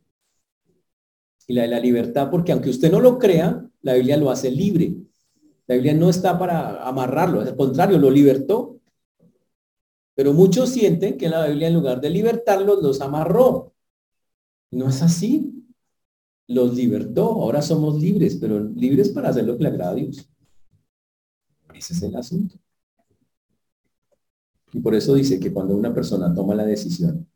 Y 1.45 1.53
la 1.53 1.61
de 1.61 1.67
la 1.67 1.79
libertad 1.79 2.31
porque 2.31 2.51
aunque 2.51 2.71
usted 2.71 2.91
no 2.91 2.99
lo 2.99 3.19
crea, 3.19 3.69
la 3.83 3.93
Biblia 3.93 4.17
lo 4.17 4.31
hace 4.31 4.49
libre. 4.49 4.95
La 5.67 5.75
Biblia 5.75 5.93
no 5.93 6.09
está 6.09 6.39
para 6.39 6.83
amarrarlo. 6.87 7.41
Al 7.41 7.55
contrario, 7.55 7.99
lo 7.99 8.09
libertó 8.09 8.79
pero 10.15 10.31
muchos 10.31 10.69
sienten 10.69 11.17
que 11.17 11.27
la 11.27 11.45
Biblia 11.45 11.67
en 11.67 11.73
lugar 11.73 11.99
de 11.99 12.09
libertarlos 12.09 12.81
los 12.81 13.01
amarró. 13.01 13.74
No 14.71 14.89
es 14.89 15.01
así. 15.01 15.51
Los 16.47 16.75
libertó. 16.75 17.25
Ahora 17.25 17.61
somos 17.61 18.01
libres, 18.01 18.35
pero 18.35 18.59
libres 18.59 19.09
para 19.09 19.29
hacer 19.29 19.45
lo 19.45 19.57
que 19.57 19.63
le 19.63 19.69
agrada 19.69 19.91
a 19.91 19.95
Dios. 19.95 20.29
Ese 21.73 21.93
es 21.93 22.03
el 22.03 22.15
asunto. 22.15 22.55
Y 24.73 24.79
por 24.79 24.93
eso 24.93 25.15
dice 25.15 25.39
que 25.39 25.53
cuando 25.53 25.75
una 25.75 25.93
persona 25.93 26.33
toma 26.33 26.55
la 26.55 26.65
decisión 26.65 27.27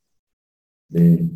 de 0.89 1.29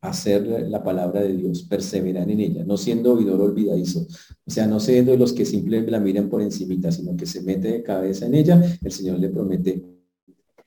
hacer 0.00 0.46
la 0.46 0.82
palabra 0.84 1.22
de 1.22 1.36
Dios, 1.36 1.64
perseverar 1.64 2.30
en 2.30 2.40
ella, 2.40 2.64
no 2.64 2.76
siendo 2.76 3.14
oidor 3.14 3.40
olvidadizo, 3.40 4.06
o 4.44 4.50
sea, 4.50 4.66
no 4.68 4.78
siendo 4.78 5.16
los 5.16 5.32
que 5.32 5.44
simplemente 5.44 5.90
la 5.90 5.98
miran 5.98 6.28
por 6.28 6.42
encimita, 6.42 6.92
sino 6.92 7.16
que 7.16 7.26
se 7.26 7.42
mete 7.42 7.72
de 7.72 7.82
cabeza 7.82 8.26
en 8.26 8.34
ella, 8.34 8.62
el 8.82 8.92
Señor 8.92 9.18
le 9.18 9.30
promete 9.30 9.96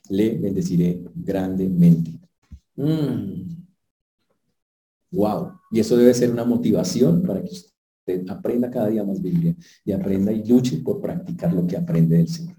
le 0.10 0.38
bendeciré 0.38 1.04
grandemente. 1.16 2.12
Wow. 5.12 5.60
Y 5.72 5.80
eso 5.80 5.98
debe 5.98 6.14
ser 6.14 6.32
una 6.32 6.46
motivación 6.46 7.24
para 7.24 7.44
que 7.44 7.52
usted 7.52 8.30
aprenda 8.30 8.70
cada 8.70 8.88
día 8.88 9.04
más 9.04 9.22
Biblia 9.22 9.56
y 9.84 9.92
aprenda 9.92 10.32
y 10.32 10.44
luche 10.44 10.78
por 10.78 11.02
practicar 11.02 11.54
lo 11.54 11.66
que 11.66 11.78
aprende 11.78 12.18
del 12.18 12.28
Señor. 12.28 12.58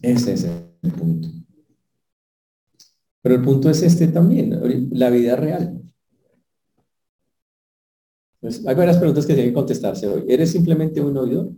Ese 0.00 0.32
es 0.32 0.44
el 0.44 0.92
punto. 0.92 1.28
Pero 3.22 3.36
el 3.36 3.42
punto 3.42 3.70
es 3.70 3.82
este 3.82 4.08
también, 4.08 4.58
la 4.90 5.10
vida 5.10 5.36
real. 5.36 5.80
Pues, 8.40 8.66
hay 8.66 8.74
varias 8.74 8.98
preguntas 8.98 9.24
que 9.24 9.34
tienen 9.34 9.52
que 9.52 9.54
contestarse 9.54 10.08
hoy. 10.08 10.24
¿Eres 10.28 10.50
simplemente 10.50 11.00
un 11.00 11.16
oidor? 11.16 11.52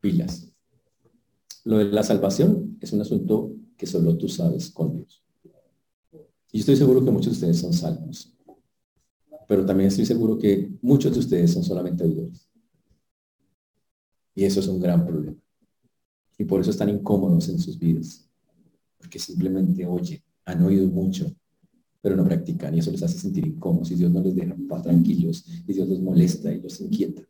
Pilas. 0.00 0.52
Lo 1.64 1.78
de 1.78 1.86
la 1.86 2.02
salvación 2.02 2.76
es 2.80 2.92
un 2.92 3.00
asunto 3.00 3.54
que 3.78 3.86
solo 3.86 4.18
tú 4.18 4.28
sabes 4.28 4.70
con 4.70 4.92
Dios. 4.94 5.24
Y 6.52 6.60
estoy 6.60 6.76
seguro 6.76 7.04
que 7.04 7.10
muchos 7.10 7.32
de 7.32 7.36
ustedes 7.36 7.58
son 7.58 7.72
salvos. 7.72 8.34
Pero 9.46 9.64
también 9.64 9.88
estoy 9.88 10.06
seguro 10.06 10.38
que 10.38 10.70
muchos 10.82 11.12
de 11.12 11.20
ustedes 11.20 11.52
son 11.52 11.64
solamente 11.64 12.04
oidores. 12.04 12.48
Y 14.34 14.44
eso 14.44 14.60
es 14.60 14.68
un 14.68 14.80
gran 14.80 15.04
problema. 15.04 15.36
Y 16.38 16.44
por 16.44 16.60
eso 16.60 16.70
están 16.70 16.88
incómodos 16.88 17.48
en 17.48 17.58
sus 17.58 17.78
vidas. 17.78 18.28
Porque 18.98 19.18
simplemente 19.18 19.84
oyen, 19.86 20.22
han 20.44 20.62
oído 20.62 20.86
mucho, 20.88 21.34
pero 22.00 22.16
no 22.16 22.24
practican. 22.24 22.74
Y 22.74 22.78
eso 22.78 22.90
les 22.90 23.02
hace 23.02 23.18
sentir 23.18 23.46
incómodos. 23.46 23.90
Y 23.90 23.96
Dios 23.96 24.10
no 24.10 24.22
les 24.22 24.34
deja 24.34 24.56
tranquilos. 24.82 25.44
Y 25.66 25.72
Dios 25.72 25.88
los 25.88 26.00
molesta 26.00 26.52
y 26.52 26.60
los 26.60 26.80
inquieta. 26.80 27.22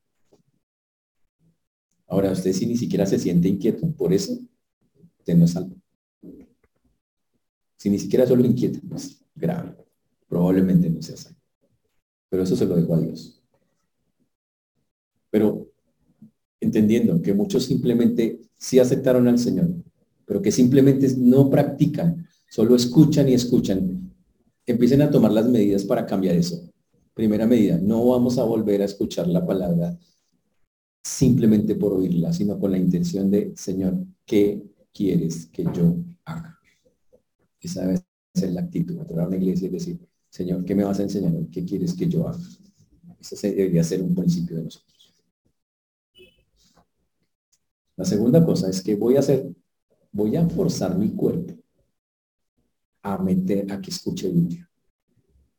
Ahora, 2.06 2.32
usted 2.32 2.52
si 2.52 2.66
ni 2.66 2.76
siquiera 2.76 3.06
se 3.06 3.18
siente 3.18 3.48
inquieto 3.48 3.90
por 3.92 4.12
eso, 4.12 4.38
usted 5.18 5.36
no 5.36 5.44
es 5.44 5.52
salvo. 5.52 5.79
Si 7.80 7.88
ni 7.88 7.98
siquiera 7.98 8.26
solo 8.26 8.44
inquieta, 8.44 8.78
pues 8.86 9.24
grave. 9.34 9.74
Probablemente 10.28 10.90
no 10.90 11.00
sea 11.00 11.16
salvo. 11.16 11.38
Pero 12.28 12.42
eso 12.42 12.54
se 12.54 12.66
lo 12.66 12.76
dejo 12.76 12.94
a 12.94 13.00
Dios. 13.00 13.40
Pero 15.30 15.66
entendiendo 16.60 17.22
que 17.22 17.32
muchos 17.32 17.64
simplemente 17.64 18.42
sí 18.58 18.78
aceptaron 18.78 19.26
al 19.28 19.38
Señor, 19.38 19.70
pero 20.26 20.42
que 20.42 20.52
simplemente 20.52 21.08
no 21.16 21.48
practican, 21.48 22.26
solo 22.50 22.76
escuchan 22.76 23.30
y 23.30 23.32
escuchan, 23.32 24.12
empiecen 24.66 25.00
a 25.00 25.10
tomar 25.10 25.32
las 25.32 25.48
medidas 25.48 25.84
para 25.84 26.04
cambiar 26.04 26.36
eso. 26.36 26.70
Primera 27.14 27.46
medida, 27.46 27.78
no 27.78 28.08
vamos 28.08 28.36
a 28.36 28.44
volver 28.44 28.82
a 28.82 28.84
escuchar 28.84 29.26
la 29.26 29.46
palabra 29.46 29.98
simplemente 31.02 31.76
por 31.76 31.94
oírla, 31.94 32.30
sino 32.34 32.58
con 32.58 32.72
la 32.72 32.78
intención 32.78 33.30
de, 33.30 33.54
Señor, 33.56 34.04
¿qué 34.26 34.62
quieres 34.92 35.46
que 35.46 35.64
yo 35.64 35.96
haga? 36.26 36.59
Esa 37.60 37.82
debe 37.82 38.00
ser 38.34 38.52
la 38.52 38.62
actitud. 38.62 38.98
Entrar 38.98 39.20
a 39.20 39.28
una 39.28 39.36
iglesia 39.36 39.68
y 39.68 39.70
decir, 39.70 40.00
Señor, 40.28 40.64
¿qué 40.64 40.74
me 40.74 40.84
vas 40.84 40.98
a 41.00 41.02
enseñar? 41.02 41.32
¿Qué 41.50 41.64
quieres 41.64 41.94
que 41.94 42.08
yo 42.08 42.26
haga? 42.26 42.38
Ese 43.20 43.54
debería 43.54 43.84
ser 43.84 44.02
un 44.02 44.14
principio 44.14 44.56
de 44.56 44.64
nosotros. 44.64 45.14
La 47.96 48.04
segunda 48.04 48.44
cosa 48.44 48.70
es 48.70 48.82
que 48.82 48.94
voy 48.94 49.16
a 49.16 49.20
hacer, 49.20 49.52
voy 50.10 50.36
a 50.36 50.48
forzar 50.48 50.96
mi 50.96 51.10
cuerpo 51.10 51.54
a 53.02 53.18
meter, 53.18 53.70
a 53.70 53.80
que 53.80 53.90
escuche 53.90 54.30
Biblia. 54.30 54.68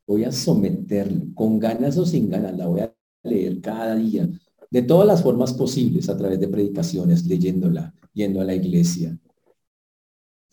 Voy 0.08 0.24
a 0.24 0.32
someterlo, 0.32 1.28
con 1.36 1.60
ganas 1.60 1.98
o 1.98 2.06
sin 2.06 2.30
ganas, 2.30 2.58
la 2.58 2.68
voy 2.68 2.82
a 2.82 2.96
leer 3.24 3.62
cada 3.62 3.96
día, 3.96 4.28
de 4.70 4.82
todas 4.82 5.08
las 5.08 5.22
formas 5.22 5.54
posibles, 5.54 6.10
a 6.10 6.18
través 6.18 6.40
de 6.40 6.48
predicaciones, 6.48 7.26
leyéndola, 7.26 7.94
yendo 8.14 8.42
a 8.42 8.46
la 8.46 8.56
iglesia, 8.56 9.18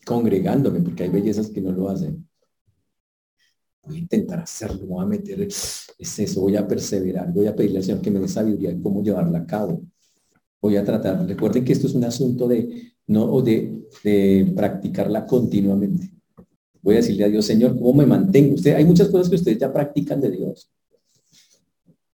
congregándome, 0.09 0.81
porque 0.81 1.03
hay 1.03 1.09
bellezas 1.09 1.49
que 1.49 1.61
no 1.61 1.71
lo 1.71 1.89
hacen. 1.89 2.27
Voy 3.83 3.97
a 3.97 3.99
intentar 3.99 4.39
hacerlo, 4.39 4.87
voy 4.87 5.03
a 5.03 5.07
meter, 5.07 5.41
es 5.41 5.93
eso, 5.99 6.41
voy 6.41 6.55
a 6.55 6.67
perseverar, 6.67 7.31
voy 7.31 7.47
a 7.47 7.55
pedirle 7.55 7.77
al 7.77 7.83
Señor 7.83 8.01
que 8.01 8.11
me 8.11 8.19
dé 8.19 8.27
sabiduría 8.27 8.69
de 8.71 8.81
cómo 8.81 9.03
llevarla 9.03 9.39
a 9.39 9.45
cabo 9.45 9.83
voy 10.61 10.77
a 10.77 10.83
tratar. 10.83 11.25
Recuerden 11.27 11.63
que 11.63 11.73
esto 11.73 11.87
es 11.87 11.95
un 11.95 12.03
asunto 12.03 12.47
de, 12.47 12.93
no, 13.07 13.41
de, 13.41 13.81
de 14.03 14.51
practicarla 14.55 15.25
continuamente. 15.25 16.11
Voy 16.81 16.95
a 16.95 16.97
decirle 16.97 17.25
a 17.25 17.29
Dios, 17.29 17.45
Señor, 17.45 17.77
¿cómo 17.77 17.93
me 17.93 18.05
mantengo? 18.05 18.55
Usted, 18.55 18.75
hay 18.75 18.85
muchas 18.85 19.09
cosas 19.09 19.29
que 19.29 19.35
ustedes 19.35 19.57
ya 19.57 19.71
practican 19.71 20.21
de 20.21 20.31
Dios. 20.31 20.71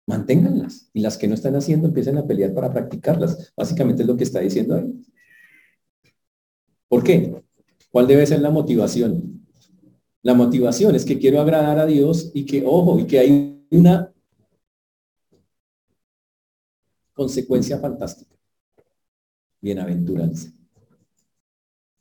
Manténganlas. 0.06 0.88
Y 0.92 1.00
las 1.00 1.16
que 1.16 1.28
no 1.28 1.34
están 1.34 1.56
haciendo, 1.56 1.88
empiecen 1.88 2.18
a 2.18 2.26
pelear 2.26 2.52
para 2.54 2.72
practicarlas. 2.72 3.52
Básicamente 3.56 4.02
es 4.02 4.08
lo 4.08 4.16
que 4.16 4.24
está 4.24 4.40
diciendo 4.40 4.76
ahí. 4.76 4.92
¿Por 6.88 7.02
qué? 7.02 7.42
¿Cuál 7.94 8.08
debe 8.08 8.26
ser 8.26 8.40
la 8.40 8.50
motivación? 8.50 9.46
La 10.22 10.34
motivación 10.34 10.96
es 10.96 11.04
que 11.04 11.16
quiero 11.16 11.40
agradar 11.40 11.78
a 11.78 11.86
Dios 11.86 12.32
y 12.34 12.44
que, 12.44 12.64
ojo, 12.66 12.98
y 12.98 13.06
que 13.06 13.20
hay 13.20 13.64
una 13.70 14.12
consecuencia 17.12 17.78
fantástica 17.78 18.34
bienaventuranza. 19.60 20.50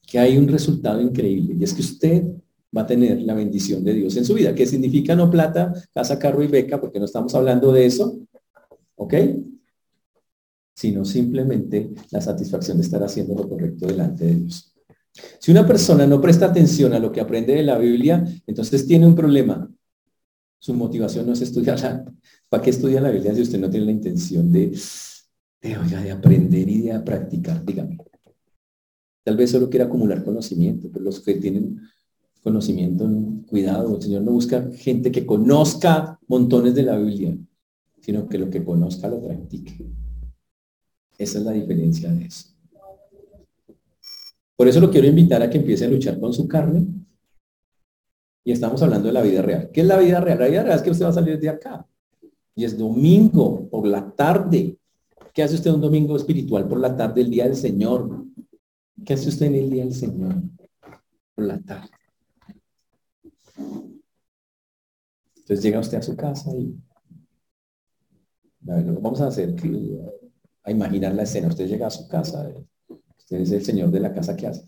Que 0.02 0.18
hay 0.18 0.36
un 0.36 0.48
resultado 0.48 1.00
increíble 1.00 1.58
y 1.60 1.64
es 1.64 1.76
que 1.76 1.82
usted 1.82 2.24
va 2.76 2.82
a 2.82 2.88
tener 2.88 3.22
la 3.22 3.36
bendición 3.36 3.84
de 3.84 3.94
Dios 3.94 4.18
en 4.18 4.26
su 4.26 4.34
vida. 4.34 4.56
¿Qué 4.56 4.66
significa 4.66 5.16
no 5.16 5.30
plata, 5.30 5.74
casa, 5.94 6.18
carro 6.18 6.42
y 6.42 6.48
beca? 6.48 6.82
Porque 6.82 6.98
no 6.98 7.06
estamos 7.06 7.36
hablando 7.36 7.72
de 7.72 7.86
eso. 7.86 8.20
¿Ok? 8.96 9.14
Sino 10.74 11.06
simplemente 11.06 11.92
la 12.10 12.20
satisfacción 12.20 12.78
de 12.78 12.84
estar 12.84 13.04
haciendo 13.04 13.36
lo 13.36 13.48
correcto 13.48 13.86
delante 13.86 14.26
de 14.26 14.34
Dios. 14.34 14.73
Si 15.40 15.52
una 15.52 15.66
persona 15.66 16.08
no 16.08 16.20
presta 16.20 16.48
atención 16.48 16.94
a 16.94 17.00
lo 17.00 17.12
que 17.12 17.22
aprende 17.22 17.54
de 17.54 17.64
la 17.64 17.78
Biblia, 17.78 18.26
entonces 18.48 18.88
tiene 18.88 19.06
un 19.06 19.16
problema. 19.16 19.70
Su 20.60 20.74
motivación 20.74 21.26
no 21.26 21.34
es 21.34 21.42
estudiar. 21.42 22.06
¿Para 22.50 22.64
qué 22.64 22.70
estudia 22.70 23.02
la 23.02 23.10
Biblia 23.10 23.36
si 23.36 23.42
usted 23.42 23.60
no 23.60 23.70
tiene 23.70 23.88
la 23.88 23.92
intención 23.92 24.52
de 24.52 24.74
de, 25.64 25.78
oiga, 25.78 26.02
de 26.02 26.12
aprender 26.12 26.70
y 26.70 26.82
de 26.82 27.00
practicar, 27.00 27.64
dígame. 27.66 27.98
Tal 29.24 29.38
vez 29.38 29.52
solo 29.52 29.70
quiera 29.70 29.86
acumular 29.86 30.24
conocimiento, 30.24 30.90
pero 30.92 31.06
los 31.06 31.22
que 31.22 31.36
tienen 31.36 31.80
conocimiento, 32.44 33.10
cuidado, 33.48 33.96
el 33.96 34.02
Señor 34.02 34.24
no 34.24 34.34
busca 34.34 34.70
gente 34.74 35.12
que 35.12 35.26
conozca 35.26 36.20
montones 36.28 36.76
de 36.76 36.84
la 36.84 36.98
Biblia, 36.98 37.38
sino 38.02 38.28
que 38.28 38.38
lo 38.38 38.50
que 38.50 38.64
conozca 38.66 39.08
lo 39.08 39.24
practique. 39.24 39.74
Esa 41.18 41.40
es 41.40 41.46
la 41.46 41.54
diferencia 41.54 42.12
de 42.12 42.26
eso. 42.26 42.53
Por 44.56 44.68
eso 44.68 44.80
lo 44.80 44.92
quiero 44.92 45.08
invitar 45.08 45.42
a 45.42 45.50
que 45.50 45.58
empiece 45.58 45.86
a 45.86 45.90
luchar 45.90 46.20
con 46.20 46.34
su 46.34 46.48
carne. 46.48 46.86
Y 48.46 48.52
estamos 48.52 48.82
hablando 48.82 49.08
de 49.08 49.14
la 49.14 49.22
vida 49.22 49.42
real. 49.42 49.70
¿Qué 49.72 49.82
es 49.82 49.88
la 49.88 49.98
vida 49.98 50.20
real? 50.20 50.40
La 50.40 50.48
vida 50.48 50.64
real 50.64 50.78
es 50.78 50.84
que 50.84 50.92
usted 50.92 51.06
va 51.06 51.10
a 51.10 51.14
salir 51.14 51.40
de 51.40 51.50
acá. 51.50 51.88
Y 52.56 52.66
es 52.66 52.78
domingo 52.78 53.68
por 53.70 53.88
la 53.88 54.12
tarde. 54.12 54.78
¿Qué 55.34 55.42
hace 55.42 55.56
usted 55.56 55.72
un 55.72 55.82
domingo 55.82 56.16
espiritual 56.16 56.68
por 56.68 56.80
la 56.80 56.96
tarde, 56.96 57.22
el 57.22 57.30
día 57.30 57.46
del 57.46 57.56
Señor? 57.56 58.26
¿Qué 59.04 59.14
hace 59.14 59.30
usted 59.30 59.48
en 59.48 59.56
el 59.56 59.70
día 59.70 59.84
del 59.86 59.94
Señor? 59.94 60.36
Por 61.34 61.46
la 61.46 61.60
tarde. 61.60 61.90
Entonces 65.36 65.64
llega 65.64 65.80
usted 65.80 65.98
a 65.98 66.02
su 66.02 66.16
casa 66.16 66.52
y 66.56 66.74
vamos 68.62 69.20
a 69.20 69.28
hacer 69.28 69.56
a 70.64 70.72
imaginar 70.72 71.14
la 71.14 71.24
escena. 71.24 71.48
Usted 71.48 71.68
llega 71.68 71.88
a 71.88 71.92
su 71.92 72.08
casa, 72.08 72.50
usted 73.24 73.38
es 73.38 73.52
el 73.52 73.66
señor 73.66 73.90
de 73.90 74.00
la 74.00 74.14
casa 74.14 74.36
que 74.36 74.48
hace. 74.48 74.66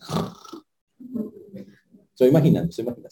Estoy 2.10 2.30
imaginando, 2.30 2.70
estoy 2.70 2.86
imaginando. 2.86 3.10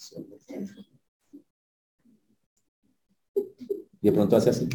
Y 4.00 4.06
de 4.06 4.12
pronto 4.12 4.36
hace 4.36 4.50
así. 4.50 4.68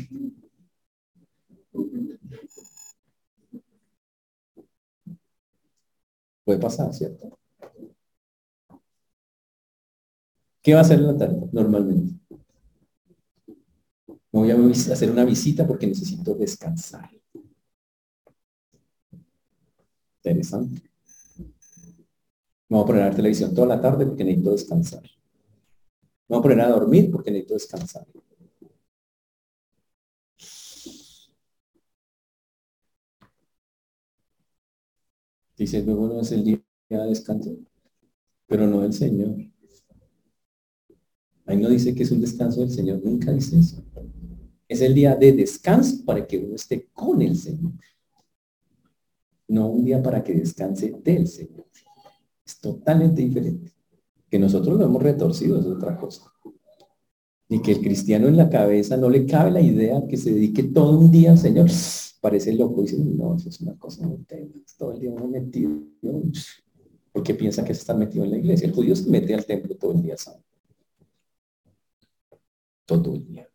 Puede 6.44 6.60
pasar, 6.60 6.94
¿cierto? 6.94 7.38
¿Qué 10.62 10.74
va 10.74 10.80
a 10.80 10.82
hacer 10.82 11.00
en 11.00 11.08
la 11.08 11.18
tarde 11.18 11.50
normalmente? 11.52 12.20
Me 14.32 14.40
voy 14.40 14.52
a 14.52 14.56
hacer 14.94 15.10
una 15.10 15.26
visita 15.26 15.66
porque 15.66 15.88
necesito 15.88 16.36
descansar. 16.36 17.19
Interesante. 20.24 20.82
Me 22.68 22.78
voy 22.78 22.84
a 22.84 22.86
poner 22.88 23.02
a 23.02 23.06
ver 23.06 23.16
televisión 23.16 23.54
toda 23.54 23.68
la 23.68 23.82
tarde 23.82 24.06
porque 24.06 24.24
necesito 24.24 24.52
descansar. 24.52 25.02
Me 25.02 26.36
voy 26.36 26.40
a 26.40 26.42
poner 26.42 26.62
a 26.62 26.70
dormir 26.70 27.10
porque 27.12 27.32
necesito 27.32 27.56
descansar. 27.56 28.06
Dice, 35.58 35.84
luego 35.84 36.08
no 36.08 36.22
es 36.22 36.32
el 36.32 36.44
día 36.44 36.62
de 36.90 37.08
descanso, 37.08 37.58
pero 38.48 38.66
no 38.66 38.82
del 38.82 38.94
Señor. 38.94 39.36
Ahí 41.46 41.58
no 41.58 41.68
dice 41.70 41.96
que 41.96 42.04
es 42.04 42.12
un 42.12 42.22
descanso 42.22 42.62
del 42.62 42.72
Señor, 42.72 43.02
nunca 43.04 43.32
dice 43.32 43.60
eso. 43.60 43.84
Es 44.68 44.82
el 44.82 44.94
día 44.94 45.16
de 45.16 45.34
descanso 45.34 46.06
para 46.06 46.26
que 46.26 46.38
uno 46.38 46.56
esté 46.56 46.88
con 46.94 47.22
el 47.22 47.36
Señor. 47.36 47.74
No 49.50 49.68
un 49.68 49.86
día 49.86 50.02
para 50.02 50.24
que 50.24 50.34
descanse 50.34 50.96
del 51.04 51.28
Señor. 51.28 51.66
Es 52.46 52.60
totalmente 52.60 53.22
diferente. 53.22 53.72
Que 54.30 54.40
nosotros 54.40 54.80
lo 54.80 54.86
hemos 54.86 55.04
retorcido 55.04 55.60
es 55.60 55.66
otra 55.66 55.98
cosa. 55.98 56.32
Ni 57.50 57.62
que 57.62 57.74
el 57.74 57.82
cristiano 57.82 58.28
en 58.28 58.38
la 58.38 58.50
cabeza 58.50 58.96
no 58.96 59.10
le 59.10 59.26
cabe 59.26 59.52
la 59.52 59.62
idea 59.62 60.08
que 60.08 60.18
se 60.18 60.32
dedique 60.32 60.64
todo 60.64 60.98
un 61.00 61.12
día 61.12 61.32
al 61.32 61.38
Señor 61.38 61.70
parece 62.20 62.54
loco, 62.54 62.82
dice, 62.82 62.98
no, 62.98 63.36
eso 63.36 63.50
es 63.50 63.62
una 63.62 63.78
cosa 63.78 64.06
muy 64.06 64.24
tema, 64.24 64.54
todo 64.78 64.92
el 64.94 65.00
día 65.00 65.12
uno 65.12 65.28
metido, 65.28 65.72
porque 67.12 67.34
piensa 67.34 67.64
que 67.64 67.74
se 67.74 67.82
está 67.82 67.94
metido 67.94 68.24
en 68.24 68.32
la 68.32 68.38
iglesia. 68.38 68.68
El 68.68 68.74
judío 68.74 68.96
se 68.96 69.10
mete 69.10 69.34
al 69.34 69.46
templo 69.46 69.76
todo 69.76 69.94
el 69.94 70.02
día 70.02 70.18
sábado. 70.18 70.44
Todo 72.86 73.16
el 73.16 73.26
día. 73.26 73.50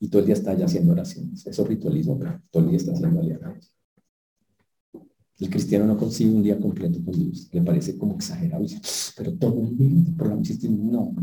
Y 0.00 0.08
todo 0.08 0.20
el 0.20 0.26
día 0.26 0.34
está 0.34 0.52
allá 0.52 0.66
haciendo 0.66 0.92
oraciones. 0.92 1.46
Eso 1.46 1.62
es 1.62 1.68
ritualismo, 1.68 2.18
todo 2.50 2.62
el 2.62 2.68
día 2.68 2.76
está 2.76 2.92
haciendo 2.92 3.20
alianzas. 3.20 3.77
El 5.38 5.50
cristiano 5.50 5.86
no 5.86 5.96
consigue 5.96 6.30
un 6.30 6.42
día 6.42 6.58
completo 6.58 6.98
con 7.04 7.14
Dios. 7.14 7.48
Le 7.52 7.62
parece 7.62 7.96
como 7.96 8.14
exagerado. 8.16 8.66
Pero 9.16 9.34
todo 9.34 9.62
el 9.62 9.76
día, 9.76 10.12
por 10.16 10.28
la 10.28 10.34
noche, 10.36 10.58
no. 10.68 11.14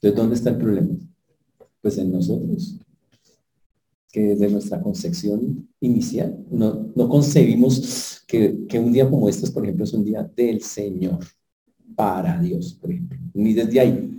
Entonces, 0.00 0.16
¿dónde 0.16 0.34
está 0.36 0.50
el 0.50 0.58
problema? 0.58 0.94
Pues 1.80 1.98
en 1.98 2.12
nosotros. 2.12 2.78
que 4.12 4.20
desde 4.20 4.48
nuestra 4.48 4.80
concepción 4.80 5.68
inicial 5.80 6.44
no, 6.48 6.92
no 6.94 7.08
concebimos 7.08 8.22
que, 8.28 8.64
que, 8.68 8.78
un 8.78 8.92
día 8.92 9.10
como 9.10 9.28
este, 9.28 9.50
por 9.50 9.64
ejemplo, 9.64 9.84
es 9.84 9.92
un 9.92 10.04
día 10.04 10.22
del 10.36 10.62
Señor, 10.62 11.18
para 11.96 12.40
Dios, 12.40 12.74
por 12.74 12.92
ejemplo. 12.92 13.18
Ni 13.34 13.52
desde 13.54 13.80
ahí. 13.80 14.10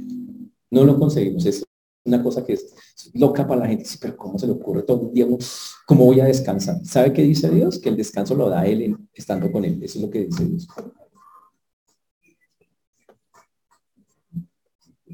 No 0.69 0.84
lo 0.84 0.99
concebimos. 0.99 1.45
Es 1.45 1.64
una 2.06 2.22
cosa 2.22 2.45
que 2.45 2.53
es 2.53 2.74
loca 3.14 3.47
para 3.47 3.62
la 3.62 3.68
gente. 3.68 3.86
pero 3.99 4.16
¿cómo 4.16 4.38
se 4.38 4.45
le 4.45 4.53
ocurre 4.53 4.84
todo 4.84 5.08
el 5.08 5.14
día? 5.14 5.28
¿Cómo 5.86 6.06
voy 6.06 6.20
a 6.20 6.26
descansar? 6.26 6.84
¿Sabe 6.86 7.12
qué 7.12 7.24
dice 7.24 7.49
Dios? 7.49 7.80
Que 7.80 7.89
el 7.89 7.97
descanso 7.97 8.36
lo 8.36 8.49
da 8.49 8.66
Él 8.66 8.95
estando 9.14 9.51
con 9.51 9.66
Él. 9.66 9.82
Eso 9.84 9.97
es 9.97 10.06
lo 10.06 10.12
que 10.12 10.26
dice 10.26 10.45
Dios. 10.45 10.68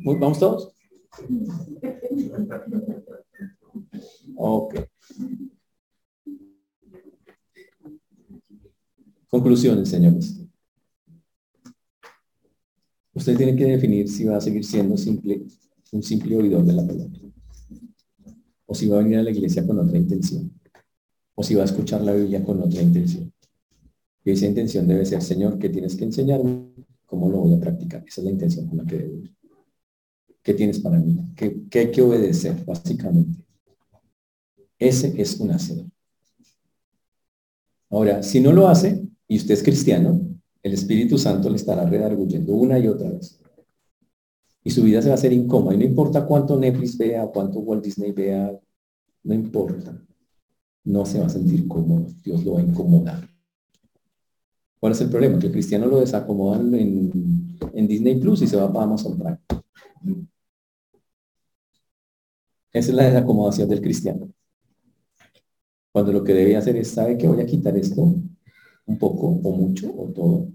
¿Vamos 0.03 0.39
todos? 0.39 0.73
Ok. 4.35 4.75
Conclusiones, 9.29 9.87
señores. 9.87 10.41
Usted 13.13 13.37
tiene 13.37 13.55
que 13.55 13.65
definir 13.65 14.09
si 14.09 14.25
va 14.25 14.37
a 14.37 14.41
seguir 14.41 14.65
siendo 14.65 14.97
simple, 14.97 15.43
un 15.91 16.03
simple 16.03 16.35
oidor 16.35 16.65
de 16.65 16.73
la 16.73 16.85
palabra. 16.85 17.19
O 18.65 18.73
si 18.73 18.87
va 18.87 18.99
a 18.99 19.03
venir 19.03 19.17
a 19.17 19.23
la 19.23 19.31
iglesia 19.31 19.65
con 19.65 19.77
otra 19.79 19.97
intención. 19.97 20.51
O 21.35 21.43
si 21.43 21.55
va 21.55 21.63
a 21.63 21.65
escuchar 21.65 22.01
la 22.01 22.13
Biblia 22.13 22.43
con 22.43 22.61
otra 22.61 22.81
intención. 22.81 23.31
Y 24.23 24.31
esa 24.31 24.45
intención 24.45 24.87
debe 24.87 25.05
ser, 25.05 25.21
Señor, 25.21 25.59
¿qué 25.59 25.69
tienes 25.69 25.95
que 25.95 26.05
enseñarme? 26.05 26.67
¿Cómo 27.05 27.29
lo 27.29 27.39
voy 27.39 27.53
a 27.53 27.59
practicar? 27.59 28.03
Esa 28.07 28.21
es 28.21 28.25
la 28.25 28.31
intención 28.31 28.67
con 28.67 28.77
la 28.77 28.85
que 28.85 28.95
ir. 28.95 29.35
¿Qué 30.41 30.53
tienes 30.53 30.79
para 30.79 30.97
mí? 30.99 31.19
¿Qué, 31.35 31.63
qué 31.69 31.79
hay 31.79 31.91
que 31.91 32.01
obedecer, 32.01 32.63
básicamente? 32.65 33.43
Ese 34.79 35.13
es 35.21 35.39
un 35.39 35.51
hacedor. 35.51 35.85
Ahora, 37.89 38.23
si 38.23 38.39
no 38.39 38.53
lo 38.53 38.67
hace 38.67 39.05
y 39.27 39.37
usted 39.37 39.53
es 39.53 39.63
cristiano, 39.63 40.21
el 40.63 40.73
Espíritu 40.73 41.17
Santo 41.17 41.49
le 41.49 41.57
estará 41.57 41.85
redarguyendo 41.85 42.53
una 42.53 42.79
y 42.79 42.87
otra 42.87 43.09
vez. 43.09 43.40
Y 44.63 44.69
su 44.69 44.83
vida 44.83 45.01
se 45.01 45.09
va 45.09 45.13
a 45.13 45.17
hacer 45.17 45.33
incómoda. 45.33 45.73
Y 45.75 45.77
no 45.77 45.85
importa 45.85 46.25
cuánto 46.25 46.57
Netflix 46.57 46.97
vea, 46.97 47.27
cuánto 47.27 47.59
Walt 47.59 47.83
Disney 47.83 48.11
vea, 48.11 48.51
no 49.23 49.33
importa. 49.33 49.99
No 50.83 51.05
se 51.05 51.19
va 51.19 51.27
a 51.27 51.29
sentir 51.29 51.67
cómodo. 51.67 52.07
Dios 52.23 52.43
lo 52.43 52.53
va 52.53 52.59
a 52.59 52.63
incomodar. 52.63 53.27
¿Cuál 54.79 54.93
es 54.93 55.01
el 55.01 55.09
problema? 55.09 55.37
Que 55.37 55.47
el 55.47 55.51
cristiano 55.51 55.85
lo 55.85 55.99
desacomodan 55.99 56.73
en, 56.73 57.87
Disney 57.87 58.19
Plus 58.19 58.41
y 58.41 58.47
se 58.47 58.57
va 58.57 58.71
para 58.71 58.85
Amazon 58.85 59.17
Prime. 59.17 59.39
Esa 62.73 62.89
es 62.89 62.95
la 62.95 63.03
desacomodación 63.03 63.69
del 63.69 63.81
cristiano. 63.81 64.31
Cuando 65.91 66.11
lo 66.13 66.23
que 66.23 66.33
debe 66.33 66.57
hacer 66.57 66.77
es, 66.77 66.89
¿sabe 66.89 67.17
que 67.17 67.27
voy 67.27 67.41
a 67.41 67.45
quitar 67.45 67.77
esto? 67.77 68.01
Un 68.01 68.97
poco, 68.97 69.27
o 69.27 69.55
mucho, 69.55 69.93
o 69.95 70.07
todo. 70.11 70.47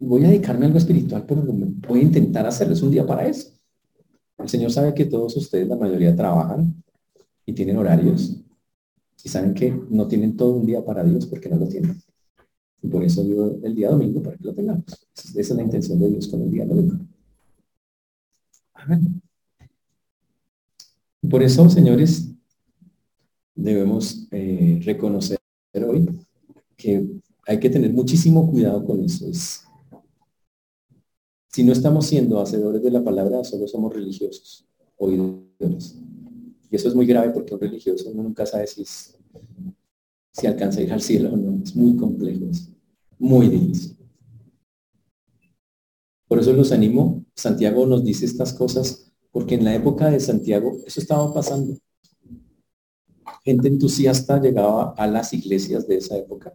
Voy 0.00 0.24
a 0.24 0.28
dedicarme 0.28 0.64
a 0.64 0.66
algo 0.66 0.78
espiritual, 0.78 1.24
pero 1.26 1.42
voy 1.42 2.00
a 2.00 2.02
intentar 2.02 2.46
hacerlo. 2.46 2.74
Es 2.74 2.82
un 2.82 2.90
día 2.90 3.06
para 3.06 3.26
eso. 3.26 3.50
El 4.38 4.48
Señor 4.48 4.70
sabe 4.70 4.94
que 4.94 5.04
todos 5.04 5.36
ustedes, 5.36 5.66
la 5.66 5.76
mayoría, 5.76 6.14
trabajan 6.14 6.82
y 7.44 7.52
tienen 7.52 7.76
horarios. 7.76 8.36
Y 9.24 9.28
saben 9.28 9.54
que 9.54 9.76
no 9.90 10.06
tienen 10.06 10.36
todo 10.36 10.52
un 10.52 10.66
día 10.66 10.84
para 10.84 11.02
Dios 11.02 11.26
porque 11.26 11.48
no 11.48 11.56
lo 11.56 11.66
tienen. 11.66 12.00
Y 12.80 12.88
por 12.88 13.02
eso 13.02 13.24
yo 13.24 13.58
el 13.62 13.74
día 13.74 13.90
domingo, 13.90 14.22
para 14.22 14.36
que 14.36 14.44
lo 14.44 14.54
tengamos. 14.54 14.84
Esa 15.14 15.40
es 15.40 15.50
la 15.50 15.62
intención 15.62 15.98
de 15.98 16.08
Dios 16.10 16.28
con 16.28 16.42
el 16.42 16.50
día 16.50 16.64
domingo. 16.64 16.98
Amén. 18.74 19.20
Por 21.28 21.42
eso, 21.42 21.68
señores, 21.68 22.30
debemos 23.54 24.28
eh, 24.30 24.80
reconocer 24.84 25.38
hoy 25.74 26.08
que 26.76 27.06
hay 27.46 27.58
que 27.58 27.70
tener 27.70 27.92
muchísimo 27.92 28.48
cuidado 28.48 28.84
con 28.84 29.02
eso. 29.02 29.26
Si 31.58 31.64
no 31.64 31.72
estamos 31.72 32.06
siendo 32.06 32.40
hacedores 32.40 32.80
de 32.80 32.88
la 32.92 33.02
palabra, 33.02 33.42
solo 33.42 33.66
somos 33.66 33.92
religiosos, 33.92 34.64
oidores. 34.96 35.98
Y 36.70 36.76
eso 36.76 36.86
es 36.86 36.94
muy 36.94 37.04
grave 37.04 37.30
porque 37.30 37.52
un 37.52 37.60
religioso 37.60 38.12
nunca 38.14 38.46
sabe 38.46 38.68
si, 38.68 38.84
si 38.84 40.46
alcanza 40.46 40.78
a 40.78 40.82
ir 40.84 40.92
al 40.92 41.02
cielo 41.02 41.34
o 41.34 41.36
no. 41.36 41.60
Es 41.60 41.74
muy 41.74 41.96
complejo, 41.96 42.44
es 42.48 42.70
muy 43.18 43.48
difícil. 43.48 43.96
Por 46.28 46.38
eso 46.38 46.52
los 46.52 46.70
animo. 46.70 47.24
Santiago 47.34 47.86
nos 47.86 48.04
dice 48.04 48.24
estas 48.24 48.52
cosas 48.52 49.10
porque 49.32 49.56
en 49.56 49.64
la 49.64 49.74
época 49.74 50.12
de 50.12 50.20
Santiago 50.20 50.76
eso 50.86 51.00
estaba 51.00 51.34
pasando 51.34 51.76
gente 53.42 53.66
entusiasta 53.66 54.40
llegaba 54.40 54.94
a 54.96 55.08
las 55.08 55.32
iglesias 55.32 55.88
de 55.88 55.96
esa 55.96 56.16
época, 56.16 56.52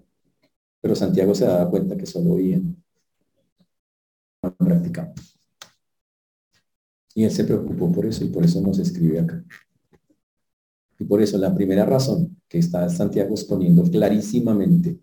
pero 0.80 0.96
Santiago 0.96 1.36
se 1.36 1.44
daba 1.44 1.70
cuenta 1.70 1.98
que 1.98 2.06
solo 2.06 2.36
oían, 2.36 2.82
no 4.74 4.82
practicaban. 4.82 5.14
Y 7.16 7.24
él 7.24 7.32
se 7.32 7.44
preocupó 7.44 7.92
por 7.92 8.06
eso 8.06 8.24
y 8.24 8.30
por 8.30 8.44
eso 8.44 8.60
nos 8.62 8.80
escribe 8.80 9.20
acá. 9.20 9.44
Y 11.00 11.06
por 11.06 11.22
eso 11.22 11.38
la 11.38 11.54
primera 11.54 11.86
razón 11.86 12.42
que 12.48 12.60
está 12.60 12.90
Santiago 12.90 13.32
exponiendo 13.32 13.84
clarísimamente 13.84 15.00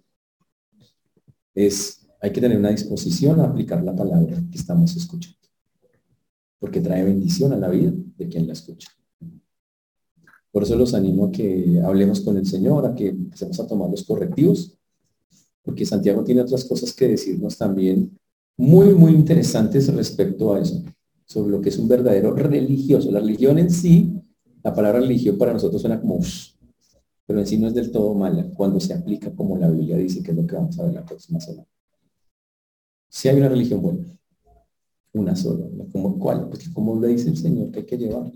es 1.55 2.07
hay 2.21 2.33
que 2.33 2.41
tener 2.41 2.59
una 2.59 2.71
disposición 2.71 3.41
a 3.41 3.45
aplicar 3.45 3.83
la 3.83 3.97
palabra 3.97 4.43
que 4.51 4.59
estamos 4.59 4.95
escuchando, 4.97 5.39
porque 6.59 6.81
trae 6.81 7.03
bendición 7.03 7.53
a 7.53 7.57
la 7.57 7.69
vida 7.69 7.93
de 8.17 8.29
quien 8.29 8.47
la 8.47 8.53
escucha. 8.53 8.89
Por 10.53 10.65
eso 10.65 10.77
los 10.77 10.95
animo 10.95 11.27
a 11.27 11.31
que 11.31 11.81
hablemos 11.83 12.21
con 12.21 12.37
el 12.37 12.45
Señor, 12.45 12.85
a 12.85 12.95
que 12.95 13.09
empecemos 13.09 13.59
a 13.61 13.67
tomar 13.67 13.89
los 13.89 14.05
correctivos, 14.05 14.77
porque 15.63 15.87
Santiago 15.87 16.25
tiene 16.25 16.43
otras 16.43 16.65
cosas 16.65 16.93
que 16.93 17.09
decirnos 17.09 17.57
también 17.57 18.19
muy, 18.57 18.95
muy 18.95 19.13
interesantes 19.13 19.93
respecto 19.93 20.55
a 20.55 20.61
eso, 20.61 20.83
sobre 21.25 21.51
lo 21.51 21.61
que 21.61 21.71
es 21.71 21.79
un 21.79 21.89
verdadero 21.89 22.35
religioso. 22.35 23.11
La 23.11 23.21
religión 23.21 23.59
en 23.59 23.71
sí, 23.71 24.13
la 24.63 24.75
palabra 24.75 25.01
religión 25.01 25.39
para 25.39 25.53
nosotros 25.53 25.81
suena 25.81 26.01
como, 26.01 26.21
pero 27.27 27.41
en 27.41 27.47
sí 27.47 27.57
no 27.59 27.69
es 27.69 27.75
del 27.75 27.91
todo 27.91 28.15
mala 28.15 28.49
cuando 28.55 28.81
se 28.81 28.93
aplica 28.93 29.35
como 29.35 29.57
la 29.57 29.71
Biblia 29.71 29.97
dice, 29.97 30.23
que 30.23 30.33
es 30.33 30.37
lo 30.37 30.47
que 30.47 30.57
vamos 30.57 30.79
a 30.79 30.85
ver 30.85 30.95
la 30.95 31.05
próxima 31.05 31.41
semana. 31.41 31.67
Si 33.09 33.29
hay 33.29 33.37
una 33.37 33.49
religión 33.49 33.81
buena, 33.83 34.05
una 35.13 35.35
sola, 35.35 35.67
¿como 35.91 36.19
cuál? 36.19 36.49
Pues 36.49 36.69
como 36.69 37.01
le 37.01 37.09
dice 37.09 37.29
el 37.29 37.37
Señor 37.37 37.71
que 37.71 37.81
hay 37.81 37.87
que 37.87 37.99
llevar. 37.99 38.31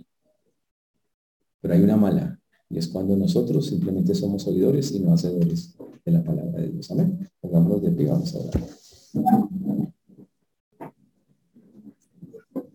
Pero 1.60 1.74
hay 1.74 1.80
una 1.80 1.96
mala, 1.96 2.40
y 2.68 2.78
es 2.78 2.88
cuando 2.88 3.16
nosotros 3.16 3.66
simplemente 3.66 4.14
somos 4.14 4.46
oidores 4.46 4.90
y 4.92 5.00
no 5.00 5.12
hacedores 5.12 5.76
de 6.04 6.12
la 6.12 6.22
palabra 6.22 6.60
de 6.60 6.70
Dios. 6.70 6.90
Amén. 6.90 7.28
Pongámonos 7.40 7.82
de 7.82 7.90
pie, 7.92 8.06
vamos 8.06 8.34
a 8.34 8.38
orar. 8.38 9.93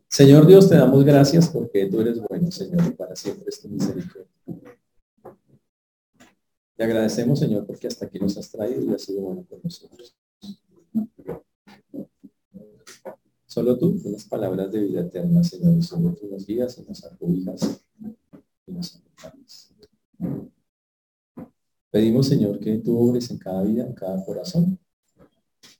Señor 0.09 0.47
Dios, 0.47 0.67
te 0.67 0.75
damos 0.75 1.05
gracias 1.05 1.49
porque 1.49 1.85
tú 1.85 2.01
eres 2.01 2.19
bueno, 2.27 2.51
Señor, 2.51 2.83
y 2.87 2.91
para 2.91 3.15
siempre 3.15 3.45
es 3.47 3.61
tu 3.61 3.69
misericordia. 3.69 4.27
Te 6.75 6.83
agradecemos, 6.83 7.39
Señor, 7.39 7.65
porque 7.65 7.87
hasta 7.87 8.05
aquí 8.05 8.19
nos 8.19 8.37
has 8.37 8.49
traído 8.49 8.81
y 8.83 8.93
has 8.93 9.03
sido 9.03 9.21
bueno 9.21 9.45
con 9.47 9.59
nosotros. 9.63 10.15
Solo 13.45 13.77
tú, 13.77 14.01
las 14.05 14.25
palabras 14.25 14.71
de 14.71 14.79
vida 14.81 15.01
eterna, 15.01 15.43
Señor, 15.43 15.83
solo 15.83 16.13
tú 16.13 16.27
nos 16.27 16.45
guías 16.45 16.77
y 16.77 16.83
nos 16.83 17.03
acobijas 17.03 17.81
Pedimos, 21.91 22.27
Señor, 22.27 22.59
que 22.59 22.77
tú 22.77 22.97
obres 22.97 23.31
en 23.31 23.37
cada 23.39 23.63
vida, 23.63 23.83
en 23.83 23.93
cada 23.93 24.23
corazón, 24.23 24.77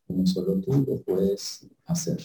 como 0.08 0.26
solo 0.26 0.60
tú 0.60 0.84
lo 0.88 1.02
puedes 1.04 1.68
hacer. 1.86 2.18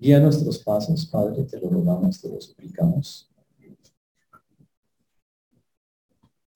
Guía 0.00 0.18
nuestros 0.18 0.58
pasos, 0.60 1.04
Padre, 1.04 1.44
te 1.44 1.60
lo 1.60 1.68
rogamos, 1.68 2.18
te 2.22 2.30
lo 2.30 2.40
suplicamos. 2.40 3.28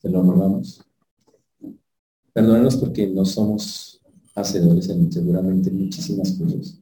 Te 0.00 0.08
lo 0.08 0.22
rogamos. 0.22 0.82
Perdónanos 2.32 2.76
porque 2.78 3.06
no 3.06 3.26
somos 3.26 4.00
hacedores 4.34 4.88
en 4.88 5.12
seguramente 5.12 5.70
muchísimas 5.70 6.32
cosas. 6.32 6.80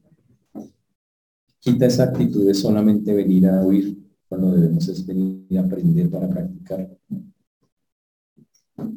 Quita 1.58 1.86
esa 1.86 2.04
actitud 2.04 2.46
de 2.46 2.54
solamente 2.54 3.12
venir 3.12 3.48
a 3.48 3.60
oír 3.62 3.98
cuando 4.28 4.52
debemos 4.52 4.86
es 4.86 5.04
venir 5.04 5.58
a 5.58 5.62
aprender 5.62 6.08
para 6.10 6.28
practicar. 6.28 6.96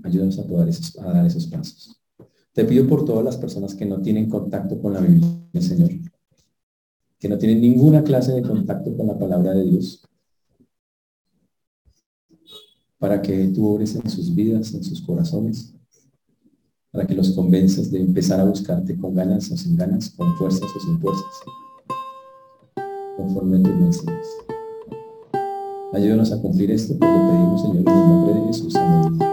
Ayúdanos 0.03 0.37
a, 0.37 0.43
poder 0.43 0.71
a 0.99 1.13
dar 1.13 1.25
esos 1.25 1.47
pasos. 1.47 1.99
Te 2.53 2.63
pido 2.63 2.87
por 2.87 3.05
todas 3.05 3.25
las 3.25 3.37
personas 3.37 3.73
que 3.73 3.87
no 3.87 4.01
tienen 4.03 4.29
contacto 4.29 4.79
con 4.79 4.93
la 4.93 5.01
Biblia, 5.01 5.61
Señor, 5.61 5.89
que 7.25 7.29
no 7.29 7.39
tienen 7.39 7.59
ninguna 7.59 8.03
clase 8.03 8.33
de 8.33 8.43
contacto 8.43 8.95
con 8.95 9.07
la 9.07 9.17
palabra 9.17 9.51
de 9.55 9.63
Dios, 9.63 10.07
para 12.99 13.19
que 13.19 13.47
tú 13.47 13.67
obres 13.67 13.95
en 13.95 14.07
sus 14.07 14.35
vidas, 14.35 14.75
en 14.75 14.83
sus 14.83 15.01
corazones, 15.01 15.73
para 16.91 17.07
que 17.07 17.15
los 17.15 17.31
convenzas 17.31 17.89
de 17.89 17.99
empezar 17.99 18.39
a 18.39 18.43
buscarte 18.43 18.95
con 18.95 19.15
ganas 19.15 19.49
o 19.49 19.57
sin 19.57 19.75
ganas, 19.75 20.11
con 20.11 20.35
fuerzas 20.35 20.69
o 20.69 20.79
sin 20.79 20.99
fuerzas, 20.99 21.25
conforme 23.17 23.57
a 23.57 23.63
tus 23.63 23.75
mensajes. 23.75 24.27
Ayúdanos 25.93 26.31
a 26.31 26.39
cumplir 26.39 26.69
esto, 26.69 26.95
pues 26.95 27.09
lo 27.09 27.31
pedimos, 27.31 27.61
Señor, 27.63 27.77
en 27.77 27.87
el 27.87 28.07
nombre 28.07 28.33
de 28.35 28.47
Jesús. 28.49 28.75
Amén. 28.75 29.24